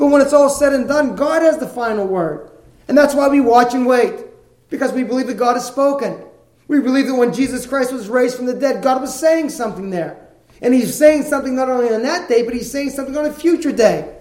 But 0.00 0.06
when 0.06 0.22
it's 0.22 0.32
all 0.32 0.48
said 0.48 0.72
and 0.72 0.88
done, 0.88 1.14
God 1.14 1.42
has 1.42 1.58
the 1.58 1.68
final 1.68 2.06
word. 2.06 2.50
And 2.88 2.96
that's 2.96 3.14
why 3.14 3.28
we 3.28 3.42
watch 3.42 3.74
and 3.74 3.84
wait, 3.86 4.24
because 4.70 4.92
we 4.92 5.04
believe 5.04 5.26
that 5.26 5.36
God 5.36 5.54
has 5.54 5.66
spoken. 5.66 6.24
We 6.68 6.80
believe 6.80 7.06
that 7.06 7.16
when 7.16 7.34
Jesus 7.34 7.66
Christ 7.66 7.92
was 7.92 8.08
raised 8.08 8.36
from 8.36 8.46
the 8.46 8.54
dead, 8.54 8.82
God 8.82 9.02
was 9.02 9.14
saying 9.14 9.50
something 9.50 9.90
there. 9.90 10.26
And 10.62 10.72
He's 10.72 10.96
saying 10.96 11.24
something 11.24 11.54
not 11.54 11.68
only 11.68 11.92
on 11.92 12.02
that 12.04 12.30
day, 12.30 12.42
but 12.42 12.54
He's 12.54 12.72
saying 12.72 12.90
something 12.90 13.14
on 13.14 13.26
a 13.26 13.32
future 13.32 13.72
day. 13.72 14.16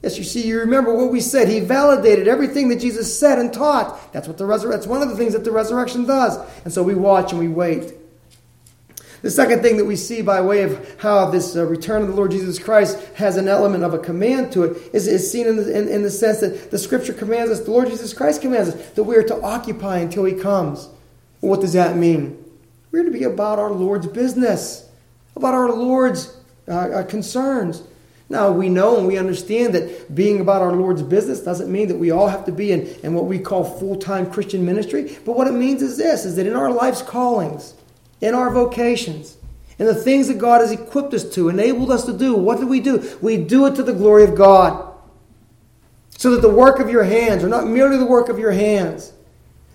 Yes, 0.00 0.16
you 0.16 0.24
see, 0.24 0.46
you 0.46 0.60
remember 0.60 0.94
what 0.94 1.12
we 1.12 1.20
said. 1.20 1.46
He 1.46 1.60
validated 1.60 2.26
everything 2.26 2.70
that 2.70 2.80
Jesus 2.80 3.18
said 3.18 3.38
and 3.38 3.52
taught. 3.52 4.14
That's 4.14 4.28
what 4.28 4.38
the 4.38 4.46
resurrection. 4.46 4.80
That's 4.80 4.86
one 4.86 5.02
of 5.02 5.10
the 5.10 5.16
things 5.16 5.34
that 5.34 5.44
the 5.44 5.52
resurrection 5.52 6.06
does. 6.06 6.38
And 6.64 6.72
so 6.72 6.82
we 6.82 6.94
watch 6.94 7.32
and 7.32 7.38
we 7.38 7.48
wait. 7.48 7.92
The 9.22 9.30
second 9.30 9.62
thing 9.62 9.76
that 9.78 9.84
we 9.84 9.96
see 9.96 10.22
by 10.22 10.40
way 10.40 10.62
of 10.62 11.00
how 11.00 11.28
this 11.30 11.56
uh, 11.56 11.66
return 11.66 12.02
of 12.02 12.08
the 12.08 12.14
Lord 12.14 12.30
Jesus 12.30 12.58
Christ 12.58 12.98
has 13.14 13.36
an 13.36 13.48
element 13.48 13.82
of 13.82 13.92
a 13.92 13.98
command 13.98 14.52
to 14.52 14.64
it 14.64 14.94
is, 14.94 15.08
is 15.08 15.30
seen 15.30 15.46
in 15.46 15.56
the, 15.56 15.76
in, 15.76 15.88
in 15.88 16.02
the 16.02 16.10
sense 16.10 16.40
that 16.40 16.70
the 16.70 16.78
Scripture 16.78 17.12
commands 17.12 17.50
us, 17.50 17.60
the 17.60 17.70
Lord 17.70 17.88
Jesus 17.88 18.14
Christ 18.14 18.42
commands 18.42 18.70
us, 18.70 18.90
that 18.90 19.02
we 19.02 19.16
are 19.16 19.24
to 19.24 19.40
occupy 19.42 19.98
until 19.98 20.24
He 20.24 20.34
comes. 20.34 20.88
What 21.40 21.60
does 21.60 21.72
that 21.72 21.96
mean? 21.96 22.44
We're 22.92 23.04
to 23.04 23.10
be 23.10 23.24
about 23.24 23.58
our 23.58 23.70
Lord's 23.70 24.06
business, 24.06 24.88
about 25.34 25.54
our 25.54 25.72
Lord's 25.72 26.36
uh, 26.68 26.72
uh, 26.72 27.02
concerns. 27.04 27.82
Now, 28.30 28.52
we 28.52 28.68
know 28.68 28.98
and 28.98 29.06
we 29.06 29.16
understand 29.16 29.74
that 29.74 30.14
being 30.14 30.40
about 30.40 30.62
our 30.62 30.72
Lord's 30.72 31.02
business 31.02 31.40
doesn't 31.40 31.72
mean 31.72 31.88
that 31.88 31.96
we 31.96 32.10
all 32.10 32.28
have 32.28 32.44
to 32.44 32.52
be 32.52 32.72
in, 32.72 32.86
in 33.02 33.14
what 33.14 33.24
we 33.24 33.38
call 33.38 33.64
full 33.64 33.96
time 33.96 34.30
Christian 34.30 34.64
ministry. 34.64 35.16
But 35.24 35.36
what 35.36 35.46
it 35.46 35.52
means 35.52 35.82
is 35.82 35.96
this 35.96 36.24
is 36.24 36.36
that 36.36 36.46
in 36.46 36.54
our 36.54 36.70
life's 36.70 37.02
callings, 37.02 37.74
in 38.20 38.34
our 38.34 38.50
vocations, 38.50 39.36
in 39.78 39.86
the 39.86 39.94
things 39.94 40.28
that 40.28 40.38
God 40.38 40.60
has 40.60 40.72
equipped 40.72 41.14
us 41.14 41.28
to, 41.34 41.48
enabled 41.48 41.90
us 41.90 42.04
to 42.06 42.12
do. 42.12 42.34
What 42.34 42.58
do 42.58 42.66
we 42.66 42.80
do? 42.80 43.16
We 43.22 43.36
do 43.36 43.66
it 43.66 43.76
to 43.76 43.82
the 43.82 43.92
glory 43.92 44.24
of 44.24 44.34
God. 44.34 44.84
So 46.10 46.32
that 46.32 46.42
the 46.42 46.50
work 46.50 46.80
of 46.80 46.90
your 46.90 47.04
hands 47.04 47.44
are 47.44 47.48
not 47.48 47.68
merely 47.68 47.96
the 47.96 48.04
work 48.04 48.28
of 48.28 48.38
your 48.38 48.50
hands, 48.50 49.12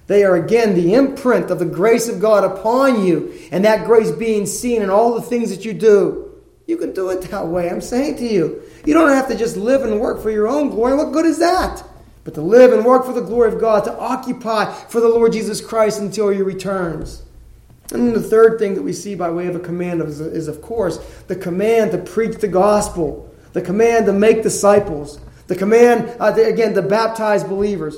they 0.07 0.25
are 0.25 0.35
again 0.35 0.75
the 0.75 0.93
imprint 0.93 1.49
of 1.49 1.59
the 1.59 1.65
grace 1.65 2.09
of 2.09 2.19
God 2.19 2.43
upon 2.43 3.05
you, 3.05 3.33
and 3.51 3.63
that 3.63 3.85
grace 3.85 4.11
being 4.11 4.45
seen 4.45 4.81
in 4.81 4.89
all 4.89 5.13
the 5.13 5.21
things 5.21 5.49
that 5.49 5.63
you 5.63 5.73
do. 5.73 6.33
You 6.65 6.77
can 6.77 6.93
do 6.93 7.09
it 7.09 7.21
that 7.23 7.47
way. 7.47 7.69
I'm 7.69 7.81
saying 7.81 8.17
to 8.17 8.27
you, 8.27 8.61
you 8.85 8.93
don't 8.93 9.09
have 9.09 9.27
to 9.29 9.37
just 9.37 9.57
live 9.57 9.83
and 9.83 9.99
work 9.99 10.21
for 10.21 10.29
your 10.31 10.47
own 10.47 10.69
glory. 10.69 10.95
What 10.95 11.11
good 11.11 11.25
is 11.25 11.39
that? 11.39 11.83
But 12.23 12.33
to 12.35 12.41
live 12.41 12.71
and 12.71 12.85
work 12.85 13.05
for 13.05 13.13
the 13.13 13.21
glory 13.21 13.53
of 13.53 13.59
God, 13.59 13.83
to 13.85 13.97
occupy 13.97 14.71
for 14.87 15.01
the 15.01 15.09
Lord 15.09 15.33
Jesus 15.33 15.59
Christ 15.59 15.99
until 15.99 16.29
he 16.29 16.41
returns. 16.41 17.23
And 17.93 18.15
the 18.15 18.21
third 18.21 18.59
thing 18.59 18.73
that 18.75 18.81
we 18.81 18.91
see 18.91 19.15
by 19.15 19.29
way 19.29 19.47
of 19.47 19.55
a 19.55 19.59
command 19.59 20.01
is, 20.01 20.19
is, 20.19 20.47
of 20.47 20.61
course, 20.61 20.97
the 21.27 21.35
command 21.35 21.91
to 21.91 21.99
preach 21.99 22.37
the 22.37 22.47
gospel, 22.47 23.31
the 23.53 23.61
command 23.61 24.07
to 24.07 24.13
make 24.13 24.41
disciples, 24.41 25.19
the 25.47 25.55
command, 25.55 26.15
uh, 26.19 26.33
to, 26.33 26.43
again, 26.43 26.73
to 26.73 26.81
baptize 26.81 27.43
believers. 27.43 27.97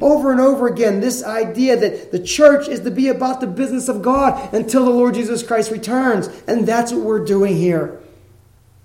Over 0.00 0.30
and 0.30 0.40
over 0.40 0.68
again, 0.68 1.00
this 1.00 1.24
idea 1.24 1.76
that 1.76 2.12
the 2.12 2.22
church 2.22 2.68
is 2.68 2.80
to 2.80 2.90
be 2.90 3.08
about 3.08 3.40
the 3.40 3.46
business 3.46 3.88
of 3.88 4.02
God 4.02 4.52
until 4.54 4.84
the 4.84 4.90
Lord 4.90 5.14
Jesus 5.14 5.42
Christ 5.42 5.70
returns. 5.70 6.28
And 6.46 6.66
that's 6.66 6.92
what 6.92 7.02
we're 7.02 7.24
doing 7.24 7.56
here. 7.56 8.00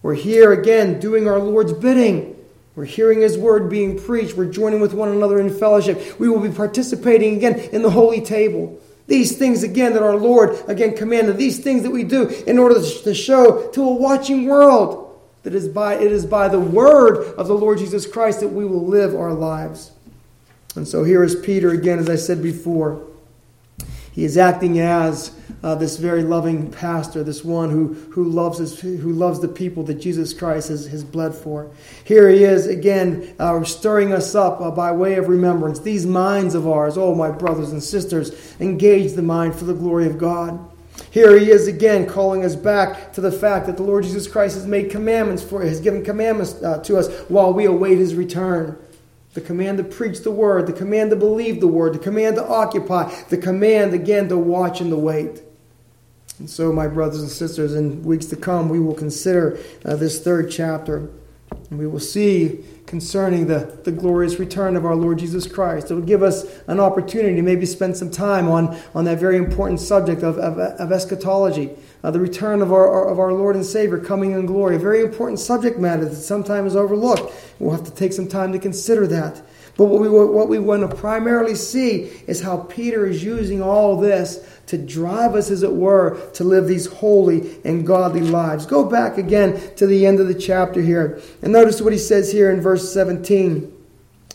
We're 0.01 0.15
here 0.15 0.51
again 0.51 0.99
doing 0.99 1.27
our 1.27 1.39
Lord's 1.39 1.73
bidding. 1.73 2.35
We're 2.75 2.85
hearing 2.85 3.21
His 3.21 3.37
word 3.37 3.69
being 3.69 3.99
preached. 3.99 4.35
We're 4.35 4.51
joining 4.51 4.81
with 4.81 4.93
one 4.93 5.09
another 5.09 5.39
in 5.39 5.51
fellowship. 5.51 6.19
We 6.19 6.29
will 6.29 6.39
be 6.39 6.49
participating 6.49 7.35
again 7.37 7.59
in 7.71 7.83
the 7.83 7.91
holy 7.91 8.21
table. 8.21 8.79
These 9.07 9.37
things, 9.37 9.63
again, 9.63 9.93
that 9.93 10.03
our 10.03 10.15
Lord, 10.15 10.57
again, 10.67 10.95
commanded, 10.95 11.37
these 11.37 11.59
things 11.59 11.83
that 11.83 11.91
we 11.91 12.03
do 12.03 12.27
in 12.47 12.57
order 12.57 12.75
to 12.81 13.13
show 13.13 13.67
to 13.71 13.83
a 13.83 13.93
watching 13.93 14.45
world 14.45 15.19
that 15.43 15.53
is 15.53 15.67
by, 15.67 15.95
it 15.95 16.11
is 16.11 16.25
by 16.25 16.47
the 16.47 16.59
word 16.59 17.35
of 17.35 17.47
the 17.47 17.53
Lord 17.53 17.79
Jesus 17.79 18.07
Christ 18.07 18.39
that 18.39 18.47
we 18.49 18.65
will 18.65 18.85
live 18.85 19.13
our 19.13 19.33
lives. 19.33 19.91
And 20.75 20.87
so 20.87 21.03
here 21.03 21.23
is 21.23 21.35
Peter 21.35 21.71
again, 21.71 21.99
as 21.99 22.09
I 22.09 22.15
said 22.15 22.41
before. 22.41 23.05
He 24.13 24.25
is 24.25 24.37
acting 24.37 24.79
as 24.79 25.35
uh, 25.63 25.73
this 25.73 25.97
very 25.97 26.21
loving 26.21 26.69
pastor, 26.69 27.23
this 27.23 27.43
one 27.43 27.71
who, 27.71 27.95
who, 28.11 28.25
loves 28.25 28.59
his, 28.59 28.79
who 28.79 29.11
loves 29.11 29.39
the 29.39 29.47
people 29.47 29.81
that 29.83 29.95
Jesus 29.95 30.33
Christ 30.33 30.69
has, 30.69 30.85
has 30.85 31.03
bled 31.03 31.33
for. 31.33 31.71
Here 32.03 32.29
he 32.29 32.43
is 32.43 32.67
again, 32.67 33.33
uh, 33.39 33.63
stirring 33.63 34.13
us 34.13 34.35
up 34.35 34.61
uh, 34.61 34.69
by 34.69 34.91
way 34.91 35.15
of 35.15 35.29
remembrance. 35.29 35.79
These 35.79 36.05
minds 36.05 36.53
of 36.53 36.67
ours, 36.67 36.95
oh, 36.95 37.15
my 37.15 37.31
brothers 37.31 37.71
and 37.71 37.81
sisters, 37.81 38.55
engage 38.59 39.13
the 39.13 39.23
mind 39.23 39.55
for 39.55 39.65
the 39.65 39.73
glory 39.73 40.05
of 40.05 40.19
God. 40.19 40.59
Here 41.09 41.39
he 41.39 41.49
is 41.49 41.67
again 41.67 42.07
calling 42.07 42.45
us 42.45 42.55
back 42.55 43.13
to 43.13 43.21
the 43.21 43.31
fact 43.31 43.65
that 43.65 43.77
the 43.77 43.83
Lord 43.83 44.03
Jesus 44.03 44.27
Christ 44.27 44.53
has 44.55 44.67
made 44.67 44.91
commandments 44.91 45.41
for 45.41 45.63
has 45.63 45.79
given 45.79 46.03
commandments 46.03 46.61
uh, 46.61 46.83
to 46.83 46.97
us 46.97 47.09
while 47.29 47.51
we 47.51 47.65
await 47.65 47.97
his 47.97 48.13
return. 48.13 48.77
The 49.33 49.41
command 49.41 49.79
to 49.79 49.83
preach 49.83 50.21
the 50.21 50.31
word, 50.31 50.67
the 50.67 50.73
command 50.73 51.09
to 51.09 51.15
believe 51.15 51.59
the 51.59 51.67
word, 51.67 51.93
the 51.93 51.99
command 51.99 52.35
to 52.35 52.47
occupy, 52.47 53.11
the 53.29 53.37
command 53.37 53.93
again 53.93 54.29
to 54.29 54.37
watch 54.37 54.79
and 54.79 54.91
to 54.91 54.97
wait. 54.97 55.41
And 56.39 56.49
so, 56.49 56.71
my 56.71 56.87
brothers 56.87 57.21
and 57.21 57.29
sisters, 57.29 57.73
in 57.73 58.03
weeks 58.03 58.25
to 58.27 58.35
come, 58.35 58.69
we 58.69 58.79
will 58.79 58.93
consider 58.93 59.57
uh, 59.85 59.95
this 59.95 60.21
third 60.21 60.51
chapter. 60.51 61.09
And 61.69 61.79
we 61.79 61.87
will 61.87 61.99
see 61.99 62.63
concerning 62.85 63.47
the, 63.47 63.79
the 63.83 63.91
glorious 63.91 64.37
return 64.39 64.75
of 64.75 64.85
our 64.85 64.95
Lord 64.95 65.19
Jesus 65.19 65.47
Christ. 65.47 65.89
It 65.89 65.95
will 65.95 66.01
give 66.01 66.21
us 66.21 66.45
an 66.67 66.79
opportunity 66.79 67.35
to 67.35 67.41
maybe 67.41 67.65
spend 67.65 67.97
some 67.97 68.11
time 68.11 68.47
on, 68.47 68.77
on 68.93 69.05
that 69.05 69.19
very 69.19 69.37
important 69.37 69.79
subject 69.79 70.21
of, 70.21 70.37
of, 70.37 70.57
of 70.57 70.91
eschatology, 70.91 71.71
uh, 72.03 72.11
the 72.11 72.19
return 72.19 72.61
of 72.61 72.71
our, 72.71 73.09
of 73.09 73.19
our 73.19 73.33
Lord 73.33 73.55
and 73.55 73.65
Savior 73.65 73.97
coming 73.97 74.31
in 74.33 74.45
glory. 74.45 74.75
A 74.75 74.79
very 74.79 75.01
important 75.01 75.39
subject 75.39 75.79
matter 75.79 76.05
that 76.05 76.15
sometimes 76.15 76.73
is 76.73 76.75
overlooked. 76.75 77.33
We'll 77.59 77.75
have 77.75 77.85
to 77.85 77.93
take 77.93 78.13
some 78.13 78.27
time 78.27 78.51
to 78.51 78.59
consider 78.59 79.07
that. 79.07 79.41
But 79.75 79.85
what 79.85 80.01
we, 80.01 80.09
what 80.09 80.49
we 80.49 80.59
want 80.59 80.87
to 80.87 80.95
primarily 80.95 81.55
see 81.55 82.11
is 82.27 82.41
how 82.41 82.57
Peter 82.57 83.07
is 83.07 83.23
using 83.23 83.61
all 83.61 83.99
this 83.99 84.52
to 84.67 84.77
drive 84.77 85.35
us, 85.35 85.51
as 85.51 85.63
it 85.63 85.73
were, 85.73 86.19
to 86.33 86.43
live 86.43 86.67
these 86.67 86.85
holy 86.85 87.59
and 87.65 87.85
godly 87.85 88.21
lives. 88.21 88.65
Go 88.65 88.85
back 88.85 89.17
again 89.17 89.75
to 89.75 89.85
the 89.85 90.05
end 90.05 90.19
of 90.19 90.27
the 90.27 90.33
chapter 90.33 90.81
here 90.81 91.21
and 91.41 91.51
notice 91.51 91.81
what 91.81 91.93
he 91.93 91.99
says 91.99 92.31
here 92.31 92.49
in 92.49 92.61
verse 92.61 92.93
17. 92.93 93.71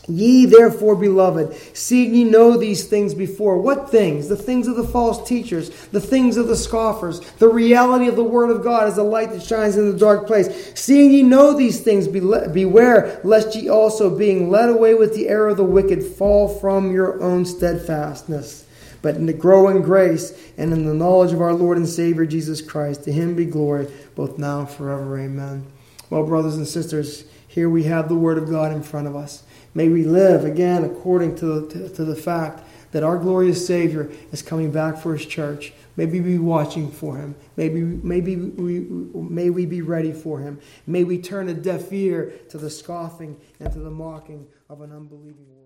Ye 0.07 0.45
therefore, 0.47 0.95
beloved, 0.95 1.55
seeing 1.75 2.15
ye 2.15 2.23
know 2.23 2.57
these 2.57 2.85
things 2.87 3.13
before. 3.13 3.59
What 3.59 3.91
things? 3.91 4.27
The 4.27 4.35
things 4.35 4.67
of 4.67 4.75
the 4.75 4.87
false 4.87 5.27
teachers, 5.27 5.69
the 5.87 6.01
things 6.01 6.35
of 6.35 6.47
the 6.47 6.55
scoffers. 6.55 7.19
The 7.33 7.47
reality 7.47 8.07
of 8.07 8.15
the 8.15 8.23
Word 8.23 8.49
of 8.49 8.63
God 8.63 8.87
is 8.87 8.95
the 8.95 9.03
light 9.03 9.31
that 9.31 9.43
shines 9.43 9.77
in 9.77 9.91
the 9.91 9.97
dark 9.97 10.25
place. 10.25 10.71
Seeing 10.73 11.11
ye 11.11 11.21
know 11.21 11.53
these 11.53 11.81
things, 11.81 12.07
beware 12.07 13.21
lest 13.23 13.55
ye 13.55 13.69
also, 13.69 14.09
being 14.15 14.49
led 14.49 14.69
away 14.69 14.95
with 14.95 15.13
the 15.13 15.27
error 15.27 15.49
of 15.49 15.57
the 15.57 15.63
wicked, 15.63 16.03
fall 16.03 16.47
from 16.47 16.91
your 16.91 17.21
own 17.21 17.45
steadfastness. 17.45 18.65
But 19.01 19.15
in 19.15 19.25
the 19.25 19.33
growing 19.33 19.81
grace 19.81 20.51
and 20.57 20.73
in 20.73 20.85
the 20.85 20.93
knowledge 20.93 21.31
of 21.31 21.41
our 21.41 21.53
Lord 21.53 21.77
and 21.77 21.87
Savior 21.87 22.25
Jesus 22.25 22.61
Christ, 22.61 23.03
to 23.03 23.11
him 23.11 23.35
be 23.35 23.45
glory 23.45 23.87
both 24.15 24.37
now 24.37 24.59
and 24.59 24.69
forever. 24.69 25.17
Amen. 25.17 25.65
Well, 26.09 26.25
brothers 26.25 26.57
and 26.57 26.67
sisters, 26.67 27.25
Here 27.49 27.67
we 27.67 27.83
have 27.85 28.09
the 28.09 28.15
Word 28.15 28.37
of 28.37 28.47
God 28.47 28.71
in 28.71 28.83
front 28.83 29.07
of 29.07 29.15
us. 29.15 29.43
May 29.73 29.89
we 29.89 30.03
live 30.03 30.45
again 30.45 30.83
according 30.83 31.35
to, 31.37 31.67
to, 31.69 31.89
to 31.89 32.05
the 32.05 32.15
fact 32.15 32.63
that 32.91 33.03
our 33.03 33.17
glorious 33.17 33.65
Savior 33.65 34.11
is 34.31 34.43
coming 34.43 34.71
back 34.71 34.97
for 34.97 35.15
His 35.15 35.25
church. 35.25 35.73
May 35.97 36.05
we 36.05 36.19
be 36.19 36.37
watching 36.37 36.91
for 36.91 37.17
Him. 37.17 37.35
Maybe, 37.57 37.81
maybe 37.81 38.35
we, 38.35 38.79
may 39.19 39.49
we 39.49 39.65
be 39.65 39.81
ready 39.81 40.13
for 40.13 40.39
Him. 40.39 40.59
May 40.85 41.03
we 41.03 41.17
turn 41.19 41.49
a 41.49 41.53
deaf 41.55 41.91
ear 41.91 42.33
to 42.49 42.59
the 42.59 42.69
scoffing 42.69 43.35
and 43.59 43.73
to 43.73 43.79
the 43.79 43.89
mocking 43.89 44.47
of 44.69 44.81
an 44.81 44.91
unbelieving 44.91 45.47
world. 45.49 45.58